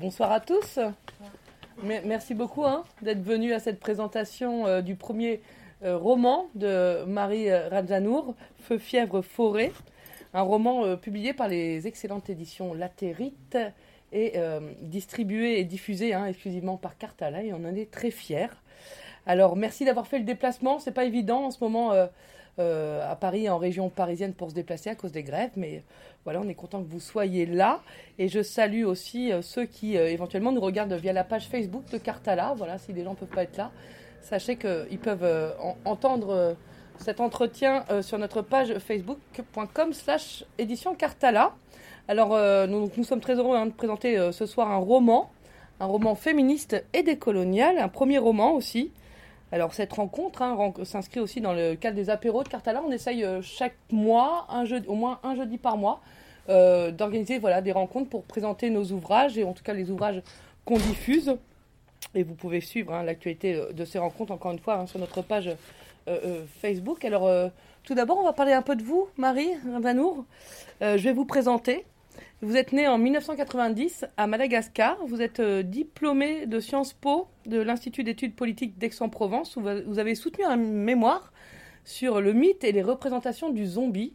Bonsoir 0.00 0.30
à 0.30 0.38
tous. 0.38 0.78
Merci 1.82 2.34
beaucoup 2.34 2.64
hein, 2.64 2.84
d'être 3.02 3.22
venu 3.22 3.52
à 3.52 3.58
cette 3.58 3.80
présentation 3.80 4.64
euh, 4.64 4.80
du 4.80 4.94
premier 4.94 5.40
euh, 5.82 5.96
roman 5.96 6.46
de 6.54 7.02
Marie 7.04 7.52
Radzanour, 7.52 8.36
Feu, 8.60 8.78
fièvre, 8.78 9.22
forêt. 9.22 9.72
Un 10.34 10.42
roman 10.42 10.84
euh, 10.84 10.94
publié 10.94 11.32
par 11.32 11.48
les 11.48 11.88
excellentes 11.88 12.30
éditions 12.30 12.74
Latérite 12.74 13.58
et 14.12 14.34
distribué 14.82 15.58
et 15.58 15.64
diffusé 15.64 16.14
hein, 16.14 16.26
exclusivement 16.26 16.76
par 16.76 16.96
Cartala 16.96 17.42
et 17.42 17.52
on 17.52 17.64
en 17.64 17.74
est 17.74 17.90
très 17.90 18.12
fiers. 18.12 18.54
Alors 19.26 19.56
merci 19.56 19.84
d'avoir 19.84 20.06
fait 20.06 20.18
le 20.18 20.24
déplacement, 20.24 20.78
c'est 20.78 20.92
pas 20.92 21.04
évident 21.04 21.44
en 21.46 21.50
ce 21.50 21.62
moment 21.62 21.92
à 22.58 23.16
Paris, 23.16 23.48
en 23.48 23.58
région 23.58 23.88
parisienne 23.88 24.34
pour 24.34 24.50
se 24.50 24.54
déplacer 24.54 24.90
à 24.90 24.94
cause 24.94 25.12
des 25.12 25.22
grèves, 25.22 25.52
mais 25.56 25.82
voilà, 26.28 26.42
on 26.44 26.48
est 26.50 26.54
content 26.54 26.82
que 26.82 26.90
vous 26.90 27.00
soyez 27.00 27.46
là. 27.46 27.80
Et 28.18 28.28
je 28.28 28.42
salue 28.42 28.84
aussi 28.84 29.32
euh, 29.32 29.40
ceux 29.40 29.64
qui 29.64 29.96
euh, 29.96 30.10
éventuellement 30.10 30.52
nous 30.52 30.60
regardent 30.60 30.92
via 30.92 31.14
la 31.14 31.24
page 31.24 31.48
Facebook 31.48 31.84
de 31.90 31.96
Cartala. 31.96 32.52
Voilà, 32.54 32.76
si 32.76 32.92
les 32.92 33.02
gens 33.02 33.12
ne 33.12 33.16
peuvent 33.16 33.28
pas 33.28 33.44
être 33.44 33.56
là, 33.56 33.70
sachez 34.20 34.56
qu'ils 34.56 34.98
peuvent 34.98 35.24
euh, 35.24 35.52
entendre 35.86 36.54
cet 36.98 37.20
entretien 37.20 37.84
sur 38.02 38.18
notre 38.18 38.42
page 38.42 38.76
facebook.com 38.76 39.94
slash 39.94 40.44
édition 40.58 40.94
Cartala. 40.94 41.54
Alors, 42.08 42.30
nous, 42.66 42.90
nous, 42.94 43.04
sommes 43.04 43.20
très 43.20 43.36
heureux 43.36 43.56
hein, 43.56 43.66
de 43.66 43.72
présenter 43.72 44.32
ce 44.32 44.46
soir 44.46 44.70
un 44.70 44.78
roman, 44.78 45.30
un 45.78 45.86
roman 45.86 46.14
féministe 46.14 46.84
et 46.92 47.04
décolonial, 47.04 47.78
un 47.78 47.88
premier 47.88 48.18
roman 48.18 48.52
aussi. 48.52 48.90
Alors 49.50 49.72
cette 49.72 49.92
rencontre 49.92 50.42
hein, 50.42 50.72
s'inscrit 50.84 51.20
aussi 51.20 51.40
dans 51.40 51.52
le 51.52 51.74
cadre 51.74 51.96
des 51.96 52.10
apéros 52.10 52.42
de 52.42 52.48
Cartala. 52.48 52.82
On 52.86 52.90
essaye 52.90 53.26
chaque 53.42 53.76
mois, 53.90 54.46
au 54.86 54.94
moins 54.94 55.20
un 55.22 55.34
jeudi 55.34 55.58
par 55.58 55.76
mois, 55.76 56.00
euh, 56.50 56.90
d'organiser 56.90 57.38
voilà, 57.38 57.60
des 57.60 57.72
rencontres 57.72 58.08
pour 58.08 58.22
présenter 58.22 58.70
nos 58.70 58.84
ouvrages 58.92 59.36
et 59.36 59.44
en 59.44 59.52
tout 59.52 59.62
cas 59.62 59.74
les 59.74 59.90
ouvrages 59.90 60.22
qu'on 60.64 60.78
diffuse. 60.78 61.36
Et 62.14 62.22
vous 62.22 62.34
pouvez 62.34 62.62
suivre 62.62 62.94
hein, 62.94 63.02
l'actualité 63.02 63.54
euh, 63.54 63.72
de 63.72 63.84
ces 63.84 63.98
rencontres 63.98 64.32
encore 64.32 64.52
une 64.52 64.58
fois 64.58 64.76
hein, 64.76 64.86
sur 64.86 64.98
notre 64.98 65.20
page 65.20 65.50
euh, 66.08 66.44
Facebook. 66.62 67.04
Alors 67.04 67.30
tout 67.84 67.94
d'abord, 67.94 68.18
on 68.18 68.24
va 68.24 68.32
parler 68.32 68.52
un 68.52 68.62
peu 68.62 68.76
de 68.76 68.82
vous, 68.82 69.08
Marie 69.18 69.50
Vanour. 69.80 70.24
je 70.80 70.96
vais 70.96 71.12
vous 71.12 71.26
présenter. 71.26 71.84
Vous 72.42 72.56
êtes 72.56 72.72
née 72.72 72.86
en 72.86 72.98
1990 72.98 74.06
à 74.16 74.26
Madagascar. 74.26 74.98
Vous 75.06 75.22
êtes 75.22 75.40
diplômée 75.40 76.46
de 76.46 76.60
Sciences 76.60 76.92
Po 76.92 77.28
de 77.46 77.60
l'Institut 77.60 78.04
d'études 78.04 78.34
politiques 78.34 78.78
d'Aix-en-Provence 78.78 79.56
où 79.56 79.62
vous 79.62 79.98
avez 79.98 80.14
soutenu 80.14 80.44
un 80.44 80.56
mémoire 80.56 81.32
sur 81.84 82.20
le 82.20 82.32
mythe 82.32 82.64
et 82.64 82.72
les 82.72 82.82
représentations 82.82 83.50
du 83.50 83.66
zombie 83.66 84.12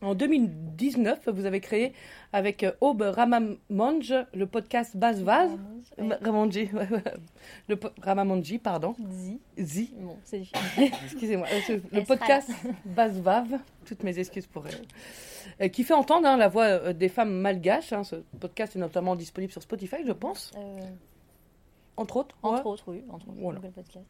en 0.00 0.14
2019, 0.14 1.28
vous 1.28 1.44
avez 1.44 1.60
créé 1.60 1.92
avec 2.32 2.62
euh, 2.62 2.72
Aube 2.80 3.02
Ramamonj 3.02 4.14
le 4.34 4.46
podcast 4.46 4.96
Baz 4.96 5.22
Vaz. 5.22 5.50
Ramamonji, 5.98 6.68
le 7.68 7.78
Ramamonji, 8.02 8.58
pardon. 8.58 8.94
Zi. 9.10 9.40
Zi. 9.58 9.94
Bon, 9.98 10.16
c'est 10.24 10.42
Excusez-moi. 11.04 11.46
Euh, 11.70 11.78
le 11.92 12.04
podcast 12.04 12.50
Baz 12.84 13.20
Vav, 13.20 13.58
toutes 13.84 14.02
mes 14.02 14.18
excuses 14.18 14.46
pour 14.46 14.66
elle. 14.66 14.82
Euh, 15.60 15.68
qui 15.68 15.84
fait 15.84 15.94
entendre 15.94 16.28
hein, 16.28 16.36
la 16.36 16.48
voix 16.48 16.92
des 16.92 17.08
femmes 17.08 17.32
malgaches. 17.32 17.92
Hein. 17.92 18.04
Ce 18.04 18.16
podcast 18.38 18.76
est 18.76 18.80
notamment 18.80 19.16
disponible 19.16 19.52
sur 19.52 19.62
Spotify, 19.62 19.96
je 20.06 20.12
pense. 20.12 20.52
Entre 21.96 22.16
autres. 22.16 22.36
Entre 22.42 22.66
autres, 22.66 22.84
oui. 22.86 23.02
Entre 23.10 23.26
autres, 23.28 23.60
podcast. 23.60 24.06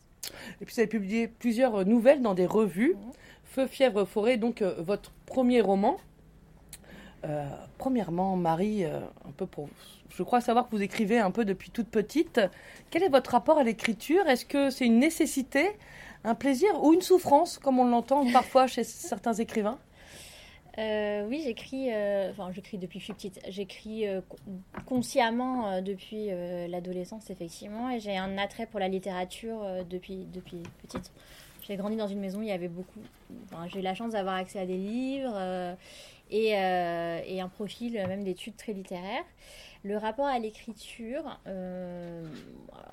Et 0.60 0.64
puis, 0.64 0.74
vous 0.74 0.80
avez 0.80 0.88
publié 0.88 1.28
plusieurs 1.28 1.86
nouvelles 1.86 2.20
dans 2.20 2.34
des 2.34 2.46
revues. 2.46 2.96
Feu, 3.44 3.66
fièvre, 3.66 4.04
forêt, 4.04 4.36
donc 4.36 4.60
euh, 4.60 4.74
votre 4.78 5.10
premier 5.26 5.60
roman. 5.62 5.96
Euh, 7.24 7.44
premièrement, 7.78 8.36
Marie, 8.36 8.84
euh, 8.84 9.00
un 9.26 9.32
peu 9.36 9.46
je 10.10 10.22
crois 10.22 10.40
savoir 10.40 10.68
que 10.68 10.76
vous 10.76 10.82
écrivez 10.82 11.18
un 11.18 11.30
peu 11.30 11.44
depuis 11.44 11.70
toute 11.70 11.88
petite. 11.88 12.40
Quel 12.90 13.02
est 13.02 13.08
votre 13.08 13.32
rapport 13.32 13.58
à 13.58 13.64
l'écriture? 13.64 14.26
Est-ce 14.26 14.44
que 14.44 14.70
c'est 14.70 14.86
une 14.86 14.98
nécessité, 14.98 15.70
un 16.24 16.34
plaisir 16.34 16.68
ou 16.82 16.94
une 16.94 17.02
souffrance, 17.02 17.58
comme 17.58 17.78
on 17.78 17.86
l'entend 17.86 18.30
parfois 18.32 18.66
chez 18.66 18.84
certains 18.84 19.34
écrivains? 19.34 19.78
Oui, 20.78 21.42
j'écris, 21.44 21.88
enfin 22.30 22.52
j'écris 22.52 22.78
depuis 22.78 23.00
que 23.00 23.00
je 23.00 23.04
suis 23.06 23.12
petite. 23.12 23.40
J'écris 23.48 24.04
consciemment 24.86 25.82
depuis 25.82 26.28
l'adolescence, 26.68 27.30
effectivement, 27.30 27.90
et 27.90 27.98
j'ai 27.98 28.16
un 28.16 28.38
attrait 28.38 28.66
pour 28.66 28.78
la 28.78 28.86
littérature 28.86 29.60
depuis, 29.90 30.26
depuis 30.32 30.62
petite. 30.82 31.10
J'ai 31.66 31.76
grandi 31.76 31.96
dans 31.96 32.06
une 32.06 32.20
maison, 32.20 32.42
il 32.42 32.48
y 32.48 32.52
avait 32.52 32.68
beaucoup. 32.68 33.00
j'ai 33.66 33.80
eu 33.80 33.82
la 33.82 33.94
chance 33.94 34.12
d'avoir 34.12 34.36
accès 34.36 34.60
à 34.60 34.66
des 34.66 34.76
livres 34.76 35.36
euh, 36.32 36.34
euh, 36.34 37.20
et, 37.26 37.40
un 37.40 37.48
profil 37.48 37.92
même 37.94 38.24
d'études 38.24 38.56
très 38.56 38.72
littéraires. 38.72 39.24
Le 39.84 39.96
rapport 39.96 40.26
à 40.26 40.38
l'écriture, 40.38 41.40
euh, 41.46 42.26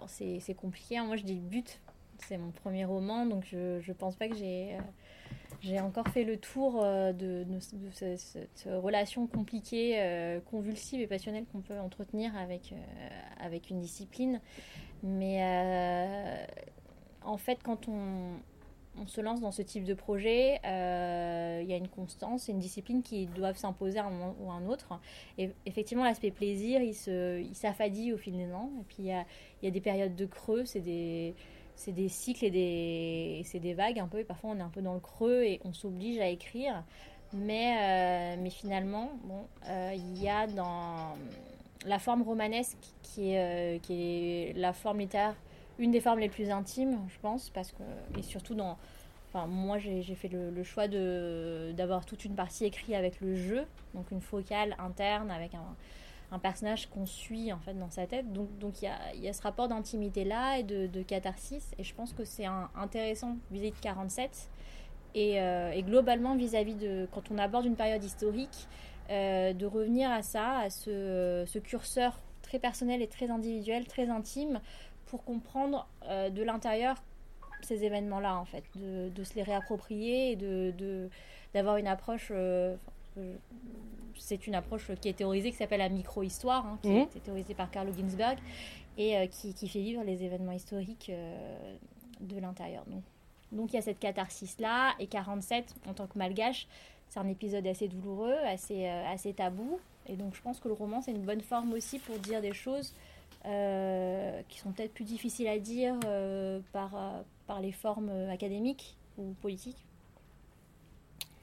c'est 0.07 0.55
compliqué. 0.55 0.97
Hein. 0.97 1.05
Moi, 1.05 1.15
je 1.15 1.23
dis 1.23 1.35
but, 1.35 1.79
c'est 2.19 2.37
mon 2.37 2.51
premier 2.51 2.85
roman, 2.85 3.25
donc 3.25 3.45
je 3.51 3.79
ne 3.85 3.93
pense 3.93 4.15
pas 4.15 4.27
que 4.27 4.35
j'ai 4.35 5.79
encore 5.79 6.07
fait 6.09 6.23
le 6.23 6.37
tour 6.37 6.83
de, 6.83 7.45
cette, 7.91 8.67
relation 8.67 9.27
compliquée, 9.27 10.39
convulsive 10.49 11.01
et 11.01 11.07
passionnelle 11.07 11.45
qu'on 11.51 11.61
peut 11.61 11.79
entretenir 11.79 12.31
avec 12.37 13.69
une 13.69 13.79
discipline. 13.79 14.39
Mais 15.03 15.41
en 17.23 17.37
fait, 17.37 17.59
quand 17.63 17.87
on, 17.87 18.35
on 19.01 19.07
se 19.07 19.21
lance 19.21 19.41
dans 19.41 19.51
ce 19.51 19.61
type 19.61 19.83
de 19.83 19.93
projet, 19.93 20.59
euh, 20.65 21.59
il 21.61 21.69
y 21.69 21.73
a 21.73 21.77
une 21.77 21.87
constance 21.87 22.49
et 22.49 22.51
une 22.51 22.59
discipline 22.59 23.03
qui 23.03 23.27
doivent 23.27 23.57
s'imposer 23.57 23.99
à 23.99 24.05
un 24.05 24.09
moment 24.09 24.35
ou 24.39 24.51
à 24.51 24.53
un 24.53 24.65
autre. 24.67 24.99
Et 25.37 25.51
effectivement, 25.65 26.03
l'aspect 26.03 26.31
plaisir, 26.31 26.81
il, 26.81 26.93
s'affadit 27.55 28.13
au 28.13 28.17
fil 28.17 28.37
des 28.37 28.51
ans. 28.53 28.69
Et 28.79 28.83
puis, 28.87 28.97
il 28.99 29.05
y 29.05 29.67
a, 29.67 29.71
des 29.71 29.81
périodes 29.81 30.15
de 30.15 30.25
creux, 30.25 30.65
c'est 30.65 30.79
des, 30.79 31.33
cycles 32.07 32.45
et 32.45 32.51
des, 32.51 33.41
c'est 33.45 33.59
des 33.59 33.73
vagues 33.73 33.99
un 33.99 34.07
peu. 34.07 34.19
Et 34.19 34.23
parfois, 34.23 34.51
on 34.51 34.57
est 34.57 34.63
un 34.63 34.69
peu 34.69 34.81
dans 34.81 34.93
le 34.93 34.99
creux 34.99 35.43
et 35.43 35.59
on 35.65 35.73
s'oblige 35.73 36.19
à 36.19 36.27
écrire. 36.27 36.83
Mais, 37.33 38.37
euh, 38.37 38.49
finalement, 38.49 39.11
bon, 39.23 39.45
euh, 39.67 39.91
il 39.93 40.21
y 40.21 40.29
a 40.29 40.47
dans 40.47 41.15
la 41.85 41.99
forme 41.99 42.23
romanesque 42.23 42.77
qui 43.03 43.33
est, 43.33 43.81
qui 43.83 43.93
est 43.93 44.53
la 44.55 44.73
forme 44.73 44.99
littéraire 44.99 45.35
une 45.79 45.91
des 45.91 46.01
formes 46.01 46.19
les 46.19 46.29
plus 46.29 46.49
intimes, 46.49 46.97
je 47.09 47.19
pense, 47.21 47.49
parce 47.49 47.71
que, 47.71 47.83
et 48.17 48.21
surtout 48.21 48.55
dans. 48.55 48.77
Enfin, 49.27 49.47
moi, 49.47 49.77
j'ai 49.79 50.15
fait 50.15 50.29
le, 50.29 50.63
choix 50.63 50.87
d'avoir 50.87 52.05
toute 52.05 52.23
une 52.23 52.35
partie 52.35 52.65
écrite 52.65 52.95
avec 52.95 53.19
le 53.19 53.35
jeu, 53.35 53.65
donc 53.93 54.09
une 54.11 54.21
focale 54.21 54.77
interne 54.79 55.29
avec 55.29 55.53
un, 55.53 55.75
un 56.31 56.39
personnage 56.39 56.87
qu'on 56.87 57.05
suit 57.05 57.51
en 57.51 57.59
fait 57.59 57.73
dans 57.73 57.89
sa 57.89 58.07
tête. 58.07 58.31
Donc 58.31 58.81
il 58.81 58.85
y, 58.85 58.87
a, 58.87 59.13
y 59.15 59.27
a 59.27 59.33
ce 59.33 59.41
rapport 59.41 59.67
d'intimité 59.67 60.23
là 60.23 60.59
et 60.59 60.63
de, 60.63 60.87
de, 60.87 61.01
catharsis, 61.01 61.71
et 61.77 61.83
je 61.83 61.93
pense 61.93 62.13
que 62.13 62.23
c'est 62.23 62.45
intéressant 62.75 63.37
vis-à-vis 63.51 63.71
de 63.71 63.81
47 63.81 64.49
et, 65.15 65.41
euh, 65.41 65.71
et 65.71 65.83
globalement 65.83 66.35
vis-à-vis 66.35 66.75
de 66.75 67.07
quand 67.11 67.31
on 67.31 67.37
aborde 67.37 67.65
une 67.65 67.75
période 67.75 68.03
historique, 68.03 68.67
euh, 69.09 69.53
de 69.53 69.65
revenir 69.65 70.09
à 70.11 70.21
ça, 70.21 70.59
à 70.59 70.69
ce 70.69 71.59
curseur 71.59 72.19
très 72.41 72.59
personnel 72.59 73.01
et 73.01 73.07
très 73.07 73.31
individuel, 73.31 73.85
très 73.85 74.09
intime, 74.09 74.59
pour 75.07 75.23
comprendre 75.23 75.87
euh, 76.03 76.29
de 76.29 76.43
l'intérieur 76.43 76.97
ces 77.61 77.83
événements-là, 77.83 78.37
en 78.37 78.45
fait, 78.45 78.63
de, 78.75 79.09
de, 79.09 79.23
se 79.23 79.33
les 79.35 79.43
réapproprier 79.43 80.31
et 80.31 80.35
de, 80.35 81.09
d'avoir 81.53 81.77
une 81.77 81.87
approche. 81.87 82.27
Euh, 82.31 82.75
c'est 84.17 84.45
une 84.45 84.55
approche 84.55 84.91
qui 85.01 85.09
est 85.09 85.13
théorisée, 85.13 85.51
qui 85.51 85.57
s'appelle 85.57 85.79
la 85.79 85.89
micro-histoire, 85.89 86.65
hein, 86.65 86.79
qui 86.81 86.89
mmh. 86.89 86.97
a 86.97 87.03
été 87.03 87.19
théorisée 87.19 87.53
par 87.53 87.71
Carlo 87.71 87.91
Ginzberg 87.93 88.37
et 88.97 89.17
euh, 89.17 89.27
qui, 89.27 89.53
qui, 89.53 89.67
fait 89.67 89.79
vivre 89.79 90.03
les 90.03 90.23
événements 90.23 90.51
historiques 90.51 91.11
de 92.21 92.39
l'intérieur. 92.39 92.83
Donc, 92.87 93.03
donc 93.51 93.73
il 93.73 93.77
y 93.77 93.79
a 93.79 93.81
cette 93.81 93.99
catharsis-là, 93.99 94.93
et 94.99 95.07
47, 95.07 95.75
en 95.87 95.93
tant 95.93 96.07
que 96.07 96.17
malgache, 96.17 96.67
c'est 97.09 97.19
un 97.19 97.27
épisode 97.27 97.65
assez 97.67 97.87
douloureux, 97.87 98.37
assez, 98.45 98.87
assez 98.87 99.33
tabou, 99.33 99.79
et 100.07 100.15
donc 100.15 100.35
je 100.35 100.41
pense 100.41 100.59
que 100.59 100.67
le 100.67 100.73
roman, 100.73 101.01
c'est 101.01 101.11
une 101.11 101.23
bonne 101.23 101.41
forme 101.41 101.73
aussi 101.73 101.99
pour 101.99 102.17
dire 102.19 102.41
des 102.41 102.53
choses 102.53 102.93
euh, 102.93 103.14
qui 104.47 104.59
sont 104.59 104.71
peut-être 104.71 104.93
plus 104.93 105.03
difficiles 105.03 105.47
à 105.47 105.59
dire 105.59 105.95
euh, 106.05 106.59
par, 106.71 106.95
euh, 106.95 107.21
par 107.47 107.59
les 107.59 107.71
formes 107.71 108.11
académiques 108.29 108.97
ou 109.17 109.33
politiques. 109.41 109.85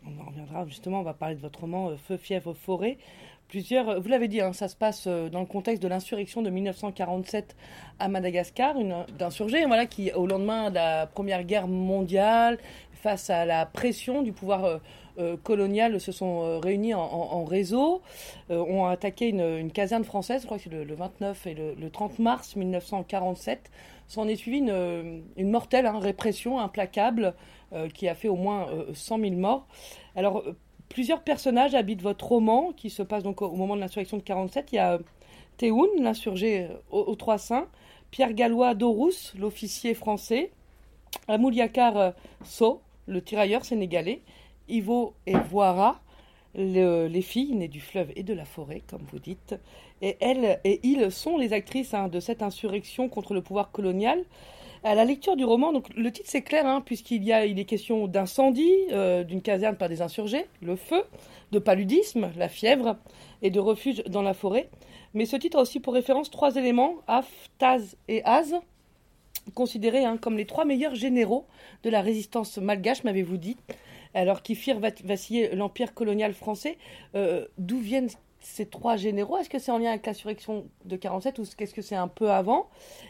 On 0.05 0.21
en 0.21 0.27
reviendra 0.27 0.67
justement, 0.67 1.01
on 1.01 1.05
va 1.05 1.15
parler 1.15 1.37
de 1.37 1.41
votre 1.41 1.61
roman 1.61 1.97
Feu, 1.97 2.17
fièvre, 2.17 2.55
forêt. 2.55 2.99
Plusieurs, 3.49 4.01
vous 4.01 4.09
l'avez 4.09 4.29
dit, 4.29 4.41
hein, 4.41 4.53
ça 4.53 4.67
se 4.67 4.75
passe 4.75 5.07
dans 5.07 5.41
le 5.41 5.47
contexte 5.47 5.83
de 5.83 5.89
l'insurrection 5.89 6.41
de 6.41 6.49
1947 6.49 7.55
à 7.99 8.09
Madagascar, 8.09 8.75
d'insurgés 9.19 9.67
voilà, 9.67 9.85
qui, 9.85 10.11
au 10.13 10.27
lendemain 10.27 10.71
de 10.71 10.77
la 10.77 11.07
Première 11.07 11.45
Guerre 11.45 11.69
mondiale, 11.69 12.59
face 12.95 13.29
à 13.29 13.45
la 13.45 13.67
pression 13.67 14.23
du 14.23 14.33
pouvoir 14.33 14.81
euh, 15.19 15.37
coloniales 15.37 16.01
se 16.01 16.11
sont 16.11 16.43
euh, 16.43 16.59
réunis 16.59 16.95
en, 16.95 17.45
réseau, 17.45 18.01
euh, 18.51 18.59
ont 18.59 18.87
attaqué 18.87 19.29
une, 19.29 19.71
caserne 19.71 20.05
française, 20.05 20.41
je 20.43 20.47
crois 20.47 20.57
que 20.57 20.65
c'est 20.65 20.71
le, 20.71 20.95
29 20.95 21.47
et 21.47 21.55
le, 21.55 21.91
30 21.91 22.19
mars 22.19 22.57
1947. 22.57 23.71
S'en 24.09 24.27
est 24.27 24.37
suivi 24.37 24.59
une, 24.59 25.51
mortelle 25.51 25.87
hein, 25.87 25.99
répression 25.99 26.59
implacable 26.59 27.35
qui 27.95 28.07
a 28.07 28.15
fait 28.15 28.29
au 28.29 28.37
moins 28.37 28.69
100 28.93 29.19
000 29.19 29.33
morts. 29.37 29.67
Alors, 30.15 30.45
plusieurs 30.91 31.23
personnages 31.23 31.75
habitent 31.75 32.03
votre 32.03 32.27
roman, 32.27 32.73
qui 32.77 32.91
se 32.91 33.03
passe 33.03 33.23
donc 33.23 33.41
au, 33.41 33.53
moment 33.53 33.77
de 33.77 33.81
l'insurrection 33.81 34.19
de 34.19 34.23
47. 34.23 34.73
Il 34.73 34.77
y 34.77 34.79
a 34.79 34.99
Théoun, 35.57 35.89
l'insurgé 35.99 36.69
aux 36.91 37.15
Trois 37.17 37.39
Saints, 37.39 37.69
Pierre 38.11 38.35
Gallois 38.35 38.75
d'Orous, 38.75 39.33
l'officier 39.39 39.95
français, 39.95 40.51
Amouliakar 41.29 42.13
So, 42.45 42.83
le 43.07 43.23
tirailleur 43.23 43.65
sénégalais, 43.65 44.21
Ivo 44.69 45.15
et 45.27 45.37
Voira, 45.37 46.01
les 46.55 47.23
filles 47.23 47.55
nées 47.55 47.69
du 47.69 47.81
fleuve 47.81 48.13
et 48.17 48.23
de 48.23 48.35
la 48.35 48.45
forêt, 48.45 48.83
comme 48.89 49.03
vous 49.11 49.19
dites. 49.19 49.55
Et 50.03 50.17
elles 50.21 50.61
et 50.65 50.81
ils 50.83 51.11
sont 51.11 51.39
les 51.39 51.53
actrices 51.53 51.95
hein, 51.95 52.09
de 52.09 52.21
cette 52.21 52.43
insurrection 52.43 53.09
contre 53.09 53.35
le 53.35 53.43
pouvoir 53.43 53.71
colonial. 53.71 54.23
À 54.85 54.97
la 54.97 55.05
lecture 55.05 55.37
du 55.37 55.45
roman, 55.45 55.73
donc 55.73 55.95
le 55.95 56.11
titre 56.11 56.29
c'est 56.29 56.43
clair, 56.43 56.67
hein, 56.67 56.83
puisqu'il 56.85 57.23
y 57.23 57.33
a 57.33 57.47
il 57.47 57.61
est 57.61 57.65
question 57.65 58.09
d'incendie, 58.09 58.75
euh, 58.91 59.23
d'une 59.23 59.41
caserne 59.41 59.77
par 59.77 59.89
des 59.89 60.03
insurgés, 60.03 60.47
le 60.61 60.75
feu, 60.75 61.05
de 61.53 61.61
paludisme, 61.61 62.33
la 62.37 62.49
fièvre, 62.49 62.97
et 63.43 63.51
de 63.51 63.61
refuge 63.61 64.03
dans 64.09 64.23
la 64.23 64.35
forêt. 64.35 64.69
Mais 65.15 65.25
ce 65.25 65.37
titre 65.37 65.59
a 65.59 65.61
aussi 65.61 65.79
pour 65.79 65.95
référence 65.95 66.31
trois 66.31 66.57
éléments, 66.57 66.97
Af, 67.07 67.29
Taz 67.59 67.97
et 68.09 68.25
Az, 68.25 68.57
considérés 69.55 70.05
hein, 70.05 70.17
comme 70.17 70.37
les 70.37 70.47
trois 70.47 70.65
meilleurs 70.65 70.97
généraux 70.97 71.47
de 71.85 71.91
la 71.91 72.01
résistance 72.01 72.59
malgache, 72.59 73.05
m'avez-vous 73.05 73.37
dit 73.37 73.57
alors 74.15 74.43
qui 74.43 74.55
firent 74.55 74.81
vaciller 75.05 75.55
l'empire 75.55 75.95
colonial 75.95 76.35
français. 76.35 76.79
Euh, 77.15 77.47
d'où 77.59 77.79
viennent 77.79 78.09
ces 78.41 78.67
trois 78.67 78.97
généraux? 78.97 79.39
Est-ce 79.39 79.51
que 79.51 79.59
c'est 79.59 79.71
en 79.71 79.79
lien 79.79 79.91
avec 79.91 80.07
l'insurrection 80.07 80.67
de 80.85 80.97
47 80.97 81.39
ou 81.39 81.45
qu'est-ce 81.57 81.75
que 81.75 81.83
c'est 81.83 81.97
un 81.97 82.09
peu 82.09 82.31
avant? 82.31 82.69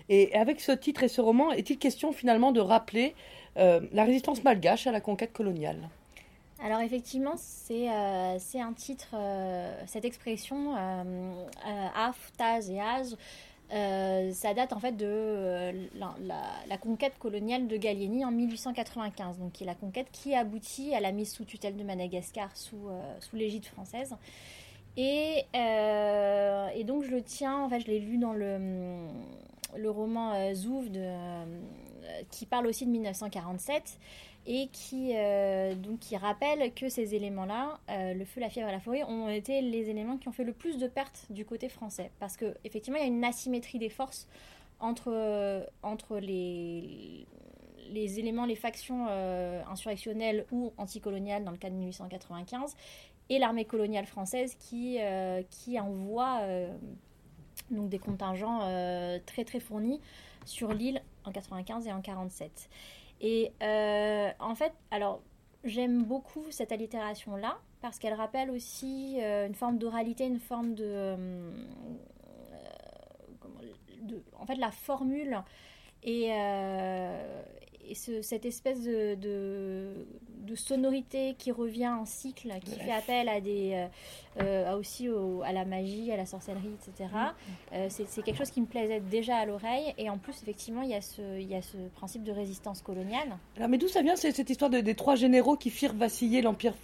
Et 0.08 0.34
avec 0.34 0.60
ce 0.60 0.72
titre 0.72 1.02
et 1.02 1.08
ce 1.08 1.20
roman, 1.20 1.52
est-il 1.52 1.78
question 1.78 2.12
finalement 2.12 2.52
de 2.52 2.60
rappeler 2.60 3.14
euh, 3.56 3.80
la 3.92 4.04
résistance 4.04 4.44
malgache 4.44 4.86
à 4.86 4.92
la 4.92 5.00
conquête 5.00 5.32
coloniale? 5.32 5.88
Alors 6.64 6.80
effectivement, 6.80 7.34
c'est 7.36 7.88
euh, 7.88 8.38
un 8.54 8.72
titre, 8.72 9.16
cette 9.86 10.04
expression, 10.04 10.76
Af, 11.96 12.32
Taz 12.36 12.70
et 12.70 12.80
Az, 12.80 13.16
euh, 13.72 14.32
ça 14.32 14.52
date 14.52 14.74
en 14.74 14.78
fait 14.80 14.92
de 14.92 15.06
euh, 15.08 15.72
la, 16.68 16.76
conquête 16.78 17.18
coloniale 17.18 17.68
de 17.68 17.76
Gallieni 17.76 18.24
en 18.24 18.30
1895, 18.30 19.38
donc 19.38 19.52
qui 19.52 19.62
est 19.62 19.66
la 19.66 19.74
conquête 19.74 20.08
qui 20.12 20.34
aboutit 20.34 20.94
à 20.94 21.00
la 21.00 21.10
mise 21.10 21.32
sous 21.32 21.44
tutelle 21.44 21.76
de 21.76 21.82
Madagascar 21.82 22.54
sous, 22.54 22.88
euh, 22.88 23.16
l'égide 23.32 23.64
française. 23.64 24.14
Et, 24.98 25.46
donc 26.84 27.04
je 27.04 27.10
le 27.10 27.22
tiens, 27.22 27.60
en 27.64 27.68
fait 27.70 27.80
je 27.80 27.86
l'ai 27.86 28.00
lu 28.00 28.18
dans 28.18 28.34
le, 28.34 29.88
roman 29.88 30.54
Zouv 30.54 30.90
de, 30.90 31.08
qui 32.30 32.44
parle 32.44 32.66
aussi 32.66 32.84
de 32.84 32.90
1947 32.90 33.98
et 34.46 34.68
qui, 34.72 35.12
euh, 35.14 35.74
donc, 35.74 36.00
qui 36.00 36.16
rappelle 36.16 36.72
que 36.74 36.88
ces 36.88 37.14
éléments-là, 37.14 37.78
euh, 37.90 38.14
le 38.14 38.24
feu, 38.24 38.40
la 38.40 38.50
fièvre 38.50 38.68
et 38.68 38.72
la 38.72 38.80
forêt, 38.80 39.04
ont 39.04 39.28
été 39.28 39.60
les 39.60 39.88
éléments 39.88 40.16
qui 40.16 40.28
ont 40.28 40.32
fait 40.32 40.44
le 40.44 40.52
plus 40.52 40.78
de 40.78 40.88
pertes 40.88 41.26
du 41.30 41.44
côté 41.44 41.68
français. 41.68 42.10
Parce 42.18 42.36
qu'effectivement, 42.36 42.98
il 42.98 43.02
y 43.02 43.04
a 43.04 43.08
une 43.08 43.24
asymétrie 43.24 43.78
des 43.78 43.88
forces 43.88 44.26
entre, 44.80 45.64
entre 45.82 46.18
les, 46.18 47.26
les 47.90 48.18
éléments, 48.18 48.46
les 48.46 48.56
factions 48.56 49.06
euh, 49.08 49.62
insurrectionnelles 49.70 50.44
ou 50.50 50.72
anticoloniales 50.76 51.44
dans 51.44 51.52
le 51.52 51.56
cas 51.56 51.70
de 51.70 51.76
1895 51.76 52.76
et 53.30 53.38
l'armée 53.38 53.64
coloniale 53.64 54.06
française 54.06 54.56
qui, 54.58 54.98
qui 55.48 55.78
envoie 55.78 56.40
donc 57.70 57.88
des 57.88 58.00
contingents 58.00 58.58
très 59.24 59.44
très 59.44 59.60
fournis 59.60 60.00
sur 60.44 60.74
l'île 60.74 61.00
en 61.24 61.30
95 61.30 61.86
et 61.86 61.92
en 61.92 62.00
47. 62.02 62.68
Et 63.22 63.52
euh, 63.62 64.30
en 64.40 64.54
fait, 64.56 64.72
alors 64.90 65.22
j'aime 65.62 66.02
beaucoup 66.02 66.44
cette 66.50 66.72
allitération-là 66.72 67.58
parce 67.80 67.98
qu'elle 68.00 68.14
rappelle 68.14 68.50
aussi 68.50 69.18
euh, 69.20 69.46
une 69.46 69.54
forme 69.54 69.78
d'oralité, 69.78 70.26
une 70.26 70.40
forme 70.40 70.74
de, 70.74 70.84
euh, 70.84 71.50
de, 74.02 74.22
En 74.38 74.44
fait, 74.44 74.56
la 74.56 74.72
formule. 74.72 75.40
Et, 76.02 76.32
et 77.88 77.94
cette 77.94 78.44
espèce 78.44 78.82
de, 78.82 79.14
de, 79.14 80.54
sonorité 80.54 81.34
qui 81.38 81.50
revient 81.50 81.88
en 81.88 82.04
cycle, 82.04 82.52
qui 82.62 82.78
fait 82.78 82.92
appel 82.92 83.28
à 83.28 83.40
des, 83.40 83.86
euh, 84.40 84.76
aussi 84.76 85.08
à 85.44 85.52
la 85.52 85.64
magie, 85.64 86.12
à 86.12 86.16
la 86.16 86.26
sorcellerie, 86.26 86.74
etc. 86.74 87.10
Euh, 87.72 87.86
c'est 87.88 88.22
quelque 88.22 88.36
chose 88.36 88.50
qui 88.50 88.60
me 88.60 88.66
plaisait 88.66 89.00
déjà 89.00 89.36
à 89.36 89.46
l'oreille. 89.46 89.94
Et 89.96 90.10
en 90.10 90.18
plus, 90.18 90.34
effectivement, 90.42 90.82
il 90.82 90.90
y, 90.90 90.94
a 90.94 91.00
ce, 91.00 91.40
il 91.40 91.48
y 91.48 91.54
a 91.54 91.62
ce 91.62 91.76
principe 91.94 92.22
de 92.22 92.32
résistance 92.32 92.82
coloniale. 92.82 93.36
Alors, 93.56 93.68
mais 93.68 93.78
d'où 93.78 93.88
ça 93.88 94.02
vient 94.02 94.16
cette 94.16 94.50
histoire 94.50 94.70
des 94.70 94.94
trois 94.94 95.14
généraux 95.14 95.56
qui 95.56 95.70
firent 95.70 95.94
vaciller 95.94 96.42
l'Empire 96.42 96.74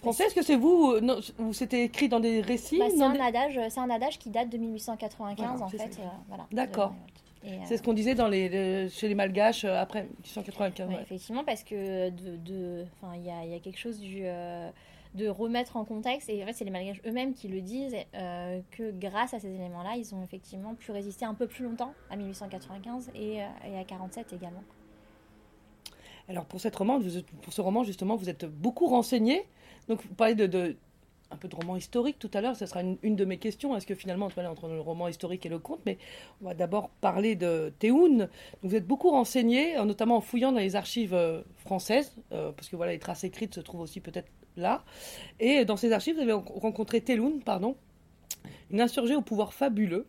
français? 0.00 0.24
Est-ce 0.24 0.34
que 0.34 0.42
c'est 0.42 0.56
vous 0.56 0.96
ou 1.38 1.52
c'était 1.52 1.84
écrit 1.84 2.08
dans 2.08 2.20
des 2.20 2.40
récits? 2.40 2.78
Bah, 2.78 2.86
C'est 2.90 3.02
un, 3.02 3.20
adage, 3.20 3.58
un 3.76 3.90
adage 3.90 4.18
qui 4.18 4.30
date 4.30 4.48
de 4.48 4.58
1895, 4.58 5.62
en 5.62 5.68
fait. 5.68 5.98
Euh, 6.00 6.06
voilà, 6.28 6.46
D'accord. 6.52 6.94
C'est 7.64 7.78
ce 7.78 7.82
qu'on 7.82 7.94
disait 7.94 8.14
dans 8.14 8.28
les, 8.28 8.88
chez 8.90 9.08
les 9.08 9.14
Malgaches 9.14 9.64
après 9.64 10.02
1895. 10.02 10.90
Effectivement, 11.00 11.44
parce 11.44 11.64
que 11.64 12.10
de, 12.10 12.36
de, 12.36 12.84
il 13.16 13.24
y 13.24 13.30
a, 13.30 13.44
y 13.46 13.54
a, 13.54 13.58
quelque 13.60 13.78
chose 13.78 13.98
du 13.98 14.26
de 15.14 15.28
remettre 15.28 15.76
en 15.76 15.84
contexte. 15.84 16.28
Et 16.28 16.42
en 16.42 16.46
fait, 16.46 16.52
c'est 16.52 16.64
les 16.64 16.70
Malgaches 16.70 17.00
eux-mêmes 17.06 17.34
qui 17.34 17.48
le 17.48 17.60
disent, 17.60 17.96
euh, 18.14 18.60
que 18.70 18.90
grâce 18.92 19.34
à 19.34 19.40
ces 19.40 19.52
éléments-là, 19.52 19.96
ils 19.96 20.14
ont 20.14 20.22
effectivement 20.22 20.74
pu 20.74 20.92
résister 20.92 21.24
un 21.24 21.34
peu 21.34 21.46
plus 21.46 21.64
longtemps 21.64 21.92
à 22.10 22.16
1895 22.16 23.10
et, 23.14 23.42
euh, 23.42 23.46
et 23.66 23.78
à 23.78 23.84
47 23.84 24.32
également. 24.32 24.62
Alors 26.28 26.44
pour, 26.44 26.60
cette 26.60 26.76
roman, 26.76 27.00
pour 27.42 27.52
ce 27.52 27.60
roman, 27.60 27.82
justement, 27.82 28.14
vous 28.14 28.28
êtes 28.28 28.44
beaucoup 28.44 28.86
renseigné. 28.86 29.46
Donc 29.88 30.02
vous 30.02 30.14
parlez 30.14 30.34
de, 30.34 30.76
un 31.30 31.36
peu 31.36 31.48
de 31.48 31.54
roman 31.54 31.76
historique 31.76 32.18
tout 32.18 32.30
à 32.34 32.40
l'heure, 32.40 32.56
ce 32.56 32.66
sera 32.66 32.82
une, 32.82 33.16
de 33.16 33.24
mes 33.24 33.38
questions. 33.38 33.76
Est-ce 33.76 33.86
que 33.86 33.94
finalement, 33.94 34.28
on 34.36 34.44
entre 34.46 34.68
le 34.68 34.80
roman 34.80 35.08
historique 35.08 35.46
et 35.46 35.48
le 35.48 35.58
conte? 35.58 35.80
Mais 35.86 35.98
on 36.42 36.46
va 36.46 36.54
d'abord 36.54 36.90
parler 37.00 37.36
de 37.36 37.72
Théoun. 37.78 38.28
Vous 38.62 38.74
êtes 38.74 38.86
beaucoup 38.86 39.10
renseigné, 39.10 39.76
notamment 39.84 40.16
en 40.16 40.20
fouillant 40.20 40.52
dans 40.52 40.58
les 40.58 40.76
archives 40.76 41.14
euh, 41.14 41.42
françaises, 41.56 42.16
parce 42.30 42.68
que 42.68 42.76
voilà, 42.76 42.92
les 42.92 42.98
traces 42.98 43.24
écrites 43.24 43.54
se 43.54 43.60
trouvent 43.60 43.82
aussi 43.82 44.00
peut-être 44.00 44.28
là. 44.56 44.84
Et 45.38 45.64
dans 45.64 45.76
ces 45.76 45.92
archives, 45.92 46.16
vous 46.16 46.22
avez 46.22 46.32
rencontré 46.32 47.00
Teloun, 47.00 47.40
pardon, 47.42 47.76
une 48.70 48.80
insurgée 48.80 49.14
au 49.14 49.22
pouvoir 49.22 49.54
fabuleux. 49.54 50.06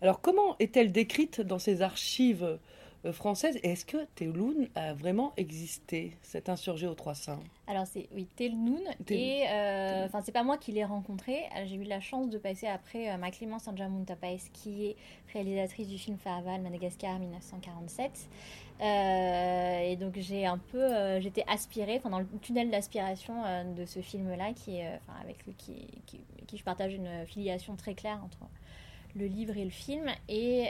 Alors, 0.00 0.20
comment 0.20 0.56
est-elle 0.58 0.92
décrite 0.92 1.40
dans 1.40 1.58
ces 1.58 1.82
archives 1.82 2.58
euh, 3.04 3.12
françaises 3.12 3.58
est-ce 3.62 3.84
que 3.84 4.04
Teloun 4.14 4.68
a 4.74 4.94
vraiment 4.94 5.32
existé, 5.36 6.16
cet 6.22 6.48
insurgé 6.48 6.86
aux 6.86 6.94
Trois 6.94 7.14
Saints? 7.14 7.42
Alors, 7.66 7.86
c'est 7.86 8.08
oui, 8.14 8.26
Teloun. 8.36 8.82
Et 9.08 9.44
euh, 9.48 10.06
enfin, 10.06 10.22
c'est 10.24 10.32
pas 10.32 10.42
moi 10.42 10.58
qui 10.58 10.72
l'ai 10.72 10.84
rencontré. 10.84 11.44
Euh, 11.56 11.64
j'ai 11.66 11.76
eu 11.76 11.84
la 11.84 12.00
chance 12.00 12.28
de 12.30 12.38
passer 12.38 12.66
après 12.66 13.16
ma 13.18 13.30
Clémence 13.30 13.68
Anjamuntapaes, 13.68 14.50
qui 14.52 14.86
est 14.86 14.96
réalisatrice 15.32 15.88
du 15.88 15.98
film 15.98 16.18
Faraval, 16.18 16.60
Madagascar 16.62 17.18
1947. 17.18 18.28
Euh, 18.80 19.80
et 19.80 19.96
donc 19.96 20.14
j'ai 20.16 20.46
un 20.46 20.58
peu, 20.58 20.82
euh, 20.82 21.20
j'étais 21.20 21.44
aspirée, 21.46 21.96
enfin 21.98 22.10
dans 22.10 22.18
le 22.18 22.26
tunnel 22.42 22.70
d'aspiration 22.70 23.44
euh, 23.44 23.62
de 23.72 23.84
ce 23.86 24.00
film-là, 24.00 24.52
qui, 24.52 24.80
enfin 24.82 25.18
avec 25.22 25.44
lui, 25.46 25.54
qui, 25.54 25.86
qui, 26.06 26.20
qui, 26.46 26.56
je 26.56 26.64
partage 26.64 26.92
une 26.92 27.24
filiation 27.26 27.76
très 27.76 27.94
claire 27.94 28.20
entre 28.24 28.38
le 29.16 29.26
livre 29.26 29.56
et 29.56 29.64
le 29.64 29.70
film. 29.70 30.06
Et, 30.28 30.68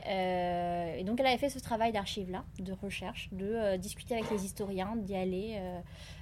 et 0.99 1.05
donc 1.05 1.21
elle 1.21 1.27
avait 1.27 1.39
fait 1.39 1.49
ce 1.49 1.59
travail 1.59 1.93
d'archive-là, 1.93 2.45
de 2.59 2.73
recherche, 2.73 3.29
de 3.33 3.77
discuter 3.77 4.15
avec 4.15 4.31
les 4.31 4.45
historiens, 4.45 4.97
d'y 4.97 5.15
aller. 5.15 5.59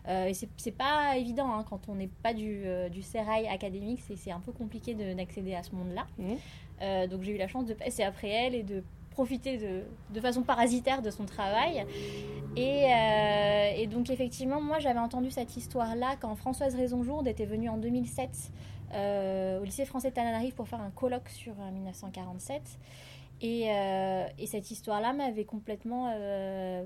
et 0.09 0.33
c'est 0.35 0.76
pas 0.76 1.17
évident 1.17 1.52
hein, 1.52 1.64
quand 1.69 1.88
on 1.88 1.95
n'est 1.95 2.11
pas 2.23 2.35
du, 2.35 2.64
du 2.91 3.02
sérail 3.02 3.49
académique, 3.49 4.00
c'est 4.17 4.31
un 4.31 4.41
peu 4.41 4.52
compliqué 4.52 4.95
d'accéder 4.95 5.55
à 5.55 5.62
ce 5.62 5.75
monde-là. 5.75 6.07
Mmh. 6.19 7.07
donc 7.09 7.23
j'ai 7.23 7.35
eu 7.35 7.38
la 7.38 7.49
chance 7.49 7.67
de 7.67 7.75
passer 7.75 8.02
après 8.02 8.29
elle 8.29 8.55
et 8.55 8.62
de 8.62 8.83
profiter 9.12 9.59
de, 9.59 9.83
de, 10.12 10.21
façon 10.21 10.43
parasitaire 10.43 11.02
de 11.02 11.11
son 11.11 11.25
travail. 11.25 11.85
Et, 12.57 12.85
euh, 12.85 13.73
et 13.76 13.87
donc 13.87 14.11
effectivement, 14.11 14.61
moi 14.61 14.79
j'avais 14.79 14.99
entendu 14.99 15.31
cette 15.31 15.57
histoire-là 15.57 16.17
quand 16.21 16.35
Françoise 16.35 16.75
Raisonjourde 16.75 17.29
était 17.29 17.47
venue 17.47 17.69
en 17.69 17.79
2007 17.79 18.31
euh, 18.31 18.72
au 18.93 19.65
lycée 19.65 19.85
français 19.85 20.11
de 20.11 20.15
Tananarive 20.15 20.55
pour 20.55 20.69
faire 20.69 20.81
un 20.81 20.91
colloque 20.91 21.29
sur 21.29 21.55
1947. 21.55 22.63
Euh, 23.43 24.27
et, 24.39 24.43
et, 24.43 24.47
cette 24.47 24.71
histoire-là 24.71 25.13
m'avait 25.13 25.45
complètement 25.45 26.07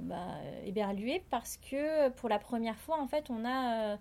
bah, 0.03 0.39
éberluée 0.65 1.23
parce 1.31 1.59
que 1.59 2.09
pour 2.11 2.29
la 2.29 2.39
première 2.39 2.79
fois, 2.79 3.01
en 3.01 3.07
fait, 3.07 3.31
on 3.31 3.45
a... 3.45 3.99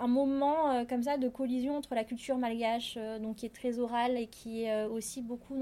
un 0.00 0.08
moment 0.08 0.84
comme 0.86 1.04
ça 1.04 1.16
de 1.16 1.28
collision 1.28 1.76
entre 1.76 1.94
la 1.94 2.02
culture 2.02 2.36
malgache, 2.38 2.98
donc 3.20 3.36
qui 3.36 3.46
est 3.46 3.54
très 3.54 3.78
orale 3.78 4.16
et 4.16 4.26
qui 4.26 4.64
est 4.64 4.84
aussi 4.86 5.22
beaucoup 5.22 5.56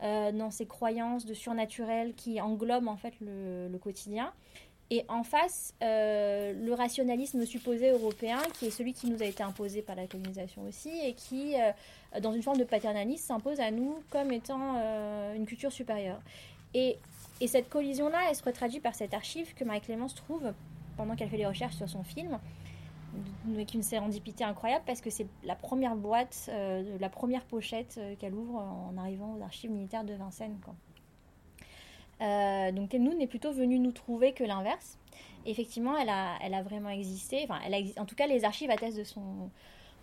dans, 0.00 0.50
ses 0.50 0.66
croyances 0.66 1.26
de 1.26 1.34
surnaturel 1.34 2.14
qui 2.14 2.40
englobent 2.40 2.86
en 2.86 2.96
fait 2.96 3.14
le 3.20 3.76
quotidien. 3.78 4.32
Et 4.90 5.04
en 5.08 5.22
face, 5.22 5.72
le 5.80 6.72
rationalisme 6.72 7.46
supposé 7.46 7.90
européen, 7.90 8.38
qui 8.58 8.66
est 8.66 8.70
celui 8.70 8.92
qui 8.92 9.08
nous 9.08 9.22
a 9.22 9.26
été 9.26 9.42
imposé 9.42 9.82
par 9.82 9.94
la 9.94 10.08
colonisation 10.08 10.62
aussi, 10.62 10.90
et 11.04 11.14
qui, 11.14 11.54
dans 12.20 12.32
une 12.32 12.42
forme 12.42 12.58
de 12.58 12.64
paternalisme, 12.64 13.24
s'impose 13.24 13.60
à 13.60 13.70
nous 13.70 14.02
comme 14.10 14.32
étant 14.32 14.74
une 15.36 15.46
culture 15.46 15.70
supérieure. 15.70 16.20
Et, 16.74 16.98
et 17.40 17.46
cette 17.46 17.68
collision-là, 17.68 18.18
elle 18.28 18.34
se 18.34 18.42
retraduit 18.42 18.80
par 18.80 18.96
cette 18.96 19.14
archive 19.14 19.54
que 19.54 19.62
Marie-Clémence 19.62 20.16
trouve 20.16 20.52
pendant 20.96 21.14
qu'elle 21.14 21.30
fait 21.30 21.36
les 21.36 21.46
recherches 21.46 21.76
sur 21.76 21.88
son 21.88 22.02
film, 22.02 22.38
avec 23.52 23.74
une 23.74 23.82
sérendipité 23.82 24.44
incroyable 24.44 24.84
parce 24.86 25.00
que 25.00 25.10
c'est 25.10 25.26
la 25.44 25.54
première 25.54 25.96
boîte, 25.96 26.50
la 27.00 27.08
première 27.08 27.44
pochette 27.44 28.00
qu'elle 28.18 28.34
ouvre 28.34 28.56
en 28.56 28.96
arrivant 28.98 29.36
aux 29.36 29.42
archives 29.42 29.70
militaires 29.70 30.04
de 30.04 30.14
Vincennes. 30.14 30.58
Donc 32.20 32.92
nous 32.94 33.18
est 33.20 33.26
plutôt 33.26 33.52
venue 33.52 33.78
nous 33.78 33.92
trouver 33.92 34.32
que 34.32 34.44
l'inverse. 34.44 34.98
Effectivement, 35.46 35.96
elle 35.96 36.10
a, 36.10 36.36
elle 36.42 36.54
a 36.54 36.62
vraiment 36.62 36.90
existé. 36.90 37.40
Enfin, 37.44 37.58
elle 37.66 37.74
a, 37.74 38.00
en 38.00 38.04
tout 38.04 38.14
cas, 38.14 38.26
les 38.26 38.44
archives 38.44 38.70
attestent 38.70 38.98
de 38.98 39.04
son, 39.04 39.50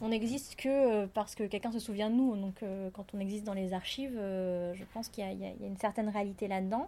on 0.01 0.09
n'existe 0.09 0.55
que 0.55 0.69
euh, 0.69 1.07
parce 1.11 1.35
que 1.35 1.43
quelqu'un 1.43 1.71
se 1.71 1.79
souvient 1.79 2.09
de 2.09 2.15
nous. 2.15 2.35
Donc, 2.35 2.61
euh, 2.61 2.89
quand 2.91 3.13
on 3.13 3.19
existe 3.19 3.43
dans 3.43 3.53
les 3.53 3.73
archives, 3.73 4.17
euh, 4.17 4.73
je 4.75 4.83
pense 4.93 5.09
qu'il 5.09 5.23
y, 5.23 5.45
a 5.45 5.51
une 5.65 5.77
certaine 5.77 6.09
réalité 6.09 6.47
là-dedans. 6.47 6.87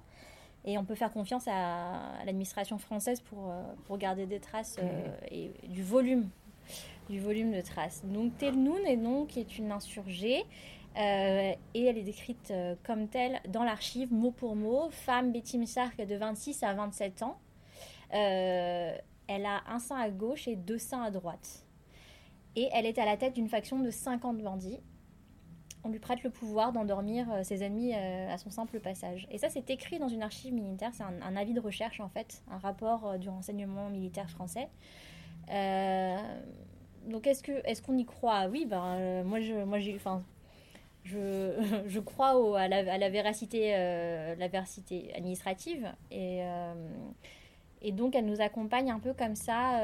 Et 0.66 0.78
on 0.78 0.84
peut 0.84 0.96
faire 0.96 1.12
confiance 1.12 1.48
à, 1.48 2.24
l'administration 2.26 2.78
française 2.78 3.22
pour, 3.22 3.52
pour 3.86 3.98
garder 3.98 4.26
des 4.26 4.42
traces 4.42 4.78
et 5.32 5.52
du 5.70 5.82
volume, 5.82 6.30
du 7.10 7.22
volume 7.22 7.54
de 7.54 7.62
traces. 7.62 8.04
Donc, 8.04 8.38
Telnoun 8.38 8.86
est 8.86 8.98
donc 8.98 9.38
est 9.38 9.58
une 9.58 9.72
insurgée. 9.72 10.44
Et 11.00 11.56
elle 11.74 11.98
est 11.98 12.04
décrite 12.04 12.54
comme 12.84 13.08
telle 13.08 13.40
dans 13.48 13.64
l'archive, 13.64 14.14
mot 14.14 14.32
pour 14.32 14.56
mot. 14.56 14.90
Femme 14.92 15.32
Betty 15.32 15.58
Msark 15.58 15.98
de 16.06 16.16
26 16.16 16.62
à 16.64 16.74
27 16.74 17.24
ans. 17.24 17.40
elle 18.12 19.46
a 19.46 19.64
un 19.68 19.80
sein 19.80 19.98
à 19.98 20.10
gauche 20.10 20.48
et 20.48 20.56
deux 20.56 20.78
seins 20.78 21.04
à 21.04 21.12
droite 21.12 21.66
et 22.56 22.70
elle 22.74 22.86
est 22.86 23.00
à 23.00 23.06
la 23.06 23.18
tête 23.18 23.34
d'une 23.34 23.48
faction 23.48 23.80
de 23.80 23.90
50 23.90 24.40
bandits. 24.40 24.80
On 25.86 25.90
lui 25.90 26.00
prête 26.00 26.24
le 26.24 26.30
pouvoir 26.30 26.74
d'endormir 26.74 27.32
euh, 27.32 27.44
ses 27.44 27.64
ennemis 27.64 27.94
euh, 27.96 28.30
à 28.30 28.38
son 28.38 28.50
simple 28.50 28.82
passage. 28.82 29.28
Et 29.32 29.38
ça, 29.38 29.50
c'est 29.50 29.70
écrit 29.70 29.98
dans 29.98 30.10
une 30.10 30.22
archive 30.22 30.54
militaire, 30.54 30.92
c'est 30.94 31.04
un, 31.04 31.36
avis 31.38 31.54
de 31.54 31.62
recherche 31.62 32.02
en 32.02 32.10
fait, 32.10 32.44
un 32.52 32.58
rapport 32.58 33.08
euh, 33.08 33.18
du 33.18 33.30
renseignement 33.30 33.90
militaire 33.90 34.30
français. 34.30 34.68
donc 37.08 37.28
est-ce 37.28 37.42
que 37.42 37.66
est-ce 37.66 37.82
qu'on 37.82 37.98
y 37.98 38.06
croit? 38.06 38.48
Oui, 38.48 38.66
ben 38.66 39.24
moi 39.24 39.40
moi 39.66 39.80
j'ai 39.80 39.96
enfin 39.96 40.22
je, 41.06 42.00
crois 42.00 42.60
à, 42.60 42.68
la, 42.68 43.10
véracité 43.10 43.72
véracité 44.38 45.12
administrative 45.16 45.92
et 46.12 46.42
et 47.82 47.94
donc 47.94 48.14
elle 48.14 48.26
nous 48.26 48.42
accompagne 48.42 48.92
un 48.92 49.00
peu 49.00 49.14
comme 49.14 49.36
ça. 49.36 49.82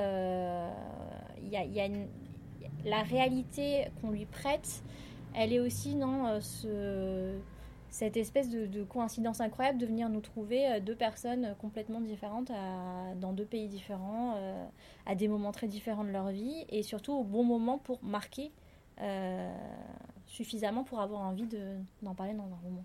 Il 1.42 1.50
y 1.50 1.58
a, 1.58 1.88
la 2.86 3.02
réalité 3.02 3.88
qu'on 4.00 4.12
lui 4.12 4.26
prête, 4.26 4.84
elle 5.34 5.52
est 5.52 5.60
aussi 5.60 5.96
dans 5.96 6.28
euh, 6.28 6.40
ce, 6.40 7.38
cette 7.90 8.16
espèce 8.16 8.50
de, 8.50 8.84
coïncidence 8.84 9.42
incroyable 9.42 9.80
de 9.80 9.86
venir 9.86 10.10
nous 10.10 10.22
trouver 10.22 10.68
euh, 10.68 10.80
deux 10.80 10.96
personnes 10.96 11.56
complètement 11.60 12.00
différentes 12.00 12.52
dans 13.20 13.34
deux 13.34 13.46
pays 13.46 13.68
différents, 13.68 14.36
euh, 14.38 14.66
à 15.06 15.16
des 15.16 15.28
moments 15.28 15.52
très 15.52 15.68
différents 15.68 16.04
de 16.04 16.12
leur 16.12 16.30
vie, 16.30 16.66
et 16.70 16.84
surtout 16.84 17.14
au 17.14 17.24
bon 17.24 17.44
moment 17.44 17.78
pour 17.78 18.04
marquer 18.04 18.52
suffisamment 20.36 20.84
pour 20.84 21.00
avoir 21.00 21.22
envie 21.22 21.48
d'en 22.02 22.14
parler 22.14 22.34
dans 22.34 22.44
un 22.44 22.60
roman 22.64 22.84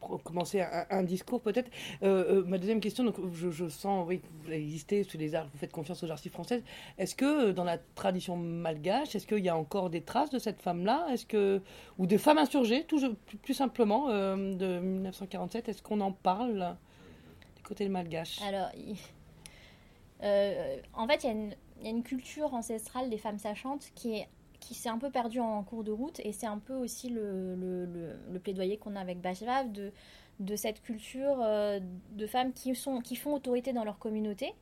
pour 0.00 0.22
commencer 0.22 0.64
un, 0.90 1.02
discours 1.02 1.40
peut-être. 1.40 1.70
Euh, 2.02 2.40
euh, 2.40 2.44
ma 2.46 2.58
deuxième 2.58 2.80
question, 2.80 3.04
donc 3.04 3.16
je, 3.32 3.68
sens 3.68 4.06
oui, 4.06 4.20
que 4.20 4.26
vous 4.44 4.52
existez 4.52 5.04
sous 5.04 5.18
les 5.18 5.34
arts, 5.34 5.46
vous 5.52 5.58
faites 5.58 5.72
confiance 5.72 6.02
aux 6.02 6.10
archives 6.10 6.32
françaises. 6.32 6.62
Est-ce 6.98 7.14
que 7.14 7.50
euh, 7.50 7.52
dans 7.52 7.64
la 7.64 7.78
tradition 7.94 8.36
malgache, 8.36 9.14
est-ce 9.14 9.26
qu'il 9.26 9.44
y 9.44 9.48
a 9.48 9.56
encore 9.56 9.90
des 9.90 10.02
traces 10.02 10.30
de 10.30 10.38
cette 10.38 10.60
femme-là? 10.60 11.06
Est-ce 11.10 11.26
que 11.26 11.60
ou 11.98 12.06
des 12.06 12.18
femmes 12.18 12.38
insurgées, 12.38 12.84
tout, 12.84 13.00
plus, 13.42 13.54
simplement 13.54 14.08
de 14.08 14.80
1947 14.80 15.68
Est-ce 15.68 15.82
qu'on 15.82 16.00
en 16.00 16.12
parle 16.12 16.76
du 17.56 17.62
côté 17.62 17.84
de 17.84 17.90
malgache? 17.90 18.40
Alors, 18.42 18.70
en 20.94 21.06
fait, 21.06 21.24
il 21.24 21.54
y, 21.82 21.86
a 21.86 21.90
une 21.90 22.02
culture 22.02 22.54
ancestrale 22.54 23.10
des 23.10 23.18
femmes 23.18 23.38
sachantes 23.38 23.90
qui 23.94 24.16
est 24.16 24.28
qui 24.64 24.74
s'est 24.74 24.88
un 24.88 24.98
peu 24.98 25.10
perdu 25.10 25.40
en 25.40 25.62
cours 25.62 25.84
de 25.84 25.92
route 25.92 26.20
et 26.24 26.32
c'est 26.32 26.46
un 26.46 26.58
peu 26.58 26.74
aussi 26.74 27.10
le, 27.10 28.38
plaidoyer 28.42 28.78
qu'on 28.78 28.96
a 28.96 29.00
avec 29.00 29.20
Bashvav 29.20 29.70
de, 29.70 29.92
de 30.40 30.56
cette 30.56 30.82
culture 30.82 31.38
euh, 31.42 31.80
de 32.12 32.26
femmes 32.26 32.52
qui, 32.52 32.74
sont, 32.74 33.00
qui 33.00 33.14
font 33.14 33.34
autorité 33.34 33.72
dans 33.72 33.84
leur 33.84 33.98
communauté. 33.98 34.54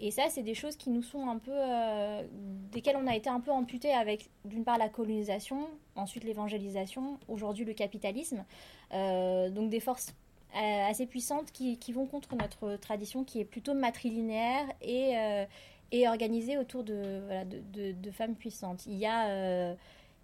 Et 0.00 0.10
ça, 0.10 0.24
c'est 0.28 0.42
des 0.42 0.54
choses 0.54 0.76
qui 0.76 0.90
nous 0.90 1.02
sont 1.02 1.28
un 1.28 1.38
peu. 1.38 1.52
Euh, 1.52 2.22
desquelles 2.70 2.96
on 2.96 3.06
a 3.06 3.16
été 3.16 3.28
un 3.28 3.40
peu 3.40 3.50
amputé 3.50 3.92
avec, 3.92 4.28
d'une 4.44 4.64
part, 4.64 4.78
la 4.78 4.88
colonisation, 4.88 5.68
ensuite 5.96 6.24
l'évangélisation, 6.24 7.18
aujourd'hui 7.28 7.64
le 7.64 7.74
capitalisme. 7.74 8.44
Euh, 8.92 9.50
donc 9.50 9.70
des 9.70 9.80
forces 9.80 10.14
assez 10.54 11.06
puissantes 11.06 11.52
qui, 11.52 11.78
qui, 11.78 11.92
vont 11.92 12.06
contre 12.06 12.34
notre 12.34 12.76
tradition 12.76 13.22
qui 13.22 13.38
est 13.38 13.44
plutôt 13.44 13.74
matrilinéaire 13.74 14.64
et 14.80 15.14
et 15.92 16.08
organisée 16.08 16.58
autour 16.58 16.84
de, 16.84 17.20
femmes 18.12 18.34
puissantes. 18.34 18.86
Il 18.86 18.96
y 18.96 19.06
a, 19.06 19.28
euh, 19.28 19.74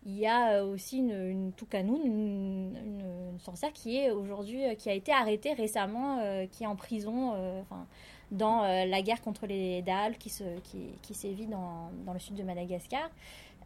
il 0.04 0.18
y 0.18 0.26
a 0.26 0.56
euh, 0.56 0.72
aussi 0.72 0.98
une, 0.98 1.12
une 1.12 1.52
Toukanoun, 1.52 2.00
une, 2.04 2.76
une, 2.76 3.40
sorcière 3.40 3.72
qui 3.72 3.96
est 3.96 4.10
aujourd'hui, 4.10 4.64
euh, 4.64 4.74
qui 4.74 4.90
a 4.90 4.92
été 4.92 5.12
arrêtée 5.12 5.54
récemment, 5.54 6.18
qui 6.50 6.64
est 6.64 6.66
en 6.66 6.76
prison, 6.76 7.32
enfin, 7.60 7.86
dans 8.30 8.62
la 8.62 9.02
guerre 9.02 9.22
contre 9.22 9.46
les 9.46 9.82
Dal 9.82 10.18
qui, 10.18 10.30
se, 10.30 10.44
qui, 10.60 10.78
qui 11.02 11.14
sévit 11.14 11.46
dans, 11.46 11.90
dans, 12.04 12.12
le 12.12 12.18
sud 12.18 12.34
de 12.34 12.42
Madagascar. 12.42 13.10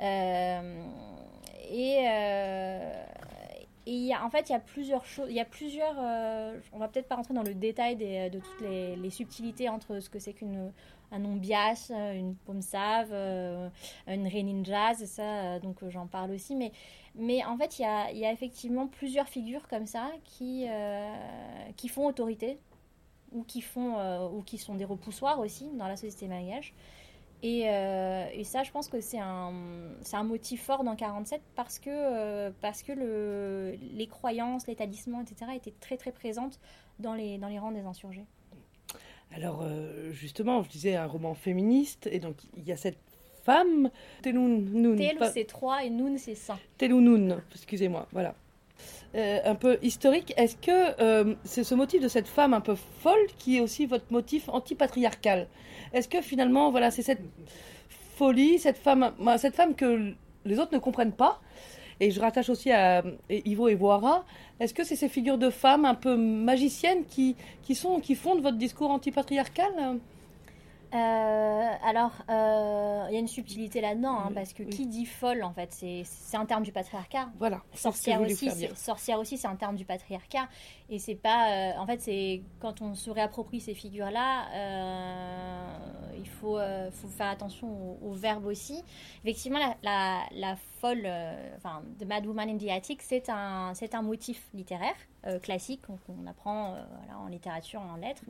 et 0.00 2.06
et 3.90 3.94
y 3.94 4.12
a, 4.12 4.22
en 4.22 4.28
fait, 4.28 4.50
il 4.50 4.52
y 4.52 4.54
a 4.54 4.60
plusieurs 4.60 5.06
choses. 5.06 5.28
Il 5.30 5.34
y 5.34 5.40
a 5.40 5.46
plusieurs. 5.46 5.96
on 6.72 6.78
va 6.78 6.88
peut-être 6.88 7.08
pas 7.08 7.14
rentrer 7.14 7.32
dans 7.32 7.42
le 7.42 7.54
détail 7.54 7.96
des, 7.96 8.28
de 8.28 8.38
toutes 8.38 8.60
les, 8.60 9.10
subtilités 9.10 9.70
entre 9.70 10.00
ce 10.00 10.10
que 10.10 10.18
c'est 10.18 10.34
qu'une 10.34 10.72
un 11.12 11.24
ombias, 11.24 11.90
euh, 11.90 12.12
une 12.12 12.34
pomme 12.34 12.62
save, 12.62 13.08
euh, 13.12 13.68
une 14.06 14.28
reninja, 14.28 14.94
c'est 14.94 15.06
ça, 15.06 15.22
euh, 15.22 15.60
donc 15.60 15.76
j'en 15.88 16.06
parle 16.06 16.30
aussi. 16.32 16.54
Mais, 16.54 16.72
mais 17.14 17.44
en 17.44 17.56
fait, 17.56 17.78
il 17.78 17.82
y 17.82 17.84
a, 17.84 18.12
y 18.12 18.24
a, 18.24 18.32
effectivement 18.32 18.86
plusieurs 18.86 19.28
figures 19.28 19.66
comme 19.68 19.86
ça 19.86 20.10
qui, 20.24 20.66
qui 21.76 21.88
font 21.88 22.06
autorité 22.06 22.58
ou 23.32 23.42
qui, 23.42 23.60
font, 23.60 23.96
ou 24.32 24.42
qui 24.42 24.58
sont 24.58 24.74
des 24.74 24.84
repoussoirs 24.84 25.38
aussi 25.40 25.68
dans 25.74 25.88
la 25.88 25.96
société 25.96 26.28
malgache. 26.28 26.74
Et, 27.42 27.60
et, 27.62 28.44
ça, 28.44 28.62
je 28.62 28.70
pense 28.70 28.88
que 28.88 29.00
c'est 29.00 29.18
un, 29.18 29.52
un 30.12 30.22
motif 30.24 30.64
fort 30.64 30.84
dans 30.84 30.96
47 30.96 31.40
parce 31.54 31.78
que, 31.78 32.50
parce 32.60 32.82
que 32.82 32.92
le, 32.92 33.76
les 33.94 34.06
croyances, 34.06 34.66
les 34.66 34.76
talismans, 34.76 35.22
etc. 35.22 35.52
étaient 35.54 35.74
très 35.80 35.96
très 35.96 36.12
présentes 36.12 36.60
dans 36.98 37.14
les, 37.14 37.38
dans 37.38 37.48
les 37.48 37.58
rangs 37.58 37.72
des 37.72 37.84
insurgés. 37.84 38.26
Alors, 39.34 39.62
euh, 39.62 40.10
justement, 40.12 40.62
je 40.62 40.68
disais 40.68 40.96
un 40.96 41.06
roman 41.06 41.34
féministe, 41.34 42.08
et 42.10 42.18
donc 42.18 42.36
il 42.56 42.64
y 42.64 42.72
a 42.72 42.76
cette 42.76 42.98
femme, 43.44 43.90
Telou 44.22 44.48
Noun. 44.48 44.98
C'est 45.32 45.44
3 45.44 45.84
et 45.84 45.90
Noun 45.90 46.18
c'est 46.18 46.34
100. 46.34 46.58
Telou 46.78 47.00
Noun, 47.00 47.42
excusez-moi, 47.54 48.06
voilà. 48.12 48.34
Euh, 49.14 49.40
un 49.44 49.54
peu 49.54 49.78
historique, 49.82 50.34
est-ce 50.36 50.56
que 50.56 51.00
euh, 51.02 51.34
c'est 51.44 51.64
ce 51.64 51.74
motif 51.74 52.02
de 52.02 52.08
cette 52.08 52.28
femme 52.28 52.52
un 52.52 52.60
peu 52.60 52.74
folle 52.74 53.26
qui 53.38 53.56
est 53.56 53.60
aussi 53.60 53.86
votre 53.86 54.12
motif 54.12 54.48
antipatriarcal? 54.48 55.48
Est-ce 55.92 56.08
que 56.08 56.20
finalement, 56.20 56.70
voilà, 56.70 56.90
c'est 56.90 57.02
cette 57.02 57.22
folie, 58.16 58.58
cette 58.58 58.76
femme, 58.76 59.12
cette 59.38 59.54
femme 59.54 59.74
que 59.74 60.12
les 60.44 60.58
autres 60.58 60.74
ne 60.74 60.78
comprennent 60.78 61.12
pas 61.12 61.40
et 62.00 62.10
je 62.10 62.20
rattache 62.20 62.48
aussi 62.48 62.70
à 62.70 63.02
Ivo 63.30 63.68
et. 63.68 64.24
Est-ce 64.60 64.74
que 64.74 64.84
c'est 64.84 64.96
ces 64.96 65.08
figures 65.08 65.38
de 65.38 65.50
femmes 65.50 65.84
un 65.84 65.94
peu 65.94 66.16
magiciennes 66.16 67.04
qui, 67.04 67.36
qui, 67.62 67.74
sont, 67.74 68.00
qui 68.00 68.14
fondent 68.14 68.42
votre 68.42 68.56
discours 68.56 68.90
antipatriarcal 68.90 69.98
euh, 70.94 71.68
alors, 71.84 72.12
euh, 72.30 73.04
il 73.10 73.12
y 73.12 73.16
a 73.16 73.20
une 73.20 73.28
subtilité 73.28 73.82
là-dedans, 73.82 74.20
hein, 74.20 74.30
parce 74.34 74.54
que 74.54 74.62
qui 74.62 74.86
dit 74.86 75.04
folle, 75.04 75.42
en 75.42 75.52
fait, 75.52 75.68
c'est 75.70 76.36
un 76.36 76.46
terme 76.46 76.62
du 76.62 76.72
patriarcat. 76.72 77.28
Voilà. 77.38 77.60
Sorcière 77.74 78.22
aussi, 78.22 78.50
sorcière 78.74 79.18
aussi, 79.18 79.36
c'est 79.36 79.48
un 79.48 79.56
terme 79.56 79.76
du 79.76 79.84
patriarcat. 79.84 80.48
Et 80.90 80.98
c'est 80.98 81.14
pas, 81.14 81.50
euh, 81.50 81.78
en 81.78 81.86
fait, 81.86 82.00
c'est 82.00 82.42
quand 82.60 82.80
on 82.80 82.94
se 82.94 83.10
réapproprie 83.10 83.60
ces 83.60 83.74
figures-là, 83.74 84.46
il 86.16 86.26
faut, 86.26 86.58
faut 86.92 87.08
faire 87.08 87.28
attention 87.28 87.98
au, 88.02 88.12
verbe 88.12 88.46
aussi. 88.46 88.82
Effectivement, 89.22 89.58
la, 89.82 90.22
la, 90.32 90.56
folle, 90.80 91.08
enfin, 91.56 91.82
The 92.00 92.06
Mad 92.06 92.26
Woman 92.26 92.48
in 92.48 92.56
the 92.56 92.70
Attic, 92.70 93.02
c'est 93.02 93.28
un, 93.28 93.72
c'est 93.74 93.94
un 93.94 94.02
motif 94.02 94.48
littéraire. 94.54 94.96
classique 95.42 95.82
qu'on 95.82 96.26
apprend 96.26 96.70
voilà, 96.70 97.18
en 97.18 97.28
littérature, 97.28 97.80
en 97.80 97.96
lettres, 97.96 98.24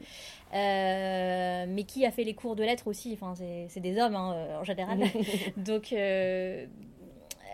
mais 0.53 1.85
qui 1.85 2.05
a 2.05 2.11
fait 2.11 2.25
les 2.25 2.35
cours 2.35 2.57
de 2.57 2.65
lettres 2.65 2.89
aussi. 2.89 3.13
Enfin, 3.15 3.35
c'est 3.69 3.81
des 3.81 3.99
hommes 3.99 4.17
hein, 4.17 4.59
en 4.61 4.65
général. 4.65 5.01
donc, 5.57 5.95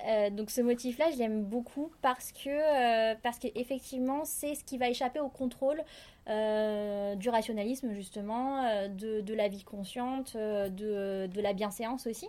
euh, 0.05 0.27
euh, 0.27 0.31
donc 0.31 0.51
ce 0.51 0.61
motif-là, 0.61 1.11
je 1.13 1.19
l'aime 1.19 1.45
beaucoup 1.45 1.91
parce 2.03 2.33
que 2.33 2.49
euh, 2.49 3.15
qu'effectivement, 3.41 4.25
c'est 4.25 4.55
ce 4.55 4.65
qui 4.65 4.79
va 4.79 4.89
échapper 4.89 5.21
au 5.21 5.29
contrôle 5.29 5.81
du 6.27 7.29
rationalisme 7.29 7.93
justement, 7.93 8.89
de, 8.89 9.21
de, 9.21 9.35
la 9.35 9.49
vie 9.49 9.63
consciente, 9.63 10.37
de, 10.37 11.27
de 11.27 11.41
la 11.41 11.53
bienséance 11.53 12.07
aussi. 12.07 12.29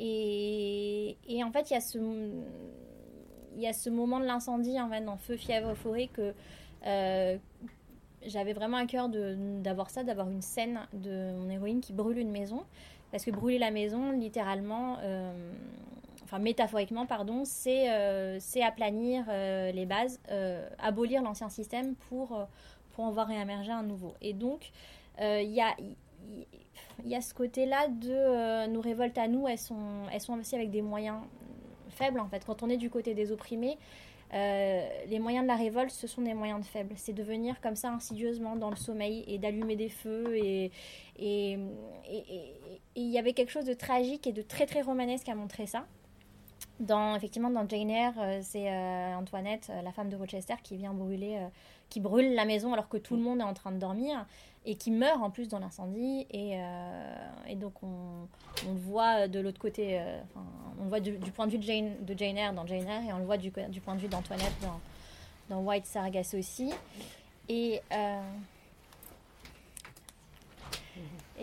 Et, 0.00 1.16
et, 1.28 1.42
en 1.42 1.50
fait, 1.50 1.70
il 1.70 1.72
y 1.72 1.76
a 1.76 1.80
ce 1.80 1.98
il 3.56 3.62
y 3.62 3.66
a 3.66 3.72
ce 3.72 3.90
moment 3.90 4.20
de 4.20 4.24
l'incendie 4.24 4.80
en 4.80 4.88
dans 5.00 5.16
Feu, 5.16 5.36
fièvre, 5.36 5.74
forêt 5.74 6.08
que 6.12 6.32
j'avais 8.24 8.52
vraiment 8.52 8.76
à 8.76 8.86
cœur 8.86 9.08
d'avoir 9.08 9.90
ça, 9.90 10.04
d'avoir 10.04 10.30
une 10.30 10.42
scène 10.42 10.80
de 10.92 11.32
mon 11.32 11.50
héroïne 11.50 11.80
qui 11.80 11.92
brûle 11.92 12.18
une 12.18 12.30
maison. 12.30 12.62
Parce 13.10 13.24
que 13.24 13.30
brûler 13.30 13.58
la 13.58 13.70
maison, 13.70 14.10
littéralement, 14.10 14.98
enfin 16.24 16.38
métaphoriquement, 16.38 17.06
pardon, 17.06 17.44
c'est 17.44 17.88
aplanir 18.62 19.24
les 19.28 19.86
bases, 19.86 20.20
abolir 20.78 21.22
l'ancien 21.22 21.48
système 21.48 21.94
pour, 21.94 22.46
pour 22.92 23.04
en 23.04 23.10
voir 23.10 23.28
réémerger 23.28 23.72
un 23.72 23.82
nouveau. 23.82 24.12
Et 24.20 24.34
donc, 24.34 24.72
il 25.18 25.50
y 25.50 25.62
a 25.62 25.74
y 27.04 27.14
a 27.14 27.20
ce 27.20 27.34
côté-là 27.34 27.88
de 27.88 28.10
euh, 28.10 28.66
nos 28.66 28.80
révoltes 28.80 29.18
à 29.18 29.28
nous, 29.28 29.46
elles 29.48 29.58
sont, 29.58 30.04
elles 30.12 30.20
sont 30.20 30.38
aussi 30.38 30.54
avec 30.54 30.70
des 30.70 30.82
moyens 30.82 31.18
faibles 31.90 32.20
en 32.20 32.28
fait. 32.28 32.44
Quand 32.44 32.62
on 32.62 32.68
est 32.68 32.76
du 32.76 32.90
côté 32.90 33.14
des 33.14 33.32
opprimés, 33.32 33.78
euh, 34.34 34.86
les 35.08 35.18
moyens 35.20 35.44
de 35.44 35.48
la 35.48 35.56
révolte, 35.56 35.90
ce 35.90 36.06
sont 36.06 36.22
des 36.22 36.34
moyens 36.34 36.60
de 36.60 36.66
faibles. 36.66 36.94
C'est 36.96 37.14
de 37.14 37.22
venir 37.22 37.60
comme 37.60 37.76
ça 37.76 37.90
insidieusement 37.90 38.56
dans 38.56 38.70
le 38.70 38.76
sommeil 38.76 39.24
et 39.26 39.38
d'allumer 39.38 39.76
des 39.76 39.88
feux. 39.88 40.36
Et, 40.36 40.70
y 43.06 43.18
avait 43.18 43.32
quelque 43.32 43.50
chose 43.50 43.64
de 43.64 43.74
tragique 43.74 44.26
et 44.26 44.32
de 44.32 44.42
très 44.42 44.66
très 44.66 44.82
romanesque 44.82 45.28
à 45.28 45.34
montrer 45.34 45.66
ça. 45.66 45.86
Dans, 46.80 47.16
effectivement, 47.16 47.50
dans 47.50 47.68
Jane 47.68 47.90
Eyre, 47.90 48.14
euh, 48.18 48.38
c'est 48.42 48.68
Antoinette, 49.14 49.70
la 49.82 49.92
femme 49.92 50.08
de 50.08 50.16
Rochester, 50.16 50.54
qui 50.62 50.76
vient 50.76 50.94
brûler, 50.94 51.38
qui 51.88 52.00
brûle 52.00 52.34
la 52.34 52.44
maison 52.44 52.72
alors 52.72 52.88
que 52.88 52.96
tout 52.96 53.16
le 53.16 53.22
monde 53.22 53.40
est 53.40 53.44
en 53.44 53.54
train 53.54 53.72
de 53.72 53.78
dormir 53.78 54.26
et 54.68 54.74
qui 54.74 54.90
meurt 54.90 55.22
en 55.22 55.30
plus 55.30 55.48
dans 55.48 55.58
l'incendie. 55.58 56.26
Et, 56.30 56.56
euh, 56.56 57.14
et, 57.48 57.56
donc 57.56 57.82
on, 57.82 58.26
le 58.66 58.78
voit 58.78 59.26
de 59.26 59.40
l'autre 59.40 59.58
côté, 59.58 59.98
euh, 59.98 60.20
on 60.78 60.84
le 60.84 60.88
voit 60.88 61.00
du, 61.00 61.12
point 61.32 61.46
de 61.46 61.52
vue 61.52 61.58
de 61.58 61.62
Jane, 61.62 62.04
de 62.04 62.16
Jane 62.16 62.36
Eyre 62.36 62.52
dans 62.52 62.66
Jane 62.66 62.86
Eyre 62.86 63.08
et 63.08 63.12
on 63.14 63.18
le 63.18 63.24
voit 63.24 63.38
du, 63.38 63.50
du 63.70 63.80
point 63.80 63.94
de 63.94 64.00
vue 64.00 64.08
d'Antoinette 64.08 64.52
dans, 64.60 64.78
dans, 65.48 65.62
White 65.62 65.86
Sargasso 65.86 66.36
aussi. 66.36 66.70
Et, 67.48 67.80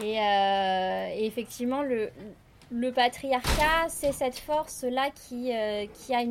euh, 0.02 1.10
et, 1.16 1.26
effectivement, 1.26 1.84
le, 1.84 2.92
patriarcat, 2.92 3.88
c'est 3.90 4.12
cette 4.12 4.40
force-là 4.40 5.10
qui, 5.12 5.52
qui 5.94 6.14
a 6.14 6.24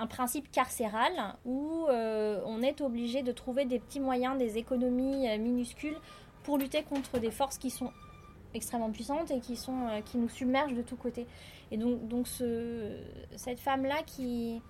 un 0.00 0.06
principe 0.06 0.50
carcéral 0.50 1.12
où 1.44 1.86
euh, 1.88 2.40
on 2.46 2.62
est 2.62 2.80
obligé 2.80 3.22
de 3.22 3.32
trouver 3.32 3.66
des 3.66 3.78
petits 3.78 4.00
moyens, 4.00 4.38
des 4.38 4.56
économies 4.56 5.28
euh, 5.28 5.38
minuscules 5.38 5.96
pour 6.42 6.56
lutter 6.56 6.82
contre 6.82 7.18
des 7.18 7.30
forces 7.30 7.58
qui 7.58 7.70
sont 7.70 7.92
extrêmement 8.54 8.90
puissantes 8.90 9.30
et 9.30 9.40
qui, 9.40 9.56
sont, 9.56 9.88
euh, 9.88 10.00
qui 10.00 10.16
nous 10.16 10.30
submergent 10.30 10.74
de 10.74 10.82
tous 10.82 10.96
côtés. 10.96 11.26
Et 11.70 11.76
donc, 11.76 12.08
donc 12.08 12.26
ce, 12.26 12.96
cette 13.36 13.60
femme-là 13.60 14.02
qui, 14.06 14.62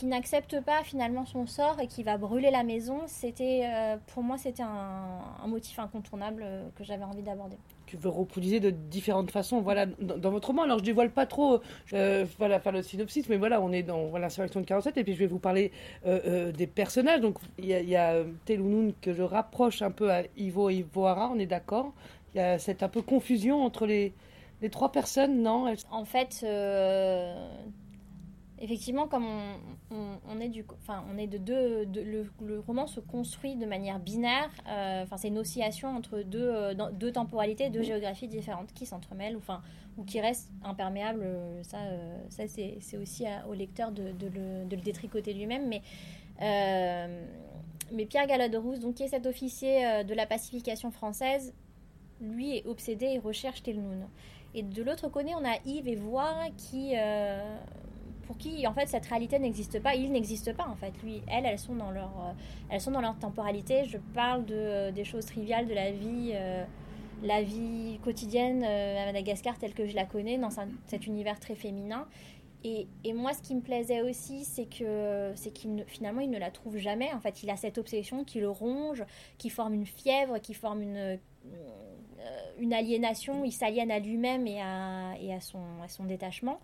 qui 0.00 0.06
n'accepte 0.06 0.62
pas 0.62 0.82
finalement 0.82 1.26
son 1.26 1.46
sort 1.46 1.78
et 1.78 1.86
qui 1.86 2.02
va 2.02 2.16
brûler 2.16 2.50
la 2.50 2.62
maison, 2.62 3.02
c'était 3.06 3.68
pour 4.06 4.22
moi 4.22 4.38
c'était 4.38 4.62
un, 4.62 5.20
un, 5.42 5.46
motif 5.46 5.78
incontournable 5.78 6.46
que 6.74 6.84
j'avais 6.84 7.04
envie 7.04 7.22
d'aborder 7.22 7.58
tu 7.90 7.96
veux 7.96 8.08
reproduire 8.08 8.60
de 8.60 8.70
différentes 8.70 9.32
façons. 9.32 9.60
Voilà, 9.60 9.86
dans, 9.86 10.30
votre 10.30 10.48
roman, 10.48 10.62
alors 10.62 10.78
je 10.78 10.84
dévoile 10.84 11.10
pas 11.10 11.26
trop, 11.26 11.60
euh, 11.92 12.24
voilà, 12.38 12.60
faire 12.60 12.70
le 12.70 12.82
synopsis, 12.82 13.28
mais 13.28 13.36
voilà, 13.36 13.60
on 13.60 13.72
est 13.72 13.82
dans 13.82 14.06
voilà, 14.06 14.26
l'insurrection 14.26 14.60
de 14.60 14.66
47, 14.66 14.96
et 14.96 15.02
puis 15.02 15.14
je 15.14 15.18
vais 15.18 15.26
vous 15.26 15.40
parler 15.40 15.72
euh, 16.06 16.20
euh, 16.24 16.52
des 16.52 16.68
personnages. 16.68 17.20
Donc 17.20 17.38
il 17.58 17.66
y 17.66 17.74
a, 17.74 17.80
y 17.80 17.96
a 17.96 18.22
que 19.00 19.12
je 19.12 19.22
rapproche 19.22 19.82
un 19.82 19.90
peu 19.90 20.12
à 20.12 20.22
Ivo 20.36 20.70
et 20.70 20.76
Ivoara, 20.76 21.30
on 21.34 21.38
est 21.40 21.46
d'accord. 21.46 21.92
Il 22.34 22.38
y 22.38 22.40
a 22.40 22.60
cette 22.60 22.84
un 22.84 22.88
peu 22.88 23.02
confusion 23.02 23.64
entre 23.64 23.86
les, 23.86 24.12
les 24.62 24.70
trois 24.70 24.92
personnes, 24.92 25.42
non? 25.42 25.74
En 25.90 26.04
fait, 26.04 26.44
effectivement, 28.60 29.08
comme 29.08 29.26
on, 29.90 30.40
est 30.40 30.48
du, 30.48 30.64
enfin, 30.82 31.04
on 31.12 31.18
est 31.18 31.26
de 31.26 31.38
deux, 31.38 31.86
le, 31.86 32.60
roman 32.60 32.86
se 32.86 33.00
construit 33.00 33.56
de 33.56 33.66
manière 33.66 33.98
binaire. 33.98 34.50
Euh, 34.68 35.02
enfin, 35.02 35.16
c'est 35.16 35.28
une 35.28 35.38
oscillation 35.38 35.88
entre 35.88 36.20
deux, 36.20 36.38
euh, 36.40 36.74
deux 36.92 37.12
temporalités, 37.12 37.70
deux 37.70 37.82
géographies 37.82 38.28
différentes 38.28 38.72
qui 38.74 38.86
s'entremêlent, 38.86 39.36
ou 39.36 39.38
enfin, 39.38 39.62
ou 39.96 40.04
qui 40.04 40.20
restent 40.20 40.50
imperméables. 40.62 41.22
Euh, 41.22 41.62
ça, 41.62 41.78
ça 42.28 42.44
c'est 42.46 42.96
aussi 42.98 43.24
au 43.48 43.54
lecteur 43.54 43.92
de, 43.92 44.02
le, 44.02 44.64
de, 44.66 44.76
le, 44.76 44.82
détricoter 44.82 45.32
lui-même. 45.32 45.66
Mais 45.68 45.82
mais 47.92 48.06
Pierre 48.06 48.28
Galaderousse, 48.28 48.78
donc 48.78 48.94
qui 48.94 49.02
est 49.02 49.08
cet 49.08 49.26
officier 49.26 50.04
de 50.04 50.14
la 50.14 50.24
pacification 50.24 50.92
française, 50.92 51.52
lui 52.20 52.56
est 52.56 52.66
obsédé 52.66 53.06
et 53.06 53.18
recherche 53.18 53.64
Telnoun. 53.64 54.06
Et 54.54 54.62
de 54.62 54.82
l'autre 54.84 55.08
côté, 55.08 55.34
on 55.34 55.44
a 55.44 55.56
Yves 55.64 55.88
et 55.88 55.96
Voir 55.96 56.36
qui, 56.56 56.94
pour 58.30 58.38
qui 58.38 58.64
en 58.68 58.72
fait 58.72 58.86
cette 58.86 59.06
réalité 59.06 59.40
n'existe 59.40 59.82
pas, 59.82 59.96
il 59.96 60.12
n'existe 60.12 60.52
pas 60.52 60.68
en 60.68 60.76
fait. 60.76 60.92
Lui, 61.02 61.20
elles, 61.26 61.46
elles 61.46 61.58
sont 61.58 61.74
dans 61.74 61.90
leur, 61.90 62.12
euh, 62.20 62.32
elles 62.68 62.80
sont 62.80 62.92
dans 62.92 63.00
leur 63.00 63.18
temporalité. 63.18 63.86
Je 63.86 63.98
parle 64.14 64.44
de 64.44 64.54
euh, 64.54 64.92
des 64.92 65.02
choses 65.02 65.26
triviales 65.26 65.66
de 65.66 65.74
la 65.74 65.90
vie, 65.90 66.30
euh, 66.34 66.64
la 67.24 67.42
vie 67.42 67.98
quotidienne 68.04 68.62
à 68.62 69.06
Madagascar 69.06 69.58
telle 69.58 69.74
que 69.74 69.84
je 69.88 69.96
la 69.96 70.04
connais 70.04 70.38
dans 70.38 70.50
cet 70.86 71.08
univers 71.08 71.40
très 71.40 71.56
féminin. 71.56 72.06
Et, 72.62 72.86
et, 73.02 73.14
moi, 73.14 73.32
ce 73.32 73.42
qui 73.42 73.56
me 73.56 73.62
plaisait 73.62 74.02
aussi, 74.02 74.44
c'est 74.44 74.66
que 74.66 75.32
c'est 75.34 75.50
qu'il 75.50 75.82
finalement 75.88 76.20
il 76.20 76.30
ne 76.30 76.38
la 76.38 76.52
trouve 76.52 76.76
jamais. 76.76 77.12
En 77.12 77.18
fait, 77.18 77.42
il 77.42 77.50
a 77.50 77.56
cette 77.56 77.78
obsession 77.78 78.22
qui 78.22 78.38
le 78.38 78.48
ronge, 78.48 79.02
qui 79.38 79.50
forme 79.50 79.74
une 79.74 79.86
fièvre, 79.86 80.38
qui 80.38 80.54
forme 80.54 80.82
une 80.82 81.18
une 82.60 82.74
aliénation. 82.74 83.44
Il 83.44 83.52
s'aliène 83.52 83.90
à 83.90 83.98
lui-même 83.98 84.46
et 84.46 84.60
à, 84.60 85.14
et 85.20 85.34
à 85.34 85.40
son 85.40 85.58
à 85.82 85.88
son 85.88 86.04
détachement. 86.04 86.60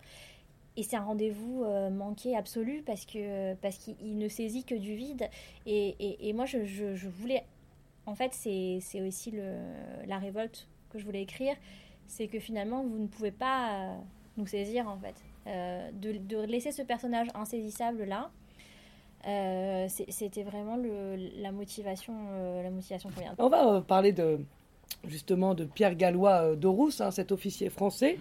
Et 0.77 0.83
c'est 0.83 0.95
un 0.95 1.01
rendez-vous 1.01 1.63
euh, 1.63 1.89
manqué 1.89 2.37
absolu 2.37 2.83
parce 2.85 3.05
que 3.07 3.55
parce 3.55 3.77
qu'il 3.77 4.17
ne 4.17 4.27
saisit 4.29 4.63
que 4.63 4.75
du 4.75 4.95
vide. 4.95 5.27
Et, 5.65 6.29
et, 6.29 6.33
moi, 6.33 6.45
je, 6.45 6.65
je, 6.65 7.07
voulais. 7.07 7.43
En 8.05 8.13
fait, 8.13 8.31
c'est 8.33 9.01
aussi 9.01 9.31
le, 9.31 9.55
la 10.05 10.19
révolte 10.19 10.67
que 10.91 10.99
je 10.99 11.05
voulais 11.05 11.23
écrire. 11.23 11.55
C'est 12.05 12.27
que 12.27 12.39
finalement, 12.39 12.83
vous 12.83 12.99
ne 12.99 13.07
pouvez 13.07 13.31
pas 13.31 13.71
euh, 13.71 13.97
nous 14.37 14.45
saisir, 14.45 14.87
en 14.87 14.97
fait. 14.97 15.15
Euh, 15.47 15.89
de, 15.93 16.13
de, 16.13 16.45
laisser 16.45 16.71
ce 16.71 16.83
personnage 16.83 17.27
insaisissable 17.33 18.03
là. 18.03 18.29
C'était 19.87 20.43
vraiment 20.43 20.77
le, 20.77 21.15
la 21.41 21.51
motivation, 21.51 22.13
la 22.61 22.69
motivation 22.69 23.09
première. 23.09 23.33
On 23.39 23.49
va 23.49 23.81
parler 23.81 24.13
de, 24.13 24.39
justement 25.07 25.53
de 25.53 25.65
Pierre 25.65 25.95
Gallois 25.95 26.51
euh, 26.51 26.55
de 26.55 26.67
Rousse, 26.67 27.01
hein, 27.01 27.11
cet 27.11 27.31
officier 27.31 27.69
français. 27.69 28.17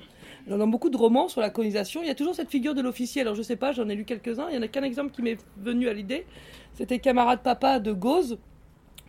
Dans 0.47 0.69
beaucoup 0.69 0.91
de 0.91 0.97
romans 0.97 1.29
sur 1.29 1.41
la 1.41 1.51
colonisation, 1.51 2.03
il 2.03 2.09
y 2.09 2.11
a 2.11 2.15
toujours 2.15 2.35
cette 2.35 2.51
figure 2.51 2.75
de 2.75 2.81
l'officier. 2.81 3.23
Alors 3.23 3.35
je 3.35 3.43
sais 3.43 3.57
pas, 3.57 3.73
j'en 3.73 3.89
ai 3.89 3.95
lu 3.95 4.05
quelques-uns. 4.05 4.49
Il 4.51 4.55
y 4.55 4.59
en 4.59 4.63
a 4.63 4.69
qu'un 4.69 4.83
exemple 4.83 5.13
qui 5.13 5.23
m'est 5.23 5.39
venu 5.57 5.89
à 5.89 5.93
l'idée. 5.93 6.27
C'était 6.75 6.99
Camarade 6.99 7.41
Papa 7.41 7.81
de 7.81 7.93
Gauze, 7.93 8.39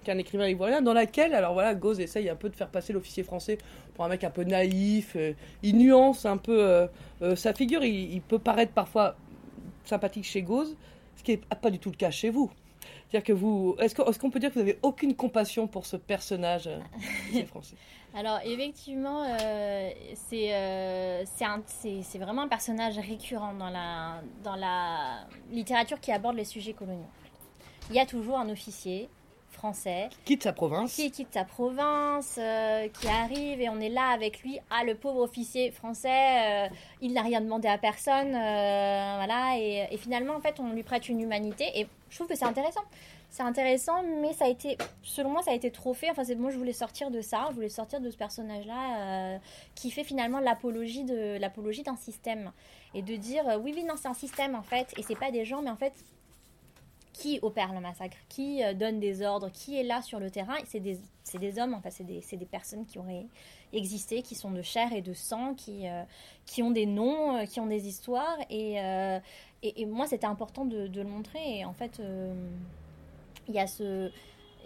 qui 0.04 0.10
est 0.10 0.14
un 0.14 0.18
écrivain 0.18 0.48
ivoirien, 0.48 0.82
dans 0.82 0.94
laquelle, 0.94 1.34
alors 1.34 1.54
voilà, 1.54 1.76
Gauze 1.76 2.00
essaye 2.00 2.30
un 2.30 2.36
peu 2.36 2.50
de 2.50 2.56
faire 2.56 2.70
passer 2.70 2.94
l'officier 2.94 3.24
français 3.24 3.58
pour 3.94 4.06
un 4.06 4.10
mec 4.10 4.24
un 4.24 4.30
peu 4.30 4.44
naïf. 4.44 5.16
Euh, 5.16 5.34
il 5.64 5.78
nuance 5.78 6.26
un 6.26 6.38
peu 6.38 6.88
euh, 7.22 7.36
sa 7.36 7.54
figure. 7.54 7.84
Il, 7.84 8.22
peut 8.22 8.40
paraître 8.40 8.72
parfois 8.72 9.16
sympathique 9.86 10.26
chez 10.26 10.42
Gauze, 10.42 10.76
ce 11.16 11.24
qui 11.24 11.32
n'est 11.32 11.42
pas 11.62 11.70
du 11.70 11.80
tout 11.80 11.92
le 11.92 11.98
cas 11.98 12.12
chez 12.12 12.30
vous. 12.30 12.52
C'est-à-dire 13.10 13.26
que 13.26 13.34
vous, 13.34 13.76
est-ce 13.80 14.20
qu'on 14.20 14.30
peut 14.30 14.40
dire 14.40 14.50
que 14.50 14.56
vous 14.56 14.66
n'avez 14.66 14.80
aucune 14.82 15.16
compassion 15.16 15.68
pour 15.68 15.86
ce 15.86 15.96
personnage 15.96 16.68
euh, 16.68 17.46
français? 17.46 17.78
Alors 18.14 18.40
effectivement, 18.44 19.24
euh, 19.24 19.90
euh, 20.34 21.24
c'est 21.26 22.18
vraiment 22.18 22.42
un 22.42 22.48
personnage 22.50 22.98
récurrent 22.98 23.54
dans 23.54 23.70
la, 23.70 24.22
dans 24.44 24.56
la 24.56 25.26
littérature 25.52 26.02
qui 26.02 26.12
aborde 26.12 26.36
les 26.36 26.44
sujets 26.44 26.74
coloniaux. 26.74 27.08
Il 27.90 27.96
y 27.96 28.00
a 28.00 28.06
toujours 28.06 28.38
un 28.40 28.50
officier 28.50 29.08
français. 29.58 30.10
Quitte 30.24 30.44
sa 30.44 30.54
province. 30.54 30.94
Qui 30.94 31.10
quitte 31.10 31.34
sa 31.34 31.44
province, 31.44 32.36
euh, 32.38 32.88
qui 32.90 33.08
arrive 33.08 33.60
et 33.60 33.70
on 33.70 33.80
est 33.80 33.90
là 33.90 34.10
avec 34.10 34.42
lui. 34.44 34.60
Ah, 34.70 34.84
le 34.84 34.96
pauvre 34.96 35.22
officier 35.22 35.72
français, 35.72 36.68
euh, 36.68 36.76
il 37.02 37.14
n'a 37.14 37.24
rien 37.24 37.42
demandé 37.42 37.68
à 37.68 37.78
personne. 37.78 38.36
Euh, 38.36 39.14
voilà. 39.16 39.58
Et, 39.58 39.98
finalement, 39.98 40.36
en 40.36 40.40
fait, 40.40 40.60
on 40.60 40.74
lui 40.74 40.84
prête 40.84 41.10
une 41.10 41.20
humanité. 41.20 41.66
Et 41.76 41.88
je 42.10 42.16
trouve 42.16 42.28
que 42.28 42.36
c'est 42.36 42.46
intéressant. 42.46 42.84
C'est 43.30 43.44
intéressant, 43.44 44.04
mais 44.22 44.32
ça 44.32 44.46
a 44.46 44.48
été, 44.48 44.78
selon 45.02 45.32
moi, 45.32 45.42
ça 45.42 45.52
a 45.52 45.54
été 45.54 45.70
trop 45.72 45.94
fait. 45.94 46.10
Enfin, 46.10 46.24
c'est 46.24 46.36
moi, 46.36 46.52
je 46.52 46.58
voulais 46.58 46.72
sortir 46.72 47.12
de 47.12 47.22
ça. 47.22 47.48
Je 47.50 47.56
voulais 47.56 47.70
sortir 47.70 48.00
de 48.00 48.10
ce 48.10 48.16
personnage-là 48.16 49.40
qui 49.76 49.92
fait 49.92 50.06
finalement 50.06 50.40
l'apologie 50.40 51.04
de 51.04 51.38
l'apologie 51.38 51.84
d'un 51.84 51.98
système 51.98 52.52
et 52.94 53.02
de 53.02 53.16
dire 53.18 53.44
oui, 53.62 53.74
oui, 53.76 53.84
non, 53.84 53.96
c'est 53.98 54.08
un 54.08 54.14
système 54.14 54.56
en 54.56 54.62
fait, 54.62 54.94
et 54.98 55.04
c'est 55.04 55.20
pas 55.20 55.30
des 55.30 55.44
gens, 55.44 55.62
mais 55.62 55.70
en 55.70 55.76
fait, 55.76 55.94
qui 57.18 57.40
opère 57.42 57.74
le 57.74 57.80
massacre, 57.80 58.18
qui 58.30 58.64
euh, 58.64 58.74
donne 58.74 59.00
des 59.00 59.24
ordres, 59.24 59.50
qui 59.52 59.80
est 59.80 59.84
là 59.84 60.02
sur 60.02 60.20
le 60.20 60.30
terrain. 60.30 60.56
C'est 60.66 60.80
des, 60.80 61.00
des, 61.34 61.60
hommes, 61.60 61.74
enfin, 61.74 61.90
c'est 61.90 62.04
des, 62.04 62.22
des, 62.32 62.46
personnes 62.46 62.86
qui 62.86 63.00
auraient 63.00 63.26
existé, 63.74 64.22
qui 64.22 64.36
sont 64.36 64.52
de 64.52 64.62
chair 64.62 64.94
et 64.94 65.02
de 65.02 65.14
sang, 65.14 65.56
qui, 65.56 65.88
euh, 65.88 66.04
qui 66.46 66.62
ont 66.62 66.72
des 66.72 66.86
noms, 66.86 67.38
euh, 67.38 67.46
qui 67.46 67.60
ont 67.60 67.66
des 67.66 67.88
histoires. 67.88 68.38
Et, 68.52 68.76
et, 69.64 69.86
moi, 69.88 70.06
c'était 70.06 70.28
important 70.28 70.66
de, 70.66 70.88
de, 70.88 71.02
le 71.02 71.10
montrer. 71.10 71.60
Et 71.60 71.66
en 71.66 71.74
fait, 71.74 72.00
il 73.48 73.54
y 73.54 73.60
a 73.60 73.68
ce. 73.68 74.12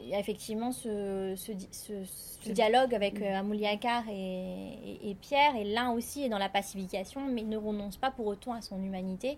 Il 0.04 0.10
y 0.10 0.16
a 0.16 0.20
effectivement 0.20 0.72
ce, 0.72 1.36
ce, 1.38 1.52
ce, 1.72 2.52
dialogue 2.52 2.96
avec 2.96 3.22
Amouliakar 3.22 4.04
et, 4.10 4.98
et, 5.04 5.14
Pierre, 5.14 5.56
et 5.56 5.64
l'un 5.64 5.92
aussi 5.92 6.24
est 6.24 6.30
dans 6.30 6.40
la 6.40 6.50
pacification, 6.50 7.22
mais 7.28 7.44
ne 7.44 7.56
renonce 7.56 7.98
pas 7.98 8.10
pour 8.10 8.26
autant 8.26 8.54
à 8.54 8.62
son 8.62 8.82
humanité. 8.82 9.38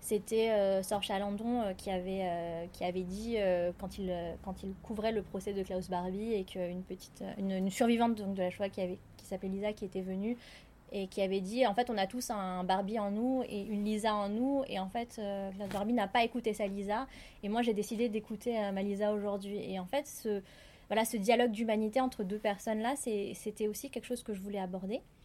C'était 0.00 0.82
Sorge 0.82 1.06
Chalandon 1.06 1.74
qui, 1.76 1.90
avait, 1.90 2.68
qui 2.72 2.84
avait 2.84 3.02
dit, 3.02 3.36
quand, 3.78 3.98
il, 3.98 4.12
quand 4.42 4.62
il 4.62 4.72
couvrait 4.82 5.12
le 5.12 5.22
procès 5.22 5.52
de 5.52 5.62
Klaus 5.62 5.88
Barbie, 5.90 6.32
et 6.32 6.44
qu'une 6.44 6.82
petite, 6.82 7.22
une, 7.38 7.70
survivante 7.70 8.14
donc, 8.14 8.34
de 8.34 8.42
la 8.42 8.50
Shoah 8.50 8.68
qui, 8.68 8.80
qui 9.16 9.26
s'appelait 9.26 9.48
Lisa, 9.48 9.72
qui 9.72 9.84
était 9.84 10.00
venue, 10.00 10.36
et 10.92 11.06
qui 11.06 11.20
avait 11.20 11.40
dit 11.40 11.66
en 11.66 11.74
fait 11.74 11.90
on 11.90 11.98
a 11.98 12.06
tous 12.06 12.30
un 12.30 12.64
Barbie 12.64 12.98
en 12.98 13.10
nous 13.10 13.42
et 13.48 13.62
une 13.62 13.84
Lisa 13.84 14.14
en 14.14 14.28
nous 14.28 14.64
et 14.68 14.78
en 14.78 14.88
fait 14.88 15.16
euh, 15.18 15.50
Barbie 15.72 15.92
n'a 15.92 16.08
pas 16.08 16.24
écouté 16.24 16.54
sa 16.54 16.66
Lisa 16.66 17.06
et 17.42 17.48
moi 17.48 17.62
j'ai 17.62 17.74
décidé 17.74 18.08
d'écouter 18.08 18.58
euh, 18.58 18.72
ma 18.72 18.82
Lisa 18.82 19.12
aujourd'hui. 19.12 19.58
Et 19.70 19.78
en 19.78 19.86
fait 19.86 20.06
ce 20.06 20.42
voilà 20.88 21.04
ce 21.04 21.16
dialogue 21.16 21.50
d'humanité 21.50 22.00
entre 22.00 22.24
deux 22.24 22.38
personnes 22.38 22.80
là 22.80 22.94
c'était 22.96 23.68
aussi 23.68 23.90
quelque 23.90 24.06
chose 24.06 24.22
que 24.22 24.32
je 24.32 24.40
voulais 24.40 24.60
aborder. 24.60 24.96
euh, 24.96 25.17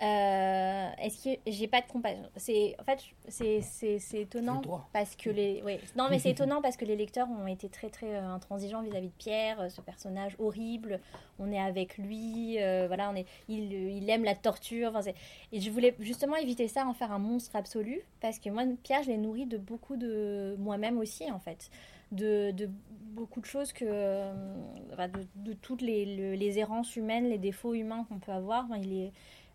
est-ce 0.00 1.24
que 1.24 1.40
j'ai 1.46 1.68
pas 1.68 1.80
de 1.82 1.86
compassion? 1.86 2.22
C'est 2.36 2.74
en 2.80 2.84
fait 2.84 3.00
c'est 3.28 4.20
étonnant 4.20 4.62
parce 4.92 5.14
que 5.14 5.30
les 5.30 5.62
oui 5.64 5.78
non 5.96 6.06
mais 6.08 6.18
c'est 6.18 6.30
étonnant 6.30 6.62
parce 6.62 6.76
que 6.76 6.84
les 6.84 6.96
lecteurs 6.96 7.28
ont 7.28 7.46
été 7.46 7.68
très 7.68 7.90
très 7.90 8.14
euh, 8.14 8.28
intransigeants 8.28 8.82
vis-à-vis 8.82 9.08
de 9.08 9.14
Pierre, 9.18 9.60
euh, 9.60 9.68
ce 9.68 9.80
personnage 9.80 10.36
horrible. 10.38 11.00
On 11.38 11.50
est 11.52 11.60
avec 11.60 11.96
lui, 11.96 12.56
voilà, 12.58 13.10
on 13.10 13.16
est 13.16 13.26
il, 13.48 13.72
il 13.72 14.10
aime 14.10 14.24
la 14.24 14.34
torture. 14.34 14.92
Enfin, 14.94 15.10
et 15.52 15.60
je 15.60 15.70
voulais 15.70 15.94
justement 15.98 16.36
éviter 16.36 16.68
ça, 16.68 16.86
en 16.86 16.92
faire 16.92 17.12
un 17.12 17.18
monstre 17.18 17.56
absolu 17.56 18.02
parce 18.20 18.38
que 18.38 18.50
moi 18.50 18.64
Pierre 18.82 19.02
je 19.02 19.08
l'ai 19.08 19.16
nourri 19.16 19.46
de 19.46 19.56
beaucoup 19.56 19.96
de 19.96 20.56
moi-même 20.58 20.98
aussi 20.98 21.30
en 21.30 21.38
fait. 21.38 21.70
De, 22.12 22.50
de, 22.50 22.68
beaucoup 23.10 23.40
de 23.40 23.46
choses 23.46 23.72
que 23.72 23.84
de, 23.84 25.26
de, 25.36 25.52
toutes 25.52 25.80
les, 25.80 26.36
les, 26.36 26.58
errances 26.58 26.96
humaines, 26.96 27.28
les 27.28 27.38
défauts 27.38 27.74
humains 27.74 28.04
qu'on 28.08 28.18
peut 28.18 28.32
avoir. 28.32 28.66
il 28.82 28.92
est 28.92 29.06
euh, 29.06 29.10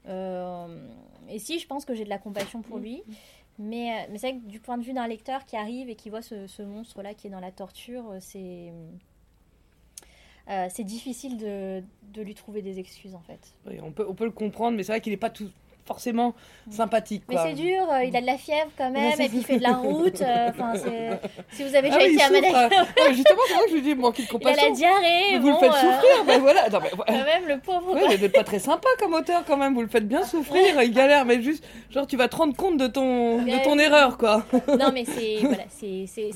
et 0.07 1.39
si, 1.39 1.59
je 1.59 1.67
pense 1.67 1.85
que 1.85 1.95
j'ai 1.95 2.03
de 2.03 2.09
la 2.09 2.17
compassion 2.17 2.61
pour 2.61 2.77
lui. 2.77 3.03
Mais, 3.57 3.91
euh, 3.91 4.07
mais 4.11 4.17
c'est 4.17 4.31
vrai 4.31 4.39
que 4.39 4.47
du 4.47 4.59
point 4.59 4.77
de 4.77 4.83
vue 4.83 4.93
d'un 4.93 5.07
lecteur 5.07 5.45
qui 5.45 5.55
arrive 5.55 5.89
et 5.89 5.95
qui 5.95 6.09
voit 6.09 6.21
ce, 6.21 6.47
ce 6.47 6.61
monstre-là 6.61 7.13
qui 7.13 7.27
est 7.27 7.29
dans 7.29 7.39
la 7.39 7.51
torture, 7.51 8.03
euh, 8.11 8.17
c'est. 8.19 8.73
c'est 10.69 10.83
difficile 10.83 11.37
de, 11.37 11.81
de, 12.13 12.21
lui 12.21 12.35
trouver 12.35 12.61
des 12.61 12.79
excuses 12.79 13.15
en 13.15 13.21
fait. 13.21 13.53
Oui, 13.65 13.79
on 13.81 13.91
peut, 13.91 14.05
on 14.07 14.13
peut 14.13 14.25
le 14.25 14.31
comprendre, 14.31 14.75
mais 14.75 14.83
c'est 14.83 14.91
vrai 14.91 15.01
qu'il 15.01 15.13
n'est 15.13 15.17
pas 15.17 15.29
tout, 15.29 15.49
forcément 15.85 16.33
sympathique. 16.69 17.23
Mais 17.29 17.37
c'est 17.37 17.53
dur, 17.53 17.87
euh, 17.91 18.03
il 18.03 18.15
a 18.15 18.21
de 18.21 18.25
la 18.25 18.37
fièvre 18.37 18.71
quand 18.77 18.89
même, 18.89 19.19
et 19.19 19.29
puis 19.29 19.37
il 19.37 19.45
fait 19.45 19.57
de 19.57 19.63
la 19.63 19.73
route. 19.73 20.21
Euh, 20.21 21.15
si 21.51 21.63
vous 21.63 21.75
avez 21.75 21.89
ah 21.91 21.97
déjà 21.97 22.07
été 22.07 22.23
à 22.23 22.29
Madagascar. 22.29 22.87
Ah, 22.99 23.13
justement, 23.13 23.41
c'est 23.47 23.53
vrai 23.53 23.63
que 23.65 23.69
je 23.69 23.75
lui 23.75 23.81
dis, 23.81 23.95
manque 23.95 24.17
de 24.19 24.27
compassion. 24.27 24.63
Il 24.63 24.65
a 24.65 24.69
la 24.69 24.75
diarrhée. 24.75 25.39
vous 25.39 25.49
le 25.49 25.57
faites 25.57 25.71
euh, 25.71 25.73
souffrir, 25.73 26.25
ben 26.25 26.41
voilà. 26.41 26.69
Non, 26.69 26.79
Quand 27.05 27.13
même, 27.13 27.47
le 27.47 27.59
pauvre. 27.59 27.93
Ouais, 27.93 28.15
vous 28.15 28.21
n'êtes 28.21 28.31
pas 28.31 28.43
très 28.43 28.59
sympa 28.59 28.87
comme 28.99 29.13
auteur 29.13 29.43
quand 29.45 29.57
même, 29.57 29.73
vous 29.75 29.81
le 29.81 29.87
faites 29.87 30.07
bien 30.07 30.23
souffrir, 30.23 30.81
il 30.81 30.91
galère, 30.91 31.25
mais 31.25 31.41
juste, 31.41 31.63
genre, 31.91 32.07
tu 32.07 32.17
vas 32.17 32.27
te 32.27 32.35
rendre 32.35 32.55
compte 32.55 32.77
de 32.77 32.87
ton, 32.87 33.43
de 33.43 33.63
ton 33.63 33.77
erreur, 33.77 34.17
quoi. 34.17 34.45
non, 34.79 34.91
mais 34.93 35.05
c'est 35.05 35.37
voilà, 35.41 35.63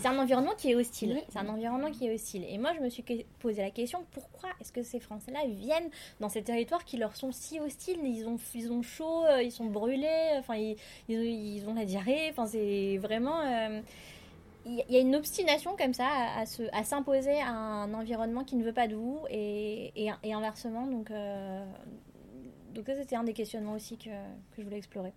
un 0.05 0.19
environnement 0.19 0.53
qui 0.57 0.71
est 0.71 0.75
hostile. 0.75 1.21
C'est 1.29 1.39
un 1.39 1.49
environnement 1.49 1.91
qui 1.91 2.07
est 2.07 2.13
hostile. 2.13 2.45
Et 2.49 2.57
moi, 2.57 2.71
je 2.77 2.83
me 2.83 2.89
suis 2.89 3.03
posé 3.39 3.61
la 3.61 3.71
question, 3.71 4.05
pourquoi 4.11 4.49
est-ce 4.61 4.71
que 4.71 4.83
ces 4.83 4.99
Français-là 4.99 5.39
viennent 5.47 5.89
dans 6.19 6.29
ces 6.29 6.43
territoires 6.43 6.85
qui 6.85 6.97
leur 6.97 7.15
sont 7.15 7.31
si 7.31 7.59
hostiles? 7.59 7.99
Ils 8.03 8.27
ont, 8.27 8.37
ils 8.53 8.71
ont 8.71 8.81
chaud, 8.81 9.23
ils 9.43 9.51
sont 9.51 9.65
brûlés, 9.65 10.35
enfin 10.37 10.55
ils, 10.55 10.75
ils, 11.07 11.67
ont 11.67 11.73
la 11.73 11.85
diarrhée, 11.85 12.29
enfin 12.31 12.45
c'est 12.47 12.97
vraiment 12.97 13.41
euh, 13.41 13.81
il 14.65 14.83
y 14.89 14.97
a 14.97 14.99
une 14.99 15.15
obstination 15.15 15.75
comme 15.77 15.93
ça 15.93 16.07
à, 16.07 16.41
à 16.41 16.83
s'imposer 16.83 17.39
à 17.41 17.49
un 17.49 17.93
environnement 17.93 18.43
qui 18.43 18.55
ne 18.55 18.63
veut 18.63 18.73
pas 18.73 18.87
de 18.87 18.95
vous 18.95 19.19
et, 19.29 19.93
et, 19.95 20.33
inversement 20.33 20.85
donc 20.85 21.11
euh, 21.11 21.65
donc 22.73 22.85
ça 22.85 22.95
c'était 22.95 23.15
un 23.15 23.23
des 23.23 23.33
questionnements 23.33 23.73
aussi 23.73 23.97
que, 23.97 24.09
que 24.09 24.57
je 24.59 24.63
voulais 24.63 24.77
explorer. 24.77 25.13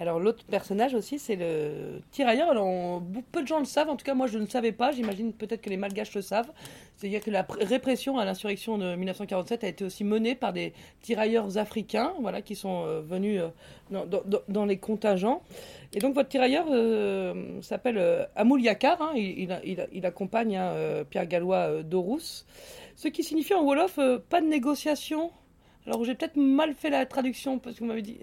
Alors 0.00 0.18
l'autre 0.18 0.44
personnage 0.44 0.94
aussi, 0.94 1.20
c'est 1.20 1.36
le 1.36 2.00
tirailleur. 2.10 2.50
Alors 2.50 3.00
peu 3.30 3.42
de 3.42 3.46
gens 3.46 3.60
le 3.60 3.64
savent, 3.64 3.88
en 3.88 3.96
tout 3.96 4.04
cas 4.04 4.14
moi 4.14 4.26
je 4.26 4.38
ne 4.38 4.46
savais 4.46 4.72
pas. 4.72 4.90
J'imagine 4.90 5.32
peut-être 5.32 5.62
que 5.62 5.70
les 5.70 5.76
Malgaches 5.76 6.14
le 6.14 6.22
savent. 6.22 6.50
C'est-à-dire 6.96 7.22
que 7.22 7.30
la 7.30 7.46
répression 7.60 8.18
à 8.18 8.24
l'insurrection 8.24 8.76
de 8.78 8.94
1947 8.96 9.64
a 9.64 9.68
été 9.68 9.84
aussi 9.84 10.04
menée 10.04 10.34
par 10.34 10.52
des 10.52 10.72
tirailleurs 11.00 11.58
africains, 11.58 12.12
voilà, 12.20 12.42
qui 12.42 12.56
sont 12.56 12.84
euh, 12.84 13.00
venus 13.02 13.40
euh, 13.92 14.04
dans, 14.48 14.64
les 14.64 14.78
contingents. 14.78 15.42
Et 15.92 16.00
donc 16.00 16.14
votre 16.14 16.28
tirailleur 16.28 16.66
euh, 16.70 17.60
s'appelle 17.62 18.28
Amoul 18.34 18.62
Yakar. 18.62 19.00
Hein. 19.00 19.12
il, 19.16 20.06
accompagne 20.06 20.56
hein, 20.56 21.04
Pierre 21.08 21.26
Gallois 21.26 21.82
d'Orous, 21.82 22.44
ce 22.96 23.08
qui 23.08 23.22
signifie 23.22 23.54
en 23.54 23.62
wolof 23.62 23.98
pas 24.28 24.40
de 24.40 24.46
négociation. 24.46 25.30
Alors 25.86 26.04
j'ai 26.04 26.14
peut-être 26.14 26.36
mal 26.36 26.74
fait 26.74 26.90
la 26.90 27.04
traduction 27.06 27.58
parce 27.58 27.76
que 27.76 27.80
vous 27.80 27.86
m'avez 27.86 28.02
dit. 28.02 28.18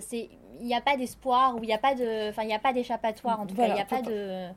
c'est 0.00 0.28
il 0.58 0.66
n'y 0.66 0.74
a 0.74 0.80
pas 0.80 0.96
d'espoir 0.96 1.54
ou 1.56 1.62
il 1.62 1.66
n'y 1.66 1.74
a 1.74 1.78
pas 1.78 1.94
de, 1.94 2.30
enfin 2.30 2.42
il 2.42 2.48
n'y 2.48 2.54
a 2.54 2.58
pas 2.58 2.72
d'échappatoire 2.72 3.40
en 3.40 3.46
tout 3.46 3.54
cas, 3.54 3.66
il 3.66 3.74
n'y 3.74 3.80
a 3.80 3.84
pas 3.84 4.02
de. 4.02 4.48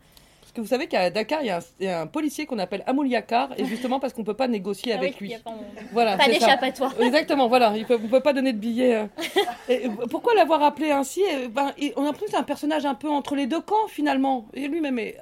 Parce 0.49 0.55
que 0.55 0.61
vous 0.61 0.67
savez 0.67 0.87
qu'à 0.87 1.11
Dakar, 1.11 1.43
il 1.43 1.61
y, 1.81 1.87
a 1.87 2.01
un 2.01 2.07
policier 2.07 2.47
qu'on 2.47 2.57
appelle 2.57 2.83
Yakar, 3.05 3.51
et 3.55 3.65
justement 3.65 3.99
parce 3.99 4.13
qu'on 4.13 4.21
ne 4.21 4.25
peut 4.25 4.33
pas 4.33 4.47
négocier 4.47 4.93
ah 4.93 4.97
avec 4.97 5.19
lui. 5.19 5.35
pas, 5.37 5.53
voilà, 5.91 6.17
pas 6.17 6.25
d'échappatoire. 6.25 6.91
Exactement, 6.99 7.47
voilà, 7.47 7.71
il 7.75 7.85
on 7.87 7.99
ne 7.99 8.07
peut 8.07 8.19
pas 8.19 8.33
donner 8.33 8.51
de 8.53 8.57
billets. 8.57 8.95
Euh. 8.95 9.05
Et 9.69 9.87
pourquoi 10.09 10.33
l'avoir 10.33 10.63
appelé 10.63 10.89
ainsi 10.89 11.21
ben, 11.51 11.71
On 11.95 12.01
a 12.01 12.05
l'impression 12.05 12.25
que 12.25 12.31
c'est 12.31 12.37
un 12.37 12.41
personnage 12.43 12.87
un 12.87 12.95
peu 12.95 13.11
entre 13.11 13.35
les 13.35 13.45
deux 13.45 13.61
camps 13.61 13.87
finalement. 13.89 14.47
Et 14.55 14.67
lui-même 14.67 14.97
est 14.97 15.17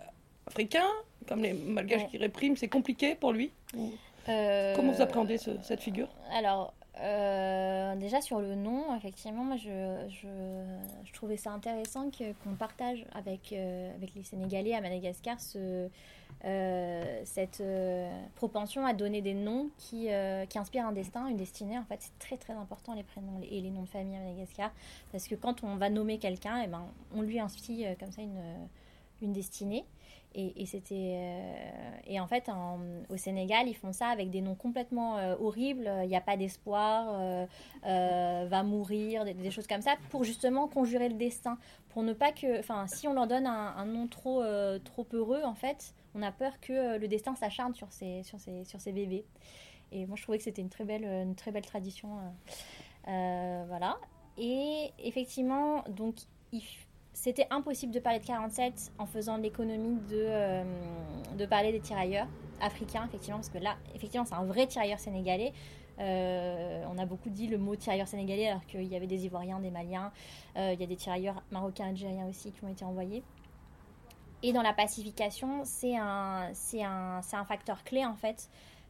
africain, 0.48 0.88
comme 1.28 1.44
les 1.44 1.52
malgaches 1.52 2.08
qui 2.08 2.18
répriment, 2.18 2.56
c'est 2.56 2.70
compliqué 2.70 3.16
pour 3.16 3.34
lui. 3.34 3.52
Euh, 4.30 4.76
Comment 4.78 4.94
vous 4.94 5.02
appréhendez 5.02 5.38
cette 5.38 5.82
figure? 5.82 6.08
Alors, 6.34 6.74
euh, 7.02 7.96
déjà 7.96 8.22
sur 8.22 8.40
le 8.40 8.56
nom, 8.56 8.96
effectivement, 8.96 9.44
moi 9.44 9.58
je, 9.58 9.70
je, 10.10 11.14
trouvais 11.14 11.38
ça 11.38 11.52
intéressant 11.52 12.10
qu'on 12.12 12.54
partage 12.56 13.06
avec, 13.14 13.54
euh, 13.54 13.94
avec 13.96 14.14
les 14.16 14.24
Sénégalais 14.24 14.74
à 14.74 14.82
Madagascar 14.82 15.38
euh, 16.46 17.22
cette 17.26 17.64
propension 18.36 18.86
à 18.86 18.94
donner 18.94 19.22
des 19.22 19.34
noms 19.34 19.70
qui, 19.78 20.10
qui 20.50 20.60
inspirent 20.60 20.86
un 20.86 20.92
destin, 20.92 21.28
une 21.28 21.38
destinée. 21.38 21.78
En 21.78 21.86
fait, 21.86 21.98
c'est 22.00 22.18
très 22.20 22.38
très 22.38 22.54
important 22.54 22.94
les 22.94 23.04
prénoms 23.04 23.42
et 23.50 23.62
les 23.62 23.70
noms 23.70 23.84
de 23.84 23.90
famille 23.90 24.16
à 24.16 24.20
Madagascar 24.20 24.72
parce 25.12 25.28
que 25.28 25.36
quand 25.36 25.64
on 25.64 25.76
va 25.76 25.90
nommer 25.90 26.20
quelqu'un, 26.20 26.62
eh 26.64 26.68
ben, 26.68 26.86
on 27.16 27.22
lui 27.22 27.40
inspire 27.40 27.98
comme 27.98 28.12
ça 28.12 28.22
une, 28.22 28.42
une 29.22 29.34
destinée. 29.34 29.86
Et, 30.36 30.68
c'était 30.68 31.16
euh, 31.18 31.98
et 32.06 32.20
en 32.20 32.28
fait 32.28 32.48
au 33.10 33.18
Sénégal 33.18 33.68
ils 33.68 33.76
font 33.76 33.92
ça 33.92 34.08
avec 34.10 34.30
des 34.30 34.42
noms 34.42 34.54
complètement 34.54 35.18
euh, 35.18 35.36
horribles. 35.40 35.90
Il 36.04 36.10
n'y 36.10 36.16
a 36.16 36.22
pas 36.22 36.38
d'espoir 36.38 37.08
euh, 37.20 38.48
va 38.48 38.62
mourir 38.62 39.26
des, 39.26 39.50
choses 39.50 39.66
comme 39.66 39.82
ça 39.82 39.96
pour 40.12 40.24
justement 40.24 40.68
conjurer 40.68 41.10
le 41.10 41.16
destin. 41.16 41.58
Pour 41.90 42.04
ne 42.04 42.14
pas 42.14 42.32
que 42.32 42.60
enfin 42.60 42.86
si 42.86 43.08
on 43.08 43.14
leur 43.14 43.26
donne 43.26 43.48
un, 43.48 43.86
nom 43.86 44.08
trop 44.08 44.44
trop 44.84 45.08
heureux 45.14 45.42
en 45.44 45.56
fait 45.56 45.96
on 46.14 46.22
a 46.22 46.32
peur 46.32 46.60
que 46.60 47.00
le 47.00 47.08
destin 47.08 47.34
s'acharne 47.34 47.74
sur 47.74 47.92
ces 47.92 48.22
sur 48.22 48.40
ces 48.40 48.64
sur 48.64 48.80
ces 48.80 48.92
bébés. 48.92 49.26
Et 49.92 50.06
moi 50.06 50.18
je 50.18 50.22
trouvais 50.22 50.38
que 50.38 50.44
c'était 50.44 50.62
une 50.62 50.70
très 50.70 50.84
belle 50.84 51.06
une 51.06 51.36
très 51.36 51.52
belle 51.52 51.66
tradition 51.66 52.10
voilà. 53.06 53.98
Et 54.38 54.92
effectivement 55.00 55.84
donc 55.90 56.16
il 56.52 56.62
c'était 57.18 57.48
impossible 57.50 57.92
de 57.92 58.00
parler 58.00 58.20
de 58.20 58.26
47 58.26 58.92
en 59.00 59.08
faisant 59.08 59.38
l'économie 59.38 60.00
de, 60.08 60.24
euh, 60.28 60.64
de 61.36 61.46
parler 61.48 61.72
des 61.72 61.80
tirailleurs 61.80 62.28
africains, 62.62 63.06
effectivement, 63.08 63.38
parce 63.38 63.50
que 63.50 63.58
là, 63.58 63.76
effectivement, 63.96 64.24
c'est 64.24 64.36
un 64.36 64.44
vrai 64.44 64.68
tirailleur 64.68 65.00
sénégalais. 65.00 65.52
Euh, 65.98 66.86
on 66.88 67.00
a 67.00 67.08
beaucoup 67.08 67.32
dit 67.32 67.48
le 67.48 67.58
mot 67.58 67.76
tirailleur 67.76 68.08
sénégalais 68.08 68.48
alors 68.50 68.64
qu'il 68.68 68.84
y 68.84 68.96
avait 68.96 69.08
des 69.08 69.26
Ivoiriens, 69.26 69.60
des 69.60 69.72
Maliens, 69.72 70.12
euh, 70.58 70.74
il 70.74 70.80
y 70.80 70.84
a 70.84 70.86
des 70.86 70.96
tirailleurs 70.96 71.42
marocains, 71.50 71.88
algériens 71.88 72.28
aussi 72.28 72.52
qui 72.52 72.64
ont 72.64 72.68
été 72.68 72.86
envoyés. 72.86 73.24
Et 74.44 74.54
dans 74.54 74.62
la 74.62 74.74
pacification, 74.74 75.62
c'est 75.64 75.98
un, 75.98 76.52
c'est 76.54 76.84
un, 76.84 77.22
un, 77.34 77.46
facteur 77.46 77.84
clé 77.84 78.06
en 78.06 78.16
fait 78.16 78.48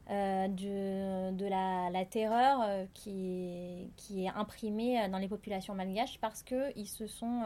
de, 0.10 1.32
de 1.32 1.46
la, 1.46 1.90
la, 1.92 2.04
terreur 2.04 2.60
qui, 2.94 3.10
est, 3.10 3.90
qui 3.96 4.26
est 4.26 4.30
imprimée 4.30 5.08
dans 5.08 5.18
les 5.18 5.30
populations 5.30 5.74
malgaches 5.76 6.18
parce 6.20 6.44
qu'ils 6.44 6.88
se 6.88 7.08
sont 7.08 7.42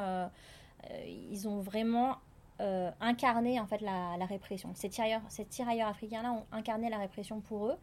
ils 1.07 1.47
ont 1.47 1.59
vraiment 1.59 2.17
euh, 2.61 2.91
incarné 2.99 3.59
en 3.59 3.65
fait 3.65 3.81
la, 3.81 4.25
répression. 4.25 4.69
Ces 4.75 4.89
tirailleurs, 4.89 5.21
ces 5.29 5.45
tirailleurs 5.45 5.87
africains-là 5.87 6.31
ont 6.31 6.45
incarné 6.51 6.89
la 6.89 6.99
répression 6.99 7.41
pour 7.41 7.67
eux. 7.67 7.75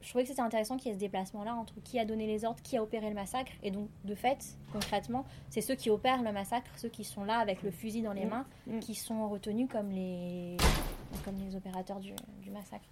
Je 0.00 0.08
trouvais 0.08 0.22
que 0.22 0.30
c'était 0.30 0.42
intéressant 0.42 0.76
qu'il 0.76 0.88
y 0.88 0.90
ait 0.90 0.94
ce 0.94 1.00
déplacement-là 1.00 1.54
entre 1.54 1.80
qui 1.82 1.98
a 1.98 2.04
donné 2.04 2.26
les 2.26 2.44
ordres, 2.44 2.62
qui 2.62 2.76
a 2.76 2.82
opéré 2.82 3.08
le 3.08 3.14
massacre. 3.14 3.52
Et 3.64 3.70
donc, 3.72 3.88
de 4.04 4.14
fait, 4.14 4.56
concrètement, 4.72 5.24
c'est 5.48 5.60
ceux 5.60 5.74
qui 5.74 5.90
opèrent 5.90 6.22
le 6.22 6.32
massacre, 6.32 6.70
ceux 6.76 6.88
qui 6.88 7.02
sont 7.02 7.24
là 7.24 7.38
avec 7.38 7.62
le 7.62 7.70
fusil 7.72 8.02
dans 8.02 8.12
les 8.12 8.24
mmh. 8.24 8.30
mains, 8.30 8.46
mmh. 8.66 8.78
qui 8.80 8.94
sont 8.94 9.28
retenus 9.28 9.68
comme 9.70 9.90
les, 9.90 10.56
comme 11.24 11.36
les 11.38 11.56
opérateurs 11.56 11.98
du, 11.98 12.14
massacre. 12.52 12.84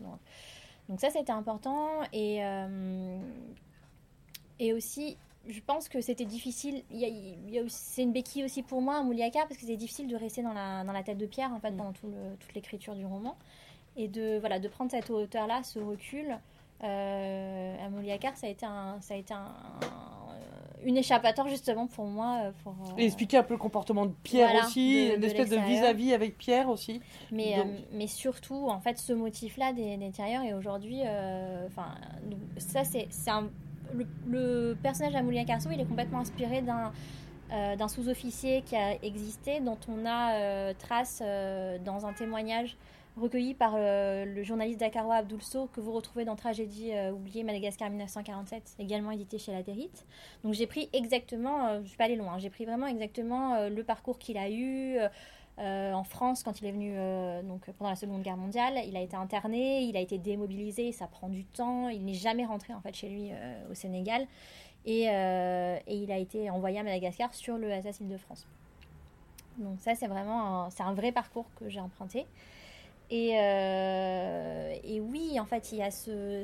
Donc, 0.89 1.01
ça, 1.01 1.11
c'était 1.11 1.33
important. 1.33 1.89
Et, 2.13 2.45
euh, 2.45 3.19
et 4.59 4.73
aussi, 4.73 5.17
je 5.48 5.61
pense 5.61 5.88
que 5.88 6.00
c'était 6.00 6.24
difficile. 6.24 6.83
c'est 7.68 8.03
une 8.03 8.12
béquille 8.12 8.44
aussi 8.44 8.62
pour 8.62 8.83
moi 8.83 9.03
Mouliaka 9.03 9.40
parce 9.48 9.57
que 9.57 9.66
c'est 9.66 9.76
difficile 9.76 10.09
de 10.09 10.16
rester 10.16 10.42
dans 10.42 10.53
la, 10.53 10.85
dans 10.85 10.92
la 10.92 11.03
tête 11.03 11.18
de 11.18 11.26
Pierre 11.26 11.53
en 11.53 11.61
fait, 11.61 11.70
pendant 11.70 11.92
tout 11.92 12.12
toute 12.40 12.55
l'écriture 12.55 12.94
du 12.94 13.07
roman. 13.07 13.37
Et 13.96 14.09
de, 14.09 14.38
voilà, 14.38 14.59
de 14.59 14.68
prendre 14.68 14.90
cette 14.90 15.11
hauteur-là, 15.11 15.62
ce 15.62 15.79
recul. 15.79 16.38
Euh, 16.83 17.87
à 17.87 17.88
Mouliaka, 17.90 18.35
ça 18.37 18.46
a 18.46 18.50
été, 18.50 18.64
un, 18.64 18.98
ça 19.00 19.14
a 19.14 19.16
été 19.16 19.35
une 20.85 20.96
échappatoire 20.96 21.48
justement 21.48 21.87
pour 21.87 22.07
moi. 22.07 22.53
Pour, 22.62 22.74
Et 22.96 23.07
expliquer 23.07 23.38
un 23.38 23.42
peu 23.42 23.55
le 23.55 23.59
comportement 23.59 24.07
de 24.07 24.14
Pierre 24.22 24.64
aussi, 24.64 25.09
une 25.09 25.24
espèce 25.24 25.50
de 25.50 25.59
vis-à-vis 25.59 26.14
avec 26.14 26.38
Pierre 26.38 26.68
aussi. 26.68 27.00
Mais, 27.33 27.57
mais 27.92 28.07
surtout, 28.07 28.68
en 28.68 28.81
fait, 28.81 28.98
ce 28.98 29.12
motif-là 29.12 29.72
des, 29.72 29.98
intérieurs 30.03 30.44
et 30.44 30.55
aujourd'hui, 30.55 31.00
enfin, 31.66 31.94
ça 32.59 32.85
c'est 32.85 33.09
un 33.26 33.50
le, 34.26 34.74
personnage 34.83 35.12
d'Amelia 35.12 35.44
Carso, 35.44 35.68
il 35.72 35.81
est 35.81 35.85
complètement 35.85 36.20
inspiré 36.20 36.62
d'un 36.62 36.92
euh, 37.53 37.74
d'un 37.74 37.88
sous-officier 37.88 38.62
qui 38.62 38.76
a 38.76 38.94
existé, 39.03 39.59
dont 39.59 39.79
on 39.88 40.07
a 40.07 40.35
euh, 40.35 40.72
trace 40.79 41.20
euh, 41.20 41.79
dans 41.85 42.07
un 42.07 42.12
témoignage 42.12 42.76
recueilli 43.16 43.55
par 43.55 43.74
le 43.76 44.42
journaliste 44.44 44.79
dakarois 44.79 45.16
Abdoulso, 45.16 45.68
que 45.74 45.81
vous 45.81 45.90
retrouvez 45.90 46.24
dans 46.24 46.37
Tragédie 46.37 46.92
oubliée 47.12 47.42
Madagascar 47.42 47.90
1947, 47.90 48.76
également 48.79 49.11
édité 49.11 49.37
chez 49.37 49.53
La 49.53 49.64
Territe. 49.64 50.07
Donc 50.44 50.55
j'ai 50.55 50.68
pris 50.68 50.88
exactement, 50.92 51.74
je 51.74 51.81
ne 51.81 51.87
suis 51.87 51.98
pas 51.98 52.05
allée 52.05 52.16
loin, 52.16 52.38
j'ai 52.38 52.50
pris 52.50 52.64
vraiment 52.64 52.87
exactement 52.87 53.68
le 53.68 53.83
parcours 53.83 54.18
qu'il 54.18 54.38
a 54.38 54.48
eu. 54.48 54.96
En 55.61 56.05
France, 56.05 56.42
quand 56.42 56.61
il 56.61 56.66
est 56.66 56.73
venu 56.73 56.94
donc 57.46 57.70
pendant 57.79 57.90
la 57.90 57.96
Seconde 57.96 58.23
Guerre 58.23 58.37
mondiale, 58.37 58.81
il 58.87 58.96
a 58.96 59.01
été 59.01 59.16
interné, 59.16 59.83
il 59.83 59.96
a 59.96 60.01
été 60.01 60.18
démobilisé, 60.18 60.92
ça 60.92 61.07
prend 61.07 61.29
du 61.29 61.44
temps. 61.44 61.88
Il 61.88 62.05
n'est 62.05 62.14
jamais 62.14 62.46
rentré 62.46 62.73
en 62.73 62.81
fait 62.81 62.94
chez 62.94 63.09
lui 63.09 63.31
au 63.70 63.75
Sénégal. 63.75 64.27
Euh, 64.88 65.79
et, 65.87 65.96
il 65.96 66.11
a 66.11 66.18
été 66.18 66.51
envoyé 66.51 66.79
à 66.79 66.83
Madagascar 66.83 67.35
sur 67.35 67.59
le 67.59 67.70
SS 67.70 68.03
de 68.03 68.16
France. 68.16 68.46
Donc 69.59 69.79
ça, 69.81 69.94
c'est 69.94 70.07
vraiment 70.07 70.64
un, 70.64 70.68
un 70.79 70.94
vrai 70.94 71.12
parcours 71.12 71.46
que 71.57 71.68
j'ai 71.68 71.81
emprunté. 71.81 72.27
Et, 73.11 73.38
euh, 73.38 74.75
et, 74.85 75.01
oui, 75.01 75.38
en 75.38 75.44
fait, 75.44 75.73
il 75.73 75.79
y 75.79 75.83
a 75.83 75.90
ce, 75.90 76.42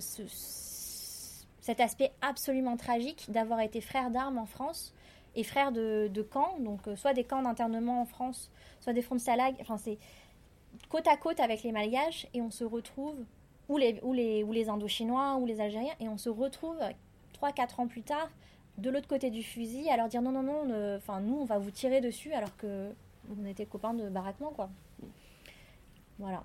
cet 1.60 1.80
aspect 1.80 2.12
absolument 2.20 2.76
tragique 2.76 3.26
d'avoir 3.30 3.60
été 3.60 3.80
frère 3.80 4.10
d'armes 4.10 4.38
en 4.38 4.46
France 4.46 4.92
et 5.36 5.44
frère 5.44 5.70
de, 5.70 6.10
de 6.12 6.22
camps, 6.22 6.56
donc 6.58 6.88
euh, 6.88 6.96
soit 6.96 7.12
des 7.12 7.24
camps 7.24 7.42
d'internement 7.42 8.02
en 8.02 8.06
France, 8.06 8.50
soit 8.80 8.92
des 8.92 9.02
fronts 9.02 9.16
de 9.16 9.20
Salag. 9.20 9.54
Enfin, 9.60 9.76
c'est 9.76 9.98
côte 10.88 11.06
à 11.06 11.16
côte 11.16 11.40
avec 11.40 11.62
les 11.62 11.72
Malgaches 11.72 12.26
et 12.34 12.40
on 12.40 12.50
se 12.50 12.64
retrouve, 12.64 13.16
ou 13.68 13.76
les, 13.76 14.00
ou 14.02 14.12
les, 14.12 14.42
ou 14.42 14.52
les 14.52 14.68
Indochinois, 14.68 15.36
ou 15.36 15.46
les 15.46 15.60
Algériens, 15.60 15.94
et 16.00 16.08
on 16.08 16.18
se 16.18 16.28
retrouve 16.28 16.78
3-4 17.40 17.80
ans 17.82 17.86
plus 17.86 18.02
tard, 18.02 18.30
de 18.78 18.90
l'autre 18.90 19.08
côté 19.08 19.30
du 19.30 19.42
fusil, 19.42 19.88
à 19.88 19.96
leur 19.96 20.08
dire 20.08 20.22
non, 20.22 20.32
non, 20.32 20.42
non, 20.42 20.64
nous, 20.64 21.34
on 21.34 21.44
va 21.44 21.58
vous 21.58 21.70
tirer 21.70 22.00
dessus 22.00 22.32
alors 22.32 22.56
que 22.56 22.90
on 23.40 23.44
était 23.44 23.66
copains 23.66 23.94
de 23.94 24.08
baraquement, 24.08 24.50
quoi. 24.50 24.70
Voilà. 26.18 26.44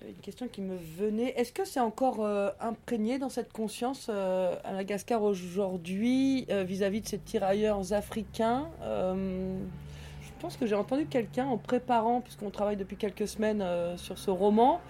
J'avais 0.00 0.12
une 0.12 0.18
question 0.18 0.48
qui 0.48 0.62
me 0.62 0.76
venait. 0.76 1.34
Est-ce 1.36 1.52
que 1.52 1.66
c'est 1.66 1.80
encore 1.80 2.24
euh, 2.24 2.50
imprégné 2.58 3.18
dans 3.18 3.28
cette 3.28 3.52
conscience 3.52 4.06
euh, 4.08 4.54
à 4.64 4.72
Madagascar 4.72 5.22
aujourd'hui 5.22 6.46
euh, 6.50 6.64
vis-à-vis 6.64 7.02
de 7.02 7.08
ces 7.08 7.18
tirailleurs 7.18 7.92
africains 7.92 8.70
Je 8.82 10.30
pense 10.40 10.56
que 10.56 10.64
j'ai 10.64 10.74
entendu 10.74 11.04
quelqu'un 11.04 11.46
en 11.46 11.58
préparant, 11.58 12.22
puisqu'on 12.22 12.48
travaille 12.50 12.76
depuis 12.76 12.96
quelques 12.96 13.28
semaines 13.28 13.62
sur 13.98 14.16
ce 14.16 14.30
roman, 14.30 14.80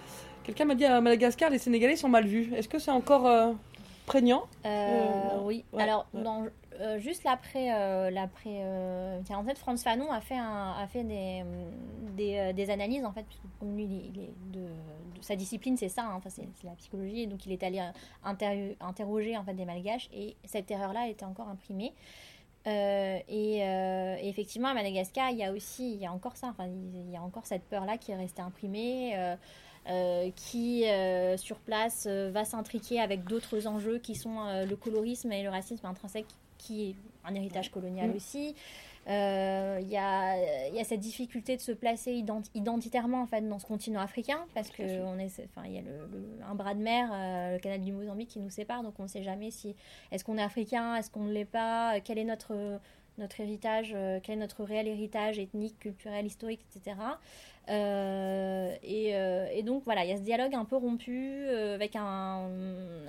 quelqu'un 0.45 0.63
m'a 0.63 0.75
dit 0.75 0.85
à 0.85 1.01
Madagascar, 1.01 1.49
les 1.49 1.57
Sénégalais 1.57 1.97
sont 1.97 2.07
mal 2.07 2.25
vus. 2.25 2.53
Est-ce 2.55 2.69
que 2.69 2.79
c'est 2.79 2.91
encore 2.91 3.27
prégnant? 4.05 4.43
Euh, 4.65 5.39
Oui. 5.43 5.63
Alors, 5.77 6.05
Dans, 6.13 6.45
euh, 6.81 6.99
juste 6.99 7.23
l'après 7.23 7.67
l'après 8.11 8.63
47, 9.27 9.57
Franz 9.57 9.83
Fanon 9.83 10.11
a 10.11 10.21
fait, 10.21 10.37
fait 10.89 11.03
des, 11.03 12.69
analyses, 12.69 13.05
en 13.05 13.11
fait, 13.11 13.23
puisque 13.23 13.43
lui, 13.61 14.11
sa 15.21 15.35
discipline, 15.35 15.77
c'est 15.77 15.89
ça, 15.89 16.03
hein, 16.03 16.13
enfin, 16.15 16.29
c'est 16.29 16.45
la 16.63 16.71
psychologie, 16.71 17.27
donc 17.27 17.45
il 17.45 17.51
est 17.51 17.63
allé 17.63 17.81
interroger 18.81 19.37
en 19.37 19.43
fait, 19.43 19.53
des 19.53 19.65
malgaches, 19.65 20.09
et 20.13 20.35
cette 20.45 20.69
erreur-là 20.71 21.07
était 21.07 21.25
encore 21.25 21.49
imprimée. 21.49 21.93
Euh, 22.67 23.19
et, 23.27 24.27
effectivement, 24.27 24.69
à 24.69 24.73
Madagascar, 24.73 25.29
il 25.31 25.37
y 25.37 25.43
a 25.43 25.51
aussi, 25.51 25.99
encore 26.07 26.37
ça, 26.37 26.53
il 26.59 27.11
y 27.11 27.17
a 27.17 27.21
encore 27.21 27.45
cette 27.45 27.63
peur-là 27.63 27.97
qui 27.97 28.11
est 28.11 28.17
restée 28.17 28.41
imprimée. 28.41 29.15
Euh, 29.89 30.29
qui, 30.35 30.87
euh, 30.87 31.37
sur 31.37 31.57
place, 31.57 32.05
euh, 32.07 32.29
va 32.31 32.45
s'intriquer 32.45 32.99
avec 32.99 33.23
d'autres 33.23 33.65
enjeux 33.65 33.97
qui 33.97 34.13
sont 34.13 34.35
le 34.67 34.75
colorisme 34.75 35.31
et 35.31 35.41
le 35.41 35.49
racisme 35.49 35.85
intrinsèque, 35.85 36.27
qui 36.59 36.89
est 36.89 36.95
un 37.25 37.33
héritage 37.33 37.71
colonial 37.71 38.11
mm. 38.11 38.15
aussi. 38.15 38.55
Il 39.07 39.11
y, 39.11 39.97
a, 39.97 40.69
y, 40.69 40.79
a, 40.79 40.83
cette 40.83 40.99
difficulté 40.99 41.55
de 41.55 41.61
se 41.61 41.71
placer 41.71 42.23
identitairement 42.53 43.23
en 43.23 43.25
fait, 43.25 43.41
dans 43.41 43.57
ce 43.57 43.65
continent 43.65 43.99
africain, 43.99 44.45
parce 44.53 44.69
qu'il 44.69 44.85
y 44.85 44.91
a 44.91 45.81
le, 45.81 46.45
un 46.47 46.53
bras 46.53 46.75
de 46.75 46.79
mer, 46.79 47.09
le 47.51 47.57
canal 47.57 47.81
du 47.81 47.91
Mozambique, 47.91 48.29
qui 48.29 48.39
nous 48.39 48.51
sépare, 48.51 48.83
donc 48.83 48.93
on 48.99 49.03
ne 49.03 49.07
sait 49.07 49.23
jamais 49.23 49.49
si 49.49 49.75
est-ce 50.11 50.23
qu'on 50.23 50.37
est 50.37 50.43
africain, 50.43 50.95
est-ce 50.95 51.09
qu'on 51.09 51.23
ne 51.23 51.33
l'est 51.33 51.45
pas, 51.45 51.99
quel 52.01 52.19
est 52.19 52.23
notre, 52.23 52.79
notre 53.21 53.39
héritage, 53.39 53.95
quel 54.23 54.35
est 54.35 54.39
notre 54.39 54.63
réel 54.63 54.87
héritage 54.87 55.39
ethnique, 55.39 55.79
culturel, 55.79 56.25
historique, 56.25 56.65
etc. 56.75 56.95
Euh, 57.69 58.75
euh, 58.83 59.47
et, 59.51 59.63
donc 59.63 59.83
voilà, 59.85 60.03
il 60.03 60.09
y 60.09 60.13
a 60.13 60.17
ce 60.17 60.21
dialogue 60.21 60.55
un 60.55 60.65
peu 60.65 60.75
rompu 60.75 61.45
euh, 61.45 61.75
avec 61.75 61.95
un, 61.95 62.49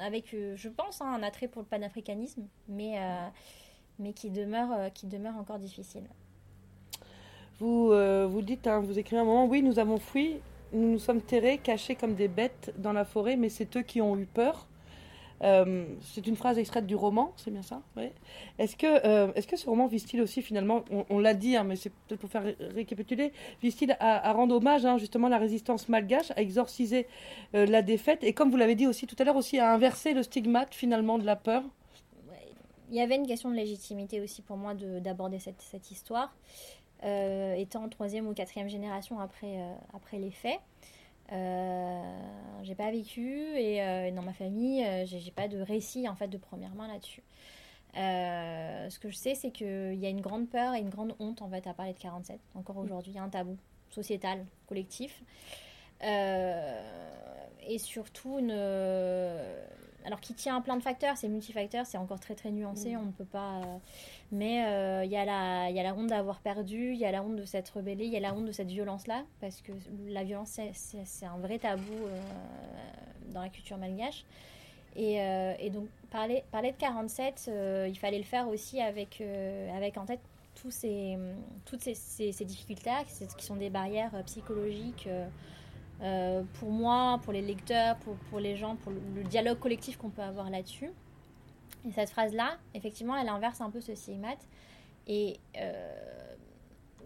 avec, 0.00 0.36
je 0.54 0.68
pense, 0.68 1.00
hein, 1.00 1.12
un 1.14 1.22
attrait 1.22 1.48
pour 1.48 1.62
le 1.62 1.66
panafricanisme, 1.66 2.46
mais, 2.68 2.98
mais 3.98 4.12
qui 4.12 4.30
demeure, 4.30 4.92
qui 4.92 5.06
demeure 5.06 5.36
encore 5.36 5.58
difficile. 5.58 6.04
Vous, 7.58 7.88
vous 7.88 8.42
dites, 8.42 8.66
hein, 8.66 8.80
vous 8.80 8.98
écrivez 8.98 9.20
un 9.20 9.24
moment, 9.24 9.46
oui, 9.46 9.62
nous 9.62 9.78
avons 9.78 9.98
fui, 9.98 10.40
nous 10.72 10.92
nous 10.92 10.98
sommes 10.98 11.22
terrés, 11.22 11.58
cachés 11.58 11.94
comme 11.94 12.14
des 12.14 12.28
bêtes 12.28 12.72
dans 12.78 12.92
la 12.92 13.04
forêt, 13.04 13.36
mais 13.36 13.48
c'est 13.48 13.76
eux 13.76 13.82
qui 13.82 14.00
ont 14.00 14.16
eu 14.16 14.26
peur. 14.26 14.66
Euh, 15.42 15.86
c'est 16.14 16.26
une 16.26 16.36
phrase 16.36 16.58
extraite 16.58 16.86
du 16.86 16.94
roman, 16.94 17.32
c'est 17.36 17.50
bien 17.50 17.62
ça 17.62 17.82
Est-ce 18.58 18.76
que, 18.76 18.86
euh, 18.86 19.32
est 19.34 19.44
que 19.48 19.56
ce 19.56 19.66
roman 19.66 19.88
vise-t-il 19.88 20.22
aussi 20.22 20.40
finalement, 20.40 20.84
on, 21.10 21.18
l'a 21.18 21.34
dit, 21.34 21.56
hein, 21.56 21.64
mais 21.64 21.74
c'est 21.74 21.90
peut-être 21.90 22.20
pour 22.20 22.30
faire 22.30 22.44
récapituler, 22.60 23.32
vise-t-il 23.60 23.96
à, 23.98 24.32
rendre 24.32 24.54
hommage 24.54 24.86
hein, 24.86 24.98
justement 24.98 25.26
à 25.26 25.30
la 25.30 25.38
résistance 25.38 25.88
malgache, 25.88 26.30
à 26.32 26.40
exorciser 26.40 27.08
euh, 27.54 27.66
la 27.66 27.82
défaite 27.82 28.22
et 28.22 28.32
comme 28.32 28.50
vous 28.50 28.56
l'avez 28.56 28.76
dit 28.76 28.86
aussi 28.86 29.06
tout 29.06 29.16
à 29.18 29.24
l'heure 29.24 29.36
aussi 29.36 29.58
à 29.58 29.72
inverser 29.72 30.14
le 30.14 30.22
stigmate 30.22 30.74
finalement 30.74 31.18
de 31.18 31.26
la 31.26 31.36
peur? 31.36 31.64
Il 32.90 32.96
y 32.96 33.00
avait 33.00 33.16
une 33.16 33.26
question 33.26 33.50
de 33.50 33.56
légitimité 33.56 34.20
aussi 34.20 34.42
pour 34.42 34.58
moi 34.58 34.74
d'aborder 34.74 35.38
cette, 35.38 35.62
cette, 35.62 35.90
histoire, 35.90 36.36
étant 37.02 37.88
troisième 37.88 38.28
ou 38.28 38.34
quatrième 38.34 38.68
génération 38.68 39.18
après, 39.18 39.58
après 39.94 40.18
les 40.18 40.30
faits. 40.30 40.60
Euh, 41.32 42.02
j'ai 42.62 42.74
pas 42.74 42.90
vécu 42.90 43.26
et 43.56 43.82
euh, 43.82 44.10
dans 44.10 44.22
ma 44.22 44.32
famille, 44.32 44.84
euh, 44.84 45.04
j'ai 45.06 45.30
pas 45.30 45.48
de 45.48 45.58
récit 45.58 46.08
en 46.08 46.14
fait 46.14 46.28
de 46.28 46.36
première 46.36 46.74
main 46.74 46.88
là-dessus. 46.88 47.22
ce 47.94 48.98
que 48.98 49.08
je 49.08 49.16
sais, 49.16 49.34
c'est 49.34 49.50
qu'il 49.50 49.94
y 49.94 50.06
a 50.06 50.10
une 50.10 50.20
grande 50.20 50.48
peur 50.48 50.74
et 50.74 50.80
une 50.80 50.90
grande 50.90 51.14
honte 51.18 51.42
en 51.42 51.48
fait 51.48 51.66
à 51.66 51.74
parler 51.74 51.94
de 51.94 51.98
47. 51.98 52.38
Encore 52.54 52.76
aujourd'hui, 52.76 53.12
il 53.12 53.16
y 53.16 53.18
a 53.18 53.22
un 53.22 53.28
tabou 53.28 53.56
sociétal, 53.90 54.44
collectif. 54.66 55.22
et 56.02 57.78
surtout 57.78 58.38
une, 58.38 58.52
alors 60.04 60.20
qui 60.20 60.34
tient 60.34 60.56
à 60.56 60.60
plein 60.60 60.76
de 60.76 60.82
facteurs, 60.82 61.16
c'est 61.16 61.28
multifacteur, 61.28 61.86
c'est 61.86 61.98
encore 61.98 62.20
très 62.20 62.34
très 62.34 62.50
nuancé, 62.50 62.94
mm. 62.94 62.98
on 62.98 63.06
ne 63.06 63.10
peut 63.12 63.24
pas. 63.24 63.60
Euh, 63.60 63.78
mais 64.30 64.64
euh, 64.64 65.04
il 65.04 65.10
y, 65.10 65.16
a 65.16 65.24
la, 65.24 65.70
y 65.70 65.78
a 65.78 65.82
la 65.82 65.94
honte 65.94 66.08
d'avoir 66.08 66.40
perdu, 66.40 66.92
il 66.92 66.98
y 66.98 67.04
a 67.04 67.12
la 67.12 67.22
honte 67.22 67.36
de 67.36 67.44
s'être 67.44 67.76
rebellé, 67.76 68.06
il 68.06 68.12
y 68.12 68.16
a 68.16 68.20
la 68.20 68.34
honte 68.34 68.46
de 68.46 68.52
cette 68.52 68.68
violence-là, 68.68 69.24
parce 69.40 69.60
que 69.60 69.72
la 70.06 70.24
violence 70.24 70.58
c'est 70.72 71.26
un 71.26 71.38
vrai 71.38 71.58
tabou 71.58 71.82
euh, 71.92 72.20
dans 73.32 73.42
la 73.42 73.48
culture 73.48 73.76
malgache. 73.76 74.24
Et, 74.94 75.14
et, 75.58 75.70
donc 75.70 75.88
parler, 76.10 76.44
parler 76.50 76.72
de 76.72 76.76
47, 76.76 77.50
il 77.88 77.98
fallait 77.98 78.18
le 78.18 78.24
faire 78.24 78.46
aussi 78.48 78.78
avec, 78.78 79.22
avec 79.74 79.96
en 79.96 80.04
tête 80.04 80.20
tous 80.54 80.70
ces, 80.70 81.16
toutes 81.64 81.80
ces, 81.80 81.94
ces, 81.94 82.30
ces 82.30 82.44
difficultés 82.44 82.90
qui 83.38 83.46
sont 83.46 83.56
des 83.56 83.70
barrières 83.70 84.12
psychologiques. 84.26 85.08
Euh, 86.02 86.42
pour 86.58 86.70
moi, 86.70 87.20
pour 87.22 87.32
les 87.32 87.42
lecteurs, 87.42 87.96
pour, 88.30 88.40
les 88.40 88.56
gens, 88.56 88.76
pour 88.76 88.92
le, 88.92 89.22
dialogue 89.24 89.58
collectif 89.58 89.96
qu'on 89.96 90.10
peut 90.10 90.22
avoir 90.22 90.50
là-dessus. 90.50 90.90
Et 91.86 91.92
cette 91.92 92.10
phrase-là, 92.10 92.58
effectivement, 92.74 93.16
elle 93.16 93.28
inverse 93.28 93.60
un 93.60 93.70
peu 93.70 93.80
ce 93.80 93.94
stigmate. 93.94 94.46
Et 95.06 95.38
euh, 95.56 96.34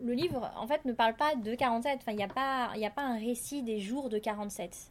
le 0.03 0.13
livre, 0.13 0.51
en 0.57 0.67
fait, 0.67 0.85
ne 0.85 0.93
parle 0.93 1.15
pas 1.15 1.35
de 1.35 1.55
47. 1.55 1.99
Enfin, 2.01 2.13
il 2.13 2.17
n'y 2.17 2.25
a, 2.25 2.29
pas, 2.29 2.71
a 2.73 2.91
pas 2.91 3.03
un 3.03 3.19
récit 3.19 3.63
des 3.63 3.81
jours 3.81 4.09
de 4.09 4.19
47. 4.19 4.91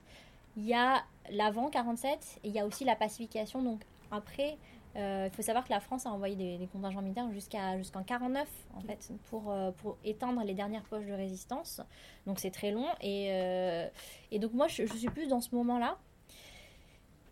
Il 0.58 0.65
y 0.65 0.74
a 0.74 1.04
l'avant 1.32 1.70
47 1.70 2.39
et 2.44 2.48
il 2.48 2.54
y 2.54 2.60
a 2.60 2.65
aussi 2.65 2.86
la 2.86 2.96
pacification. 2.96 3.63
Donc, 3.63 3.82
après, 4.12 4.58
il 4.95 5.31
faut 5.31 5.41
savoir 5.41 5.65
que 5.65 5.71
la 5.71 5.79
France 5.79 6.05
a 6.05 6.10
envoyé 6.10 6.36
des, 6.36 6.67
contingents 6.67 7.01
militaires 7.01 7.29
jusqu'à 7.31 7.77
jusqu'en 7.77 8.03
49 8.03 8.47
en 8.75 8.81
fait 8.81 9.12
pour, 9.29 9.51
euh, 9.51 9.71
pour 9.71 9.97
éteindre 10.05 10.41
les 10.43 10.53
dernières 10.53 10.84
poches 10.84 11.05
de 11.05 11.13
résistance. 11.13 11.81
Donc 12.25 12.39
c'est 12.39 12.51
très 12.51 12.71
long 12.71 12.88
et, 13.01 13.27
euh, 13.31 13.88
et 14.31 14.39
donc 14.39 14.53
moi 14.53 14.67
je, 14.67 14.86
suis 14.86 15.10
plus 15.10 15.27
dans 15.27 15.41
ce 15.41 15.53
moment-là. 15.55 15.97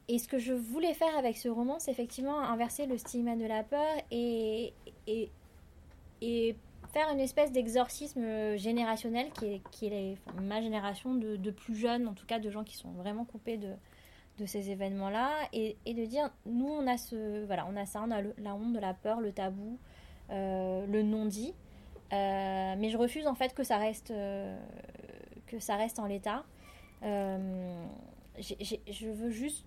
Et 0.09 0.19
ce 0.19 0.27
que 0.27 0.37
je 0.37 0.53
voulais 0.53 0.93
faire 0.93 1.17
avec 1.17 1.37
ce 1.37 1.47
roman, 1.47 1.79
c'est 1.79 1.91
effectivement 1.91 2.39
inverser 2.41 2.85
le 2.85 2.97
stigma 2.97 3.37
de 3.37 3.45
la 3.45 3.63
peur 3.63 3.87
et, 4.11 4.73
et, 5.07 5.31
et 6.21 6.57
faire 6.91 7.09
une 7.09 7.21
espèce 7.21 7.53
d'exorcisme 7.53 8.57
générationnel 8.57 9.31
qui 9.31 9.45
est, 9.45 9.61
qui 9.71 9.87
est 9.87 10.17
ma 10.41 10.61
génération 10.61 11.15
de, 11.15 11.37
de, 11.37 11.51
plus 11.51 11.75
jeunes, 11.75 12.09
en 12.09 12.13
tout 12.13 12.25
cas 12.25 12.39
de 12.39 12.49
gens 12.49 12.65
qui 12.65 12.75
sont 12.75 12.91
vraiment 12.91 13.23
coupés 13.23 13.57
de, 13.57 13.69
de 14.39 14.45
ces 14.45 14.71
événements-là 14.71 15.29
et, 15.53 15.77
de 15.85 16.05
dire 16.05 16.29
nous 16.45 16.67
on 16.67 16.87
a 16.87 16.97
ce 16.97 17.45
voilà 17.45 17.67
on 17.71 17.75
a 17.75 17.85
ça 17.85 18.03
on 18.05 18.11
a 18.11 18.21
la 18.21 18.55
honte 18.55 18.73
de 18.73 18.79
la 18.79 18.93
peur 18.93 19.21
le 19.21 19.31
tabou 19.31 19.77
le 20.29 21.01
non 21.01 21.25
dit 21.25 21.53
mais 22.11 22.89
je 22.89 22.97
refuse 22.97 23.27
en 23.27 23.35
fait 23.35 23.53
que 23.53 23.63
ça 23.63 23.77
reste 23.77 24.13
que 25.47 25.59
ça 25.59 25.75
reste 25.75 25.99
en 25.99 26.07
l'état. 26.07 26.43
Je 27.03 27.91
veux 29.11 29.29
juste 29.29 29.65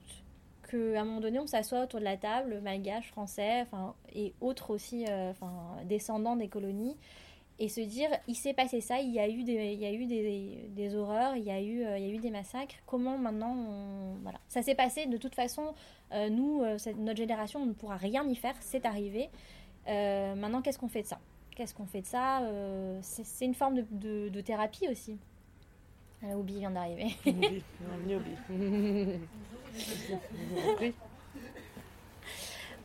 qu'à 0.68 1.00
un 1.00 1.04
moment 1.04 1.20
donné, 1.20 1.38
on 1.38 1.46
s'assoit 1.46 1.84
autour 1.84 2.00
de 2.00 2.04
la 2.04 2.16
table, 2.16 2.60
malgache, 2.62 3.08
français, 3.08 3.60
enfin, 3.62 3.94
et 4.12 4.34
autres 4.40 4.70
aussi, 4.70 5.04
euh, 5.08 5.30
enfin, 5.30 5.76
descendants 5.84 6.36
des 6.36 6.48
colonies, 6.48 6.96
et 7.58 7.68
se 7.68 7.80
dire, 7.80 8.10
il 8.28 8.34
s'est 8.34 8.52
passé 8.52 8.80
ça, 8.80 9.00
il 9.00 9.10
y 9.10 9.18
a 9.18 9.28
eu 9.28 9.42
des, 9.42 9.72
il 9.72 9.80
y 9.80 9.86
a 9.86 9.92
eu 9.92 10.06
des, 10.06 10.68
des 10.68 10.94
horreurs, 10.94 11.36
il 11.36 11.44
y 11.44 11.50
a 11.50 11.60
eu, 11.60 11.84
euh, 11.84 11.98
il 11.98 12.06
y 12.06 12.10
a 12.10 12.14
eu 12.14 12.18
des 12.18 12.30
massacres. 12.30 12.74
Comment 12.86 13.16
maintenant, 13.16 13.56
voilà, 14.22 14.38
ça 14.48 14.62
s'est 14.62 14.74
passé. 14.74 15.06
De 15.06 15.16
toute 15.16 15.34
façon, 15.34 15.74
euh, 16.12 16.28
nous, 16.28 16.62
notre 16.98 17.16
génération, 17.16 17.60
on 17.60 17.66
ne 17.66 17.72
pourra 17.72 17.96
rien 17.96 18.26
y 18.28 18.34
faire. 18.34 18.54
C'est 18.60 18.84
arrivé. 18.84 19.30
maintenant, 19.86 20.62
qu'est-ce 20.62 20.78
qu'on 20.78 20.88
fait 20.88 21.02
de 21.02 21.06
ça? 21.06 21.18
Qu'est-ce 21.54 21.74
qu'on 21.74 21.86
fait 21.86 22.02
de 22.02 22.06
ça? 22.06 22.42
C'est 23.02 23.46
une 23.46 23.54
forme 23.54 23.82
de, 23.90 24.28
de, 24.28 24.40
thérapie 24.42 24.88
aussi. 24.88 25.18
Obi 26.22 26.58
vient 26.58 26.70
d'arriver. 26.70 27.16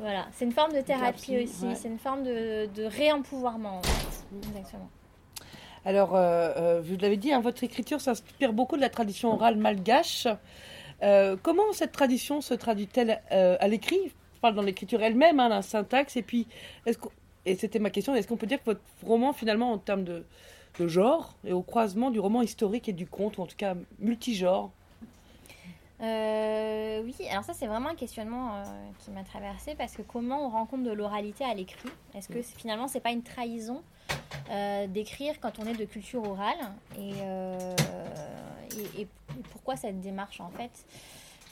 voilà, 0.01 0.27
c'est 0.33 0.45
une 0.45 0.51
forme 0.51 0.73
de 0.73 0.81
thérapie 0.81 1.37
aussi, 1.43 1.75
c'est 1.75 1.87
une 1.87 1.99
forme 1.99 2.23
de, 2.23 2.65
de 2.65 2.83
réempouvoirment. 2.83 3.81
Exactement. 4.49 4.89
Alors, 5.85 6.15
euh, 6.15 6.53
euh, 6.57 6.81
vous 6.83 6.97
l'avez 6.97 7.17
dit, 7.17 7.31
hein, 7.31 7.39
votre 7.39 7.63
écriture 7.63 8.01
s'inspire 8.01 8.53
beaucoup 8.53 8.75
de 8.75 8.81
la 8.81 8.89
tradition 8.89 9.33
orale 9.33 9.55
malgache. 9.55 10.27
Euh, 11.01 11.35
comment 11.41 11.71
cette 11.71 11.91
tradition 11.91 12.41
se 12.41 12.53
traduit-elle 12.53 13.21
à 13.29 13.67
l'écrit? 13.67 14.11
Je 14.35 14.39
parle 14.41 14.55
dans 14.55 14.61
l'écriture 14.61 15.01
elle-même, 15.01 15.39
hein, 15.39 15.49
la 15.49 15.61
syntaxe, 15.61 16.17
et 16.17 16.23
puis, 16.23 16.47
est-ce 16.85 16.97
et 17.45 17.55
c'était 17.55 17.79
ma 17.79 17.89
question, 17.89 18.13
est-ce 18.13 18.27
qu'on 18.27 18.37
peut 18.37 18.45
dire 18.45 18.59
que 18.59 18.65
votre 18.65 18.81
roman, 19.03 19.33
finalement, 19.33 19.71
en 19.71 19.79
termes 19.79 20.03
de, 20.03 20.25
de 20.79 20.87
genre, 20.87 21.35
est 21.43 21.53
au 21.53 21.63
croisement 21.63 22.11
du 22.11 22.19
roman 22.19 22.43
historique 22.43 22.87
et 22.87 22.93
du 22.93 23.07
conte, 23.07 23.39
ou 23.39 23.41
en 23.41 23.47
tout 23.47 23.55
cas 23.57 23.73
multigenre 23.97 24.71
euh, 26.01 27.03
oui, 27.03 27.15
alors 27.29 27.43
ça 27.43 27.53
c'est 27.53 27.67
vraiment 27.67 27.89
un 27.89 27.95
questionnement 27.95 28.55
euh, 28.55 28.63
qui 28.99 29.11
m'a 29.11 29.23
traversé 29.23 29.75
parce 29.75 29.95
que 29.95 30.01
comment 30.01 30.47
on 30.47 30.49
rencontre 30.49 30.83
de 30.83 30.91
l'oralité 30.91 31.43
à 31.43 31.53
l'écrit? 31.53 31.89
Est-ce 32.15 32.27
que 32.27 32.41
finalement 32.41 32.87
c'est 32.87 32.99
pas 32.99 33.11
une 33.11 33.21
trahison 33.21 33.83
euh, 34.49 34.87
d'écrire 34.87 35.39
quand 35.39 35.59
on 35.59 35.65
est 35.65 35.75
de 35.75 35.85
culture 35.85 36.27
orale? 36.27 36.57
Et, 36.97 37.11
et, 38.99 39.07
pourquoi 39.51 39.75
cette 39.75 40.01
démarche 40.01 40.39
en 40.39 40.49
fait? 40.49 40.71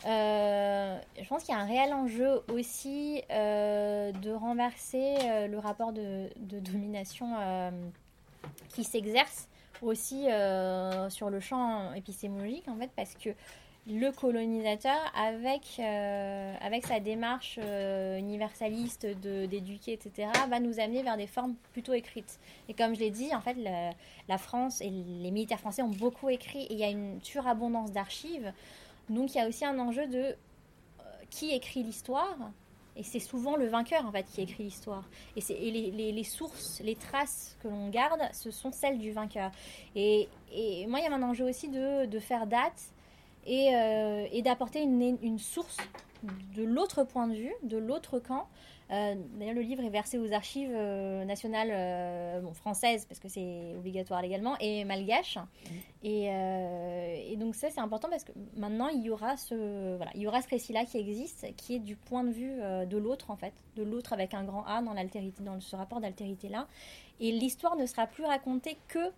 Je 0.05 1.27
pense 1.27 1.43
qu'il 1.43 1.53
y 1.53 1.57
a 1.57 1.61
un 1.61 1.65
réel 1.65 1.93
enjeu 1.93 2.41
aussi 2.51 3.21
de 3.29 4.33
renverser 4.33 5.15
le 5.47 5.59
rapport 5.59 5.91
de, 5.91 6.29
de 6.37 6.59
domination 6.59 7.35
qui 8.69 8.83
s'exerce 8.83 9.47
aussi 9.81 10.27
sur 11.09 11.29
le 11.29 11.39
champ 11.39 11.93
épistémologique 11.93 12.67
en 12.67 12.77
fait 12.77 12.89
parce 12.95 13.13
que 13.13 13.29
le 13.89 14.11
colonisateur, 14.11 14.99
avec, 15.15 15.63
euh, 15.79 16.53
avec 16.61 16.85
sa 16.85 16.99
démarche 16.99 17.59
euh, 17.61 18.17
universaliste 18.17 19.05
d'éduquer, 19.05 19.93
etc., 19.93 20.29
va 20.47 20.59
nous 20.59 20.79
amener 20.79 21.01
vers 21.01 21.17
des 21.17 21.27
formes 21.27 21.55
plutôt 21.73 21.93
écrites. 21.93 22.39
Et 22.67 22.73
comme 22.73 22.93
je 22.93 22.99
l'ai 22.99 23.09
dit, 23.09 23.33
en 23.33 23.41
fait, 23.41 23.57
la 24.27 24.37
France 24.37 24.81
et 24.81 24.89
les 24.89 25.31
militaires 25.31 25.59
français 25.59 25.81
ont 25.81 25.89
beaucoup 25.89 26.29
écrit 26.29 26.63
et 26.63 26.73
il 26.73 26.79
y 26.79 26.83
a 26.83 26.89
une 26.89 27.19
surabondance 27.23 27.91
d'archives. 27.91 28.53
Donc 29.09 29.33
il 29.33 29.39
y 29.39 29.41
a 29.41 29.47
aussi 29.47 29.65
un 29.65 29.79
enjeu 29.79 30.05
de 30.07 30.19
euh, 30.19 30.35
qui 31.31 31.51
écrit 31.51 31.81
l'histoire 31.81 32.37
et 32.95 33.03
c'est 33.03 33.19
souvent 33.19 33.55
le 33.55 33.65
vainqueur 33.65 34.05
en 34.05 34.11
fait 34.11 34.25
qui 34.25 34.41
écrit 34.41 34.63
l'histoire. 34.63 35.03
Et, 35.35 35.71
les, 35.71 36.11
les, 36.11 36.23
sources, 36.23 36.81
les 36.83 36.95
traces 36.95 37.57
que 37.63 37.67
l'on 37.67 37.89
garde, 37.89 38.21
ce 38.33 38.51
sont 38.51 38.71
celles 38.71 38.99
du 38.99 39.11
vainqueur. 39.11 39.51
Et, 39.95 40.27
et 40.51 40.85
moi, 40.85 40.99
il 40.99 41.05
y 41.05 41.07
a 41.07 41.13
un 41.13 41.23
enjeu 41.23 41.45
aussi 41.45 41.69
de, 41.69 42.05
de 42.05 42.19
faire 42.19 42.45
date 42.45 42.93
euh, 43.47 44.27
et, 44.31 44.41
d'apporter 44.41 44.81
une, 44.81 45.39
source 45.39 45.77
de 46.55 46.63
l'autre 46.63 47.03
point 47.03 47.27
de 47.27 47.33
vue, 47.33 47.53
de 47.63 47.77
l'autre 47.77 48.19
camp. 48.19 48.47
Euh, 48.91 49.15
d'ailleurs, 49.35 49.53
le 49.53 49.61
livre 49.61 49.83
est 49.83 49.89
versé 49.89 50.17
aux 50.17 50.33
archives 50.33 50.71
euh, 50.73 51.23
nationales 51.23 52.43
françaises, 52.53 53.05
parce 53.05 53.19
que 53.19 53.27
c'est 53.27 53.75
obligatoire 53.77 54.21
légalement, 54.21 54.55
et 54.59 54.83
malgaches. 54.83 55.37
Mmh. 55.37 56.05
Et, 56.05 57.35
donc 57.37 57.55
ça, 57.55 57.69
c'est 57.69 57.79
important 57.79 58.09
parce 58.09 58.23
que 58.23 58.31
maintenant, 58.55 58.89
il 58.89 59.01
y 59.01 59.09
aura 59.09 59.37
ce, 59.37 59.95
voilà, 59.95 60.11
il 60.15 60.21
y 60.21 60.27
aura 60.27 60.41
ce 60.41 60.49
récit-là 60.49 60.85
qui 60.85 60.97
existe, 60.97 61.47
qui 61.55 61.75
est 61.75 61.79
du 61.79 61.95
point 61.95 62.23
de 62.23 62.31
vue 62.31 62.59
de 62.87 62.97
l'autre, 62.97 63.31
en 63.31 63.37
fait, 63.37 63.53
de 63.75 63.83
l'autre 63.83 64.13
avec 64.13 64.33
un 64.33 64.43
grand 64.43 64.65
A 64.65 64.81
dans, 64.81 64.93
dans 65.39 65.59
ce 65.59 65.75
rapport 65.75 66.01
d'altérité-là. 66.01 66.67
Et 67.19 67.31
l'histoire 67.31 67.75
ne 67.77 67.85
sera 67.85 68.07
plus 68.07 68.25
racontée 68.25 68.77
que 68.87 69.11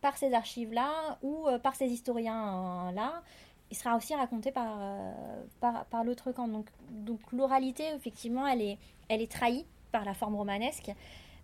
par 0.00 0.16
ces 0.18 0.32
archives-là 0.34 1.18
ou 1.22 1.46
par 1.62 1.74
ces 1.74 1.86
historiens-là, 1.86 3.22
il 3.76 3.78
sera 3.78 3.96
aussi 3.96 4.14
raconté 4.14 4.50
par, 4.52 4.78
euh, 4.80 5.12
par, 5.60 5.84
par 5.86 6.02
l'autre 6.02 6.32
camp. 6.32 6.48
Donc, 6.48 6.66
donc 6.90 7.20
l'oralité, 7.32 7.84
effectivement, 7.94 8.46
elle 8.46 8.62
est, 8.62 8.78
elle 9.08 9.20
est 9.20 9.30
trahie 9.30 9.66
par 9.92 10.04
la 10.04 10.14
forme 10.14 10.34
romanesque, 10.34 10.90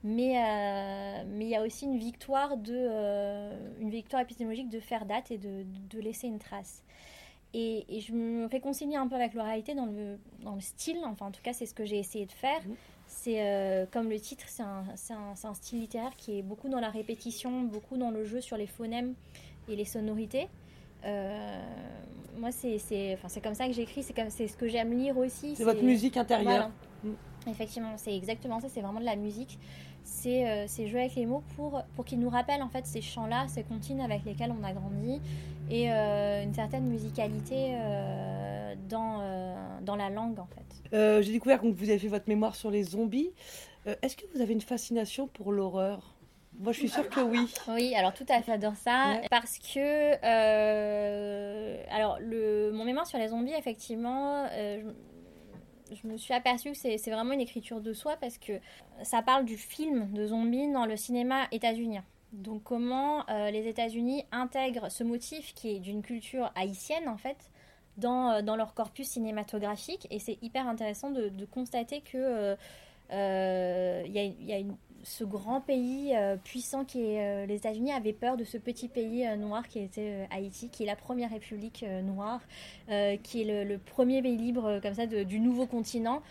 mais 0.02 0.38
euh, 0.38 1.24
mais 1.28 1.44
il 1.44 1.50
y 1.50 1.56
a 1.56 1.62
aussi 1.62 1.84
une 1.84 1.98
victoire, 1.98 2.56
de, 2.56 2.72
euh, 2.74 3.54
une 3.80 3.90
victoire 3.90 4.22
épistémologique 4.22 4.70
de 4.70 4.80
faire 4.80 5.04
date 5.04 5.30
et 5.30 5.38
de, 5.38 5.64
de 5.90 6.00
laisser 6.00 6.26
une 6.26 6.38
trace. 6.38 6.82
Et, 7.54 7.84
et, 7.94 8.00
je 8.00 8.14
me 8.14 8.46
réconcilie 8.46 8.96
un 8.96 9.06
peu 9.06 9.14
avec 9.14 9.34
l'oralité 9.34 9.74
dans 9.74 9.84
le, 9.84 10.18
dans 10.42 10.54
le 10.54 10.62
style, 10.62 11.00
enfin 11.04 11.26
en 11.26 11.30
tout 11.30 11.42
cas 11.42 11.52
c'est 11.52 11.66
ce 11.66 11.74
que 11.74 11.84
j'ai 11.84 11.98
essayé 11.98 12.24
de 12.24 12.32
faire. 12.32 12.62
Mmh. 12.66 12.74
C'est 13.08 13.88
comme 13.92 14.08
le 14.08 14.18
titre, 14.18 14.44
c'est 14.48 14.62
un, 14.62 14.84
un, 15.10 15.34
un, 15.44 15.54
style 15.54 15.80
littéraire 15.80 16.16
qui 16.16 16.38
est 16.38 16.42
beaucoup 16.42 16.70
dans 16.70 16.80
la 16.80 16.88
répétition, 16.88 17.60
beaucoup 17.60 17.98
dans 17.98 18.10
le 18.10 18.24
jeu 18.24 18.40
sur 18.40 18.56
les 18.56 18.66
phonèmes 18.66 19.14
et 19.68 19.76
les 19.76 19.84
sonorités. 19.84 20.48
Euh, 21.04 21.60
moi, 22.36 22.50
c'est 22.52 23.14
enfin, 23.14 23.40
comme 23.40 23.54
ça 23.54 23.66
que 23.66 23.72
j'écris, 23.72 24.02
c'est 24.02 24.48
ce 24.48 24.56
que 24.56 24.68
j'aime 24.68 24.96
lire 24.96 25.16
aussi. 25.16 25.54
C'est 25.56 25.64
votre 25.64 25.82
musique 25.82 26.16
intérieure. 26.16 26.70
Mm. 27.04 27.10
Effectivement, 27.48 27.94
c'est 27.96 28.16
exactement 28.16 28.60
ça, 28.60 28.68
c'est 28.68 28.80
vraiment 28.80 29.00
de 29.00 29.04
la 29.04 29.16
musique. 29.16 29.58
C'est 30.04 30.48
euh, 30.48 30.66
jouer 30.66 31.00
avec 31.00 31.14
les 31.14 31.26
mots 31.26 31.42
pour, 31.56 31.82
pour 31.94 32.04
qu'ils 32.04 32.18
nous 32.18 32.28
rappellent 32.28 32.62
en 32.62 32.68
fait 32.68 32.86
ces 32.86 33.00
chants-là, 33.00 33.46
ces 33.48 33.62
comptines 33.62 34.00
avec 34.00 34.24
lesquels 34.24 34.52
on 34.52 34.64
a 34.64 34.72
grandi 34.72 35.20
et 35.70 35.92
euh, 35.92 36.42
une 36.42 36.54
certaine 36.54 36.86
musicalité 36.86 37.74
euh, 37.74 38.74
dans, 38.88 39.22
dans 39.82 39.96
la 39.96 40.10
langue 40.10 40.38
en 40.40 40.46
fait. 40.46 41.22
J'ai 41.22 41.32
découvert 41.32 41.60
que 41.60 41.68
vous 41.68 41.88
avez 41.88 41.98
fait 41.98 42.08
votre 42.08 42.28
mémoire 42.28 42.54
sur 42.56 42.70
les 42.70 42.82
zombies. 42.82 43.30
Est-ce 44.02 44.16
que 44.16 44.24
vous 44.34 44.40
avez 44.40 44.52
une 44.52 44.60
fascination 44.60 45.28
pour 45.28 45.52
l'horreur? 45.52 46.11
Moi, 46.62 46.70
je 46.72 46.78
suis 46.78 46.88
sûre 46.88 47.08
que 47.08 47.20
oui. 47.20 47.52
Oui, 47.68 47.94
alors 47.96 48.14
tout 48.14 48.24
à 48.28 48.40
fait, 48.40 48.52
j'adore 48.52 48.76
ça. 48.76 49.20
Parce 49.30 49.58
que, 49.58 50.14
euh, 50.24 51.82
alors, 51.90 52.18
le, 52.20 52.70
mon 52.72 52.84
mémoire 52.84 53.06
sur 53.06 53.18
les 53.18 53.28
zombies, 53.28 53.52
effectivement, 53.54 54.46
euh, 54.52 54.92
je, 55.90 56.06
me 56.06 56.16
suis 56.16 56.32
aperçue 56.32 56.70
que 56.70 56.78
c'est 56.78 57.10
vraiment 57.10 57.32
une 57.32 57.40
écriture 57.40 57.80
de 57.80 57.92
soi 57.92 58.16
parce 58.20 58.38
que 58.38 58.52
ça 59.02 59.22
parle 59.22 59.44
du 59.44 59.56
film 59.56 60.12
de 60.12 60.26
zombies 60.26 60.70
dans 60.70 60.86
le 60.86 60.96
cinéma 60.96 61.48
états-unien. 61.50 62.04
Donc, 62.32 62.62
comment 62.62 63.28
euh, 63.28 63.50
les 63.50 63.66
États-Unis 63.66 64.24
intègrent 64.30 64.88
ce 64.88 65.02
motif 65.02 65.54
qui 65.54 65.70
est 65.70 65.80
d'une 65.80 66.02
culture 66.02 66.52
haïtienne, 66.54 67.08
en 67.08 67.16
fait, 67.16 67.50
dans, 67.96 68.40
dans 68.40 68.54
leur 68.54 68.74
corpus 68.74 69.08
cinématographique. 69.08 70.06
Et 70.10 70.20
c'est 70.20 70.38
hyper 70.42 70.68
intéressant 70.68 71.10
de, 71.10 71.28
de 71.28 71.44
constater 71.44 72.02
que. 72.02 72.56
il 73.10 74.12
y, 74.12 74.44
y, 74.44 74.52
a 74.52 74.58
une, 74.58 74.76
ce 75.02 75.24
grand 75.24 75.60
pays 75.60 76.14
euh, 76.14 76.36
puissant 76.36 76.84
qui 76.84 77.02
est 77.02 77.20
euh, 77.20 77.46
les 77.46 77.56
États-Unis 77.56 77.92
avait 77.92 78.12
peur 78.12 78.36
de 78.36 78.44
ce 78.44 78.56
petit 78.56 78.88
pays 78.88 79.26
euh, 79.26 79.36
noir 79.36 79.66
qui 79.68 79.80
était 79.80 80.28
Haïti, 80.30 80.68
qui 80.68 80.84
est 80.84 80.86
la 80.86 80.96
première 80.96 81.30
république 81.30 81.84
noire, 82.04 82.40
qui 83.22 83.42
est 83.42 83.64
le, 83.64 83.78
premier 83.78 84.22
pays 84.22 84.36
libre 84.36 84.80
comme 84.82 84.94
ça 84.94 85.06
du 85.06 85.40
nouveau 85.40 85.66
continent, 85.66 86.22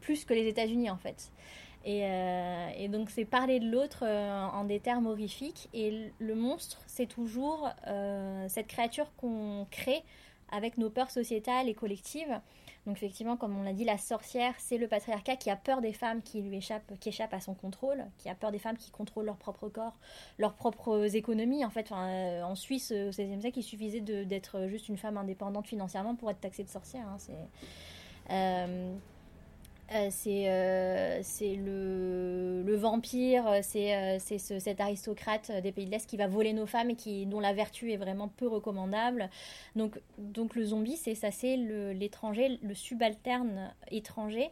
plus 0.00 0.24
que 0.24 0.34
les 0.34 0.46
États-Unis 0.48 0.90
en 0.90 0.96
fait. 0.96 1.30
Et, 1.84 2.02
et 2.78 2.88
donc 2.88 3.10
c'est 3.10 3.24
parler 3.24 3.60
de 3.60 3.70
l'autre 3.70 4.04
en 4.04 4.64
des 4.64 4.80
termes 4.80 5.06
horrifiques. 5.06 5.68
Et 5.72 6.10
le 6.18 6.34
monstre, 6.34 6.80
c'est 6.86 7.06
toujours 7.06 7.70
cette 8.48 8.66
créature 8.66 9.12
qu'on 9.16 9.66
crée 9.70 10.02
avec 10.50 10.78
nos 10.78 10.90
peurs 10.90 11.10
sociétales 11.10 11.68
et 11.68 11.74
collectives. 11.74 12.40
Donc 12.86 12.96
effectivement, 12.96 13.36
comme 13.36 13.56
on 13.56 13.62
l'a 13.62 13.72
dit, 13.72 13.84
la 13.84 13.96
sorcière, 13.96 14.54
c'est 14.58 14.76
le 14.76 14.88
patriarcat 14.88 15.36
qui 15.36 15.50
a 15.50 15.56
peur 15.56 15.80
des 15.80 15.92
femmes 15.92 16.20
qui 16.20 16.42
lui 16.42 16.56
échappent, 16.56 16.98
qui 16.98 17.10
échappent 17.10 17.34
à 17.34 17.40
son 17.40 17.54
contrôle, 17.54 18.04
qui 18.18 18.28
a 18.28 18.34
peur 18.34 18.50
des 18.50 18.58
femmes 18.58 18.76
qui 18.76 18.90
contrôlent 18.90 19.26
leur 19.26 19.36
propre 19.36 19.68
corps, 19.68 19.96
leurs 20.38 20.54
propres 20.54 21.14
économies. 21.14 21.64
En 21.64 21.70
fait, 21.70 21.92
euh, 21.92 22.42
en 22.42 22.56
Suisse, 22.56 22.90
au 22.90 23.10
XVIe 23.10 23.40
siècle, 23.40 23.58
il 23.60 23.62
suffisait 23.62 24.00
d'être 24.00 24.66
juste 24.66 24.88
une 24.88 24.96
femme 24.96 25.16
indépendante 25.16 25.68
financièrement 25.68 26.16
pour 26.16 26.30
être 26.30 26.40
taxée 26.40 26.64
de 26.64 26.68
sorcière. 26.68 27.06
Hein, 27.06 27.18
euh, 28.30 28.94
euh, 29.90 30.08
c'est 30.10 30.48
euh, 30.48 31.18
c'est 31.22 31.56
le, 31.56 32.62
le, 32.64 32.76
vampire, 32.76 33.44
c'est 33.62 33.94
euh, 33.94 34.18
ce, 34.18 34.58
cet 34.58 34.80
aristocrate 34.80 35.50
des 35.62 35.70
pays 35.70 35.84
de 35.84 35.90
l'Est 35.90 36.08
qui 36.08 36.16
va 36.16 36.28
voler 36.28 36.52
nos 36.54 36.66
femmes 36.66 36.90
et 36.90 36.94
qui, 36.94 37.26
dont 37.26 37.40
la 37.40 37.52
vertu 37.52 37.92
est 37.92 37.98
vraiment 37.98 38.28
peu 38.28 38.48
recommandable. 38.48 39.28
Donc, 39.76 40.00
donc 40.18 40.54
le 40.54 40.64
zombie, 40.64 40.96
c'est 40.96 41.14
ça, 41.14 41.30
c'est 41.30 41.56
l'étranger, 41.56 42.58
le, 42.62 42.74
subalterne 42.74 43.74
étranger 43.90 44.50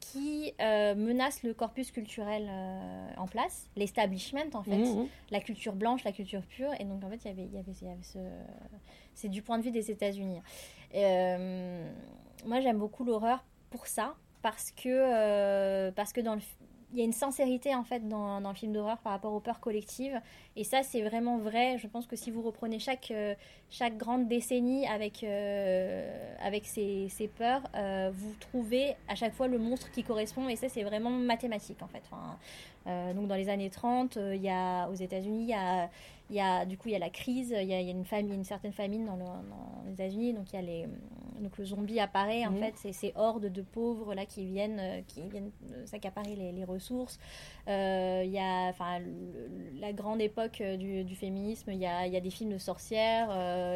qui 0.00 0.52
menace 0.60 1.44
le 1.44 1.54
corpus 1.54 1.92
culturel 1.92 2.50
en 3.16 3.26
place, 3.28 3.70
l'establishment 3.76 4.50
en 4.54 4.64
fait, 4.64 4.76
mmh, 4.76 5.02
mmh. 5.02 5.08
la 5.30 5.40
culture 5.40 5.74
blanche, 5.74 6.02
la 6.02 6.10
culture 6.10 6.42
pure. 6.42 6.72
Et 6.80 6.84
donc 6.84 7.04
en 7.04 7.08
fait, 7.08 7.20
il 7.24 7.28
y 7.28 7.30
avait, 7.30 7.46
y 7.46 7.58
avait, 7.58 7.72
y 7.80 7.88
avait 7.88 8.02
ce... 8.02 8.18
C'est 9.14 9.28
du 9.28 9.42
point 9.42 9.58
de 9.58 9.62
vue 9.62 9.70
des 9.70 9.92
États-Unis. 9.92 10.40
moi, 10.92 12.60
j'aime 12.60 12.78
beaucoup 12.78 13.04
l'horreur 13.04 13.44
pour 13.70 13.86
ça, 13.86 14.16
parce 14.42 14.72
que, 14.72 14.88
euh, 14.88 15.90
parce 15.92 16.12
que 16.12 16.20
dans 16.20 16.38
il 16.94 16.98
y 16.98 17.00
a 17.00 17.06
une 17.06 17.14
sincérité 17.14 17.74
en 17.74 17.84
fait 17.84 18.06
dans, 18.06 18.42
dans 18.42 18.50
le 18.50 18.54
film 18.54 18.74
d'horreur 18.74 18.98
par 18.98 19.12
rapport 19.12 19.32
aux 19.32 19.40
peurs 19.40 19.60
collectives. 19.60 20.20
Et 20.56 20.64
ça 20.64 20.82
c'est 20.82 21.00
vraiment 21.00 21.38
vrai. 21.38 21.78
Je 21.78 21.86
pense 21.86 22.06
que 22.06 22.16
si 22.16 22.30
vous 22.30 22.42
reprenez 22.42 22.78
chaque, 22.78 23.10
euh, 23.12 23.34
chaque 23.70 23.96
grande 23.96 24.28
décennie 24.28 24.86
avec, 24.86 25.24
euh, 25.24 26.36
avec 26.44 26.66
ses, 26.66 27.08
ses 27.08 27.28
peurs 27.28 27.62
vous 28.12 28.34
trouvez 28.40 28.94
à 29.08 29.14
chaque 29.14 29.32
fois 29.32 29.48
le 29.48 29.56
monstre 29.56 29.90
qui 29.90 30.04
correspond. 30.04 30.50
Et 30.50 30.56
ça 30.56 30.68
c'est 30.68 30.82
vraiment 30.82 31.08
mathématique 31.08 31.80
en 31.80 31.88
fait. 31.88 32.02
Donc 33.14 33.26
dans 33.26 33.36
les 33.36 33.48
années 33.48 33.70
30 33.70 34.18
il 34.34 34.42
y 34.42 34.50
a 34.50 34.86
aux 34.90 34.94
États-Unis 34.94 35.44
il 35.44 35.48
y 35.48 35.54
a 35.54 35.88
il 36.32 36.36
y 36.36 36.40
a, 36.40 36.64
du 36.64 36.78
coup, 36.78 36.88
il 36.88 36.92
y 36.92 36.96
a 36.96 36.98
la 36.98 37.10
crise, 37.10 37.50
il 37.50 37.68
y 37.68 37.74
a, 37.74 37.80
il 37.80 37.86
y 37.86 37.90
a 37.90 37.92
une, 37.92 38.06
famille, 38.06 38.34
une 38.34 38.44
certaine 38.44 38.72
famine 38.72 39.04
dans, 39.04 39.16
le, 39.16 39.24
dans 39.24 39.84
les 39.84 39.92
États-Unis, 39.92 40.32
donc 40.32 40.50
il 40.50 40.56
y 40.56 40.58
a 40.58 40.62
les, 40.62 40.88
donc 41.42 41.58
le 41.58 41.64
zombie 41.66 42.00
apparaît, 42.00 42.46
en 42.46 42.52
mhm. 42.52 42.58
fait, 42.58 42.72
c'est 42.76 42.92
ces 42.92 43.12
hordes 43.16 43.52
de 43.52 43.60
pauvres 43.60 44.14
là 44.14 44.24
qui 44.24 44.46
viennent, 44.46 44.80
euh, 44.80 45.02
qui 45.06 45.28
viennent 45.28 45.50
euh, 45.72 45.84
s'accaparer 45.84 46.34
les, 46.34 46.52
les, 46.52 46.64
ressources. 46.64 47.18
Euh, 47.68 48.22
il 48.24 48.30
y 48.30 48.38
a, 48.38 48.68
enfin, 48.68 49.00
la 49.78 49.92
grande 49.92 50.22
époque 50.22 50.62
du, 50.62 51.04
du, 51.04 51.14
féminisme, 51.16 51.70
il 51.70 51.80
y 51.80 51.86
a, 51.86 52.06
il 52.06 52.14
y 52.14 52.16
a 52.16 52.20
des 52.20 52.30
films 52.30 52.52
de 52.52 52.58
sorcières, 52.58 53.28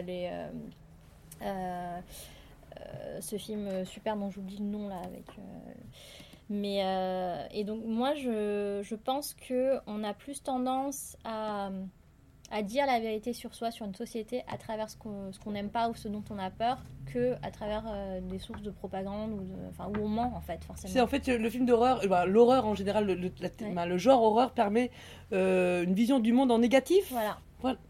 les 0.02 0.30
ce 3.20 3.36
film 3.36 3.84
super 3.84 4.16
dont 4.16 4.30
j'oublie 4.30 4.58
le 4.58 4.64
nom 4.64 4.88
là 4.88 4.98
avec 4.98 5.24
mais 6.48 6.78
et 7.52 7.64
donc 7.64 7.84
moi 7.84 8.14
je, 8.14 8.80
je 8.82 8.94
pense 8.94 9.34
que 9.34 9.78
on 9.86 10.04
a 10.04 10.14
plus 10.14 10.42
tendance 10.42 11.16
à 11.24 11.70
à 12.50 12.62
dire 12.62 12.86
la 12.86 13.00
vérité 13.00 13.32
sur 13.32 13.54
soi, 13.54 13.70
sur 13.70 13.86
une 13.86 13.94
société, 13.94 14.44
à 14.48 14.56
travers 14.56 14.88
ce 14.88 14.96
qu'on 14.96 15.50
n'aime 15.50 15.70
pas 15.70 15.88
ou 15.88 15.94
ce 15.94 16.08
dont 16.08 16.22
on 16.30 16.38
a 16.38 16.50
peur, 16.50 16.78
que 17.12 17.34
à 17.42 17.50
travers 17.50 17.84
euh, 17.88 18.20
des 18.20 18.38
sources 18.38 18.62
de 18.62 18.70
propagande 18.70 19.32
ou, 19.32 19.42
enfin, 19.70 19.88
où 19.88 20.04
on 20.04 20.08
ment 20.08 20.32
en 20.36 20.40
fait, 20.40 20.62
forcément. 20.64 20.92
C'est 20.92 21.00
en 21.00 21.06
fait 21.06 21.26
le 21.26 21.50
film 21.50 21.66
d'horreur, 21.66 22.00
bah, 22.08 22.26
l'horreur 22.26 22.66
en 22.66 22.74
général, 22.74 23.06
le, 23.06 23.30
bah, 23.74 23.86
le, 23.86 23.98
genre 23.98 24.22
horreur 24.22 24.52
permet 24.52 24.90
euh, 25.32 25.84
une 25.84 25.94
vision 25.94 26.20
du 26.20 26.32
monde 26.32 26.52
en 26.52 26.58
négatif. 26.58 27.10
Voilà. 27.10 27.38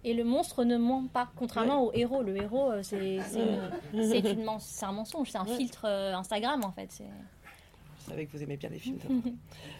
Et 0.04 0.14
le 0.14 0.24
monstre 0.24 0.64
ne 0.64 0.78
ment 0.78 1.06
pas, 1.12 1.28
contrairement 1.36 1.84
au 1.84 1.92
héros. 1.92 2.22
Le 2.22 2.36
héros, 2.36 2.70
euh, 2.70 2.82
c'est 2.82 3.18
un 4.82 4.92
mensonge, 4.92 5.30
c'est 5.30 5.38
un 5.38 5.44
filtre 5.44 5.84
Instagram 5.84 6.64
en 6.64 6.72
fait. 6.72 7.02
Savais 8.08 8.26
que 8.26 8.36
vous 8.36 8.42
aimez 8.42 8.56
bien 8.56 8.70
les 8.70 8.78
films 8.78 8.98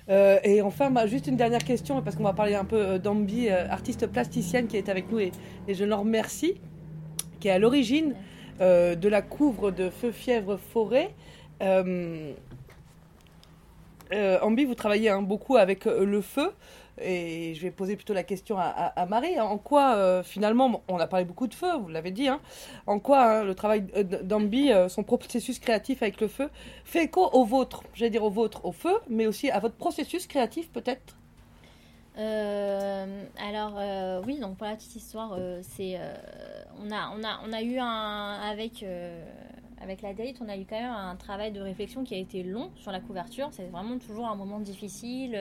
euh, 0.08 0.40
et 0.42 0.60
enfin, 0.60 0.90
bah, 0.90 1.06
juste 1.06 1.28
une 1.28 1.36
dernière 1.36 1.62
question, 1.62 2.02
parce 2.02 2.16
qu'on 2.16 2.24
va 2.24 2.32
parler 2.32 2.56
un 2.56 2.64
peu 2.64 2.76
euh, 2.76 2.98
d'Ambi, 2.98 3.48
euh, 3.48 3.68
artiste 3.68 4.08
plasticienne 4.08 4.66
qui 4.66 4.76
est 4.76 4.88
avec 4.88 5.10
nous, 5.12 5.20
et, 5.20 5.30
je 5.68 5.84
le 5.84 5.94
remercie, 5.94 6.54
qui 7.38 7.46
est 7.48 7.52
à 7.52 7.58
l'origine 7.58 8.14
de 8.58 9.08
la 9.08 9.20
couvre 9.20 9.70
de 9.70 9.90
Feu, 9.90 10.10
Fièvre, 10.10 10.56
Forêt. 10.56 11.10
Ambi, 11.60 12.34
vous 14.64 14.74
travaillez 14.74 15.10
hein, 15.10 15.20
beaucoup 15.20 15.56
avec 15.56 15.84
le 15.84 16.22
feu. 16.22 16.52
Et 16.99 17.55
je 17.55 17.61
vais 17.61 17.70
poser 17.70 17.94
plutôt 17.94 18.14
la 18.14 18.22
question 18.22 18.57
à, 18.59 19.07
Marie. 19.07 19.38
En 19.38 19.59
quoi, 19.59 19.97
euh, 19.97 20.22
finalement, 20.22 20.82
on 20.88 20.99
a 20.99 21.07
parlé 21.07 21.26
beaucoup 21.26 21.47
de 21.47 21.55
feu, 21.55 21.76
vous 21.78 21.88
l'avez 21.88 22.11
dit, 22.11 22.28
hein, 22.28 22.40
en 22.86 22.99
quoi 22.99 23.22
hein, 23.22 23.44
le 23.44 23.55
travail 23.55 23.82
d'Ambi, 24.22 24.72
euh, 24.72 24.88
son 24.88 25.03
processus 25.03 25.59
créatif 25.59 26.03
avec 26.03 26.20
le 26.20 26.28
feu, 26.28 26.49
fait 26.84 27.05
écho 27.05 27.28
au 27.32 27.44
vôtre, 27.44 27.82
j'allais 27.92 28.11
dire 28.11 28.24
au 28.24 28.30
vôtre, 28.30 28.64
au 28.64 28.72
feu, 28.72 28.94
mais 29.09 29.26
aussi 29.26 29.51
à 29.51 29.59
votre 29.59 29.74
processus 29.74 30.26
créatif 30.26 30.70
peut-être? 30.72 31.16
Euh, 32.18 33.24
alors 33.47 34.24
oui, 34.26 34.38
donc 34.38 34.57
pour 34.57 34.66
la 34.66 34.74
petite 34.74 34.97
histoire, 34.97 35.38
c'est 35.61 35.99
on 36.82 36.90
a 36.90 37.12
on 37.14 37.22
a 37.22 37.40
on 37.47 37.53
a 37.53 37.61
eu 37.61 37.76
un 37.78 38.40
avec 38.40 38.82
avec 39.82 40.01
la 40.01 40.14
date, 40.14 40.36
on 40.40 40.49
a 40.49 40.57
eu 40.57 40.64
quand 40.64 40.80
même 40.80 40.90
un 40.90 41.14
travail 41.16 41.53
de 41.53 41.61
réflexion 41.61 42.05
qui 42.05 42.14
a 42.14 42.18
été 42.18 42.42
long 42.42 42.70
sur 42.76 42.90
la 42.90 43.01
couverture. 43.01 43.49
C'est 43.53 43.66
vraiment 43.66 43.99
toujours 43.99 44.26
un 44.26 44.34
moment 44.34 44.61
difficile. 44.61 45.38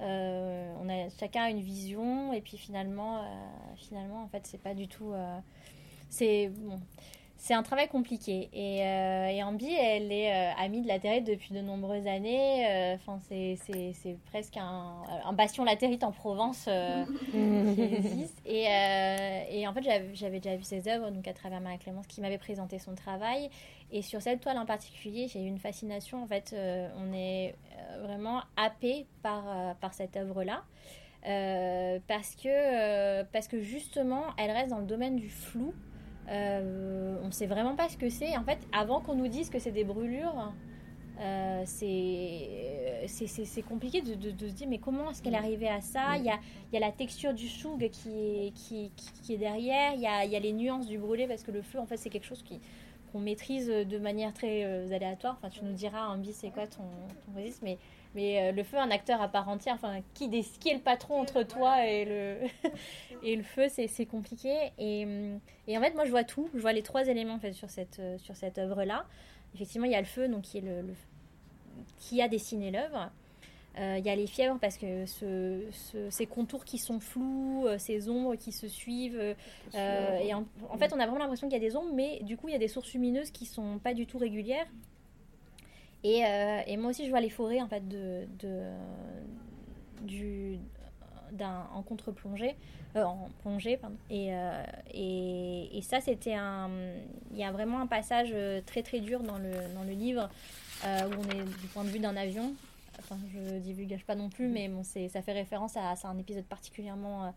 Euh, 0.00 0.72
on 0.80 0.88
a 0.88 1.08
chacun 1.18 1.48
une 1.48 1.60
vision 1.60 2.32
et 2.32 2.40
puis 2.40 2.56
finalement, 2.56 3.18
euh, 3.18 3.22
finalement 3.76 4.22
en 4.22 4.28
fait, 4.28 4.46
c'est 4.46 4.62
pas 4.62 4.74
du 4.74 4.86
tout. 4.86 5.12
Euh, 5.12 5.38
c'est 6.08 6.48
bon, 6.48 6.80
c'est 7.36 7.54
un 7.54 7.62
travail 7.62 7.88
compliqué. 7.88 8.48
Et, 8.52 8.78
et, 8.78 9.42
Ambi, 9.42 9.72
elle 9.72 10.10
est 10.10 10.32
amie 10.58 10.82
de 10.82 10.88
la 10.88 10.98
territe 10.98 11.24
depuis 11.24 11.54
de 11.54 11.60
nombreuses 11.60 12.06
années. 12.06 12.94
Enfin, 12.94 13.20
c'est, 13.28 13.58
presque 14.26 14.56
un, 14.56 15.02
un, 15.24 15.32
bastion 15.32 15.64
latérite 15.64 16.02
en 16.02 16.10
Provence 16.10 16.68
qui 17.30 17.82
existe. 17.82 18.40
Et, 18.46 18.64
et, 19.52 19.68
en 19.68 19.72
fait, 19.72 19.84
j'avais, 20.14 20.40
déjà 20.40 20.56
vu 20.56 20.64
ses 20.64 20.88
œuvres, 20.88 21.10
donc 21.10 21.28
à 21.28 21.32
travers 21.32 21.60
Marie-Clémence 21.60 22.06
qui 22.06 22.20
m'avait 22.20 22.38
présenté 22.38 22.78
son 22.78 22.94
travail. 22.94 23.50
Et 23.90 24.02
sur 24.02 24.20
cette 24.20 24.40
toile 24.40 24.58
en 24.58 24.66
particulier, 24.66 25.28
j'ai 25.28 25.42
eu 25.42 25.46
une 25.46 25.58
fascination. 25.58 26.22
En 26.22 26.26
fait, 26.26 26.54
on 26.96 27.12
est 27.12 27.54
vraiment 28.02 28.42
happé 28.56 29.06
par, 29.22 29.44
euh, 29.48 29.74
par 29.80 29.94
cette 29.94 30.16
œuvre-là. 30.16 30.64
Euh, 31.26 31.98
parce, 32.06 32.36
que, 32.36 32.48
euh, 32.48 33.24
parce 33.32 33.48
que 33.48 33.60
justement, 33.60 34.24
elle 34.36 34.52
reste 34.52 34.70
dans 34.70 34.78
le 34.78 34.86
domaine 34.86 35.16
du 35.16 35.28
flou. 35.28 35.74
on 36.28 37.26
ne 37.26 37.30
sait 37.30 37.46
vraiment 37.46 37.74
pas 37.74 37.88
ce 37.88 37.96
que 37.96 38.08
c'est. 38.08 38.36
En 38.36 38.44
fait, 38.44 38.58
avant 38.72 39.00
qu'on 39.00 39.14
nous 39.14 39.28
dise 39.28 39.50
que 39.50 39.58
c'est 39.58 39.72
des 39.72 39.84
brûlures, 39.84 40.52
c'est 41.64 43.62
compliqué 43.68 44.00
de, 44.02 44.14
de, 44.14 44.48
se 44.48 44.54
dire 44.54 44.68
mais 44.68 44.78
comment 44.78 45.10
est-ce 45.10 45.22
qu'elle 45.22 45.34
est 45.34 45.38
arrivée 45.38 45.68
à 45.68 45.80
ça? 45.80 46.16
Il 46.16 46.24
y, 46.24 46.30
a, 46.30 46.38
y 46.72 46.76
a 46.76 46.80
la 46.80 46.92
texture 46.92 47.34
du 47.34 47.48
choug 47.48 47.88
qui 47.90 48.10
est, 48.10 48.52
qui, 48.54 48.92
qui, 49.22 49.34
est 49.34 49.38
derrière, 49.38 49.94
il 49.94 50.00
y, 50.00 50.06
a, 50.06 50.24
il 50.24 50.30
y 50.30 50.36
a, 50.36 50.40
les 50.40 50.52
nuances 50.52 50.86
du 50.86 50.98
brûlé 50.98 51.26
parce 51.26 51.42
que 51.42 51.50
le 51.50 51.62
feu 51.62 51.80
en 51.80 51.86
fait 51.86 51.96
c'est 51.96 52.10
quelque 52.10 52.26
chose 52.26 52.44
qu'on 53.12 53.20
maîtrise 53.20 53.68
de 53.68 53.98
manière 53.98 54.32
très 54.32 54.92
aléatoire. 54.92 55.36
Enfin, 55.38 55.48
tu 55.48 55.64
nous 55.64 55.72
diras, 55.72 56.08
Ambi, 56.08 56.32
c'est 56.32 56.50
quoi 56.50 56.66
ton, 56.66 56.84
ton 57.26 57.36
registre, 57.36 57.60
mais 57.62 57.78
mais 58.14 58.40
euh, 58.40 58.52
le 58.52 58.62
feu, 58.62 58.78
un 58.78 58.90
acteur 58.90 59.20
à 59.20 59.28
part 59.28 59.48
entière, 59.48 59.74
enfin, 59.74 60.00
qui, 60.14 60.28
qui 60.28 60.68
est 60.70 60.74
le 60.74 60.80
patron 60.80 61.20
entre 61.20 61.42
toi 61.42 61.86
et 61.86 62.04
le, 62.04 62.70
et 63.22 63.36
le 63.36 63.42
feu, 63.42 63.66
c'est 63.68 64.06
compliqué. 64.06 64.72
Et, 64.78 65.06
et, 65.66 65.78
en 65.78 65.80
fait, 65.80 65.94
moi, 65.94 66.04
je 66.04 66.10
vois 66.10 66.24
tout. 66.24 66.48
Je 66.54 66.60
vois 66.60 66.72
les 66.72 66.82
trois 66.82 67.06
éléments 67.06 67.34
en 67.34 67.38
fait, 67.38 67.52
sur 67.52 67.70
cette, 67.70 67.98
euh, 67.98 68.18
sur 68.18 68.36
cette 68.36 68.58
œuvre-là. 68.58 69.04
Effectivement, 69.54 69.86
il 69.86 69.92
y 69.92 69.96
a 69.96 70.00
le 70.00 70.06
feu, 70.06 70.28
donc, 70.28 70.42
qui, 70.42 70.58
est 70.58 70.62
le, 70.62 70.84
qui 71.98 72.22
a 72.22 72.28
dessiné 72.28 72.70
l'œuvre. 72.70 73.10
Euh, 73.78 73.96
il 73.98 74.04
y 74.04 74.10
a 74.10 74.16
les 74.16 74.26
fièvres 74.26 74.58
parce 74.60 74.76
que 74.76 75.06
ce, 75.06 75.60
ces 76.10 76.26
contours 76.26 76.64
qui 76.64 76.78
sont 76.78 76.98
flous, 76.98 77.66
ces 77.78 78.08
ombres 78.08 78.34
qui 78.34 78.50
se 78.50 78.66
suivent. 78.66 79.36
et 79.74 80.34
en, 80.34 80.44
en, 80.68 80.78
fait, 80.78 80.92
on 80.92 80.98
a 80.98 81.06
vraiment 81.06 81.18
l'impression 81.18 81.48
qu'il 81.48 81.62
y 81.62 81.64
a 81.64 81.68
des 81.68 81.76
ombres, 81.76 81.92
mais 81.94 82.20
du 82.22 82.36
coup, 82.36 82.48
il 82.48 82.52
y 82.52 82.56
a 82.56 82.58
des 82.58 82.68
sources 82.68 82.92
lumineuses 82.92 83.30
qui 83.30 83.46
sont 83.46 83.78
pas 83.78 83.94
du 83.94 84.06
tout 84.06 84.18
régulières. 84.18 84.66
Et, 86.04 86.24
euh, 86.24 86.60
et, 86.66 86.76
moi 86.76 86.90
aussi, 86.90 87.04
je 87.04 87.10
vois 87.10 87.20
les 87.20 87.30
forêts 87.30 87.60
en 87.60 87.68
fait 87.68 87.86
de, 87.88 88.26
de 88.38 88.62
du 90.02 90.58
d'un 91.32 91.66
en 91.74 91.82
contre-plongée, 91.82 92.56
euh, 92.96 93.02
en 93.02 93.28
plongée, 93.42 93.76
pardon. 93.76 93.96
Et, 94.08 94.28
euh, 94.32 94.62
et, 94.94 95.76
et, 95.76 95.82
ça, 95.82 96.00
c'était 96.00 96.34
un. 96.34 96.70
Il 97.32 97.38
y 97.38 97.44
a 97.44 97.50
vraiment 97.50 97.80
un 97.80 97.86
passage 97.86 98.34
très 98.64 98.82
très 98.82 99.00
dur 99.00 99.20
dans 99.22 99.38
le, 99.38 99.50
dans 99.74 99.82
le 99.82 99.92
livre 99.92 100.30
où 100.84 100.86
on 100.86 101.30
est 101.30 101.42
du 101.60 101.66
point 101.72 101.82
de 101.84 101.88
vue 101.88 101.98
d'un 101.98 102.16
avion. 102.16 102.54
Enfin, 102.98 103.16
je 103.32 103.58
divulgage 103.58 104.04
pas 104.04 104.14
non 104.14 104.28
plus, 104.28 104.48
mais 104.48 104.68
bon, 104.68 104.82
ça 104.82 105.22
fait 105.22 105.32
référence 105.32 105.76
à, 105.76 105.90
à 105.90 106.08
un 106.08 106.18
épisode 106.18 106.44
particulièrement 106.44 107.32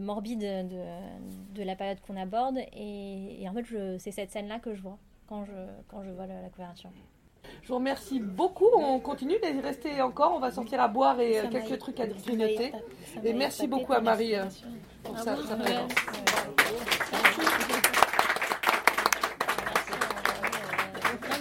morbide 0.00 0.40
de, 0.40 1.54
de, 1.54 1.62
la 1.62 1.76
période 1.76 2.00
qu'on 2.00 2.16
aborde. 2.16 2.58
Et, 2.72 3.42
et 3.42 3.48
en 3.48 3.52
fait, 3.52 3.98
c'est 3.98 4.12
cette 4.12 4.30
scène-là 4.30 4.58
que 4.58 4.74
je 4.74 4.82
vois 4.82 4.98
quand 5.28 5.44
je, 5.44 5.52
quand 5.88 6.02
je 6.02 6.10
vois 6.10 6.26
la, 6.26 6.40
la 6.40 6.48
couverture. 6.48 6.90
Je 7.62 7.68
vous 7.68 7.76
remercie 7.76 8.20
beaucoup. 8.20 8.68
On 8.74 8.98
continue 8.98 9.34
de 9.34 9.62
rester 9.62 10.00
encore. 10.00 10.32
On 10.34 10.40
va 10.40 10.50
sortir 10.50 10.80
à 10.80 10.88
boire 10.88 11.20
et 11.20 11.38
euh, 11.38 11.48
quelques 11.50 11.78
trucs 11.78 12.00
à 12.00 12.06
grignoter. 12.06 12.72
Et 13.24 13.32
merci 13.32 13.66
beaucoup 13.66 13.92
à 13.92 14.00
Marie 14.00 14.34
euh, 14.34 14.44
pour 15.02 15.18
sa, 15.18 15.34
présence. 15.34 15.92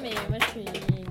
mais 0.01 0.13
moi 0.29 0.37
je 0.39 0.45
suis 0.45 0.96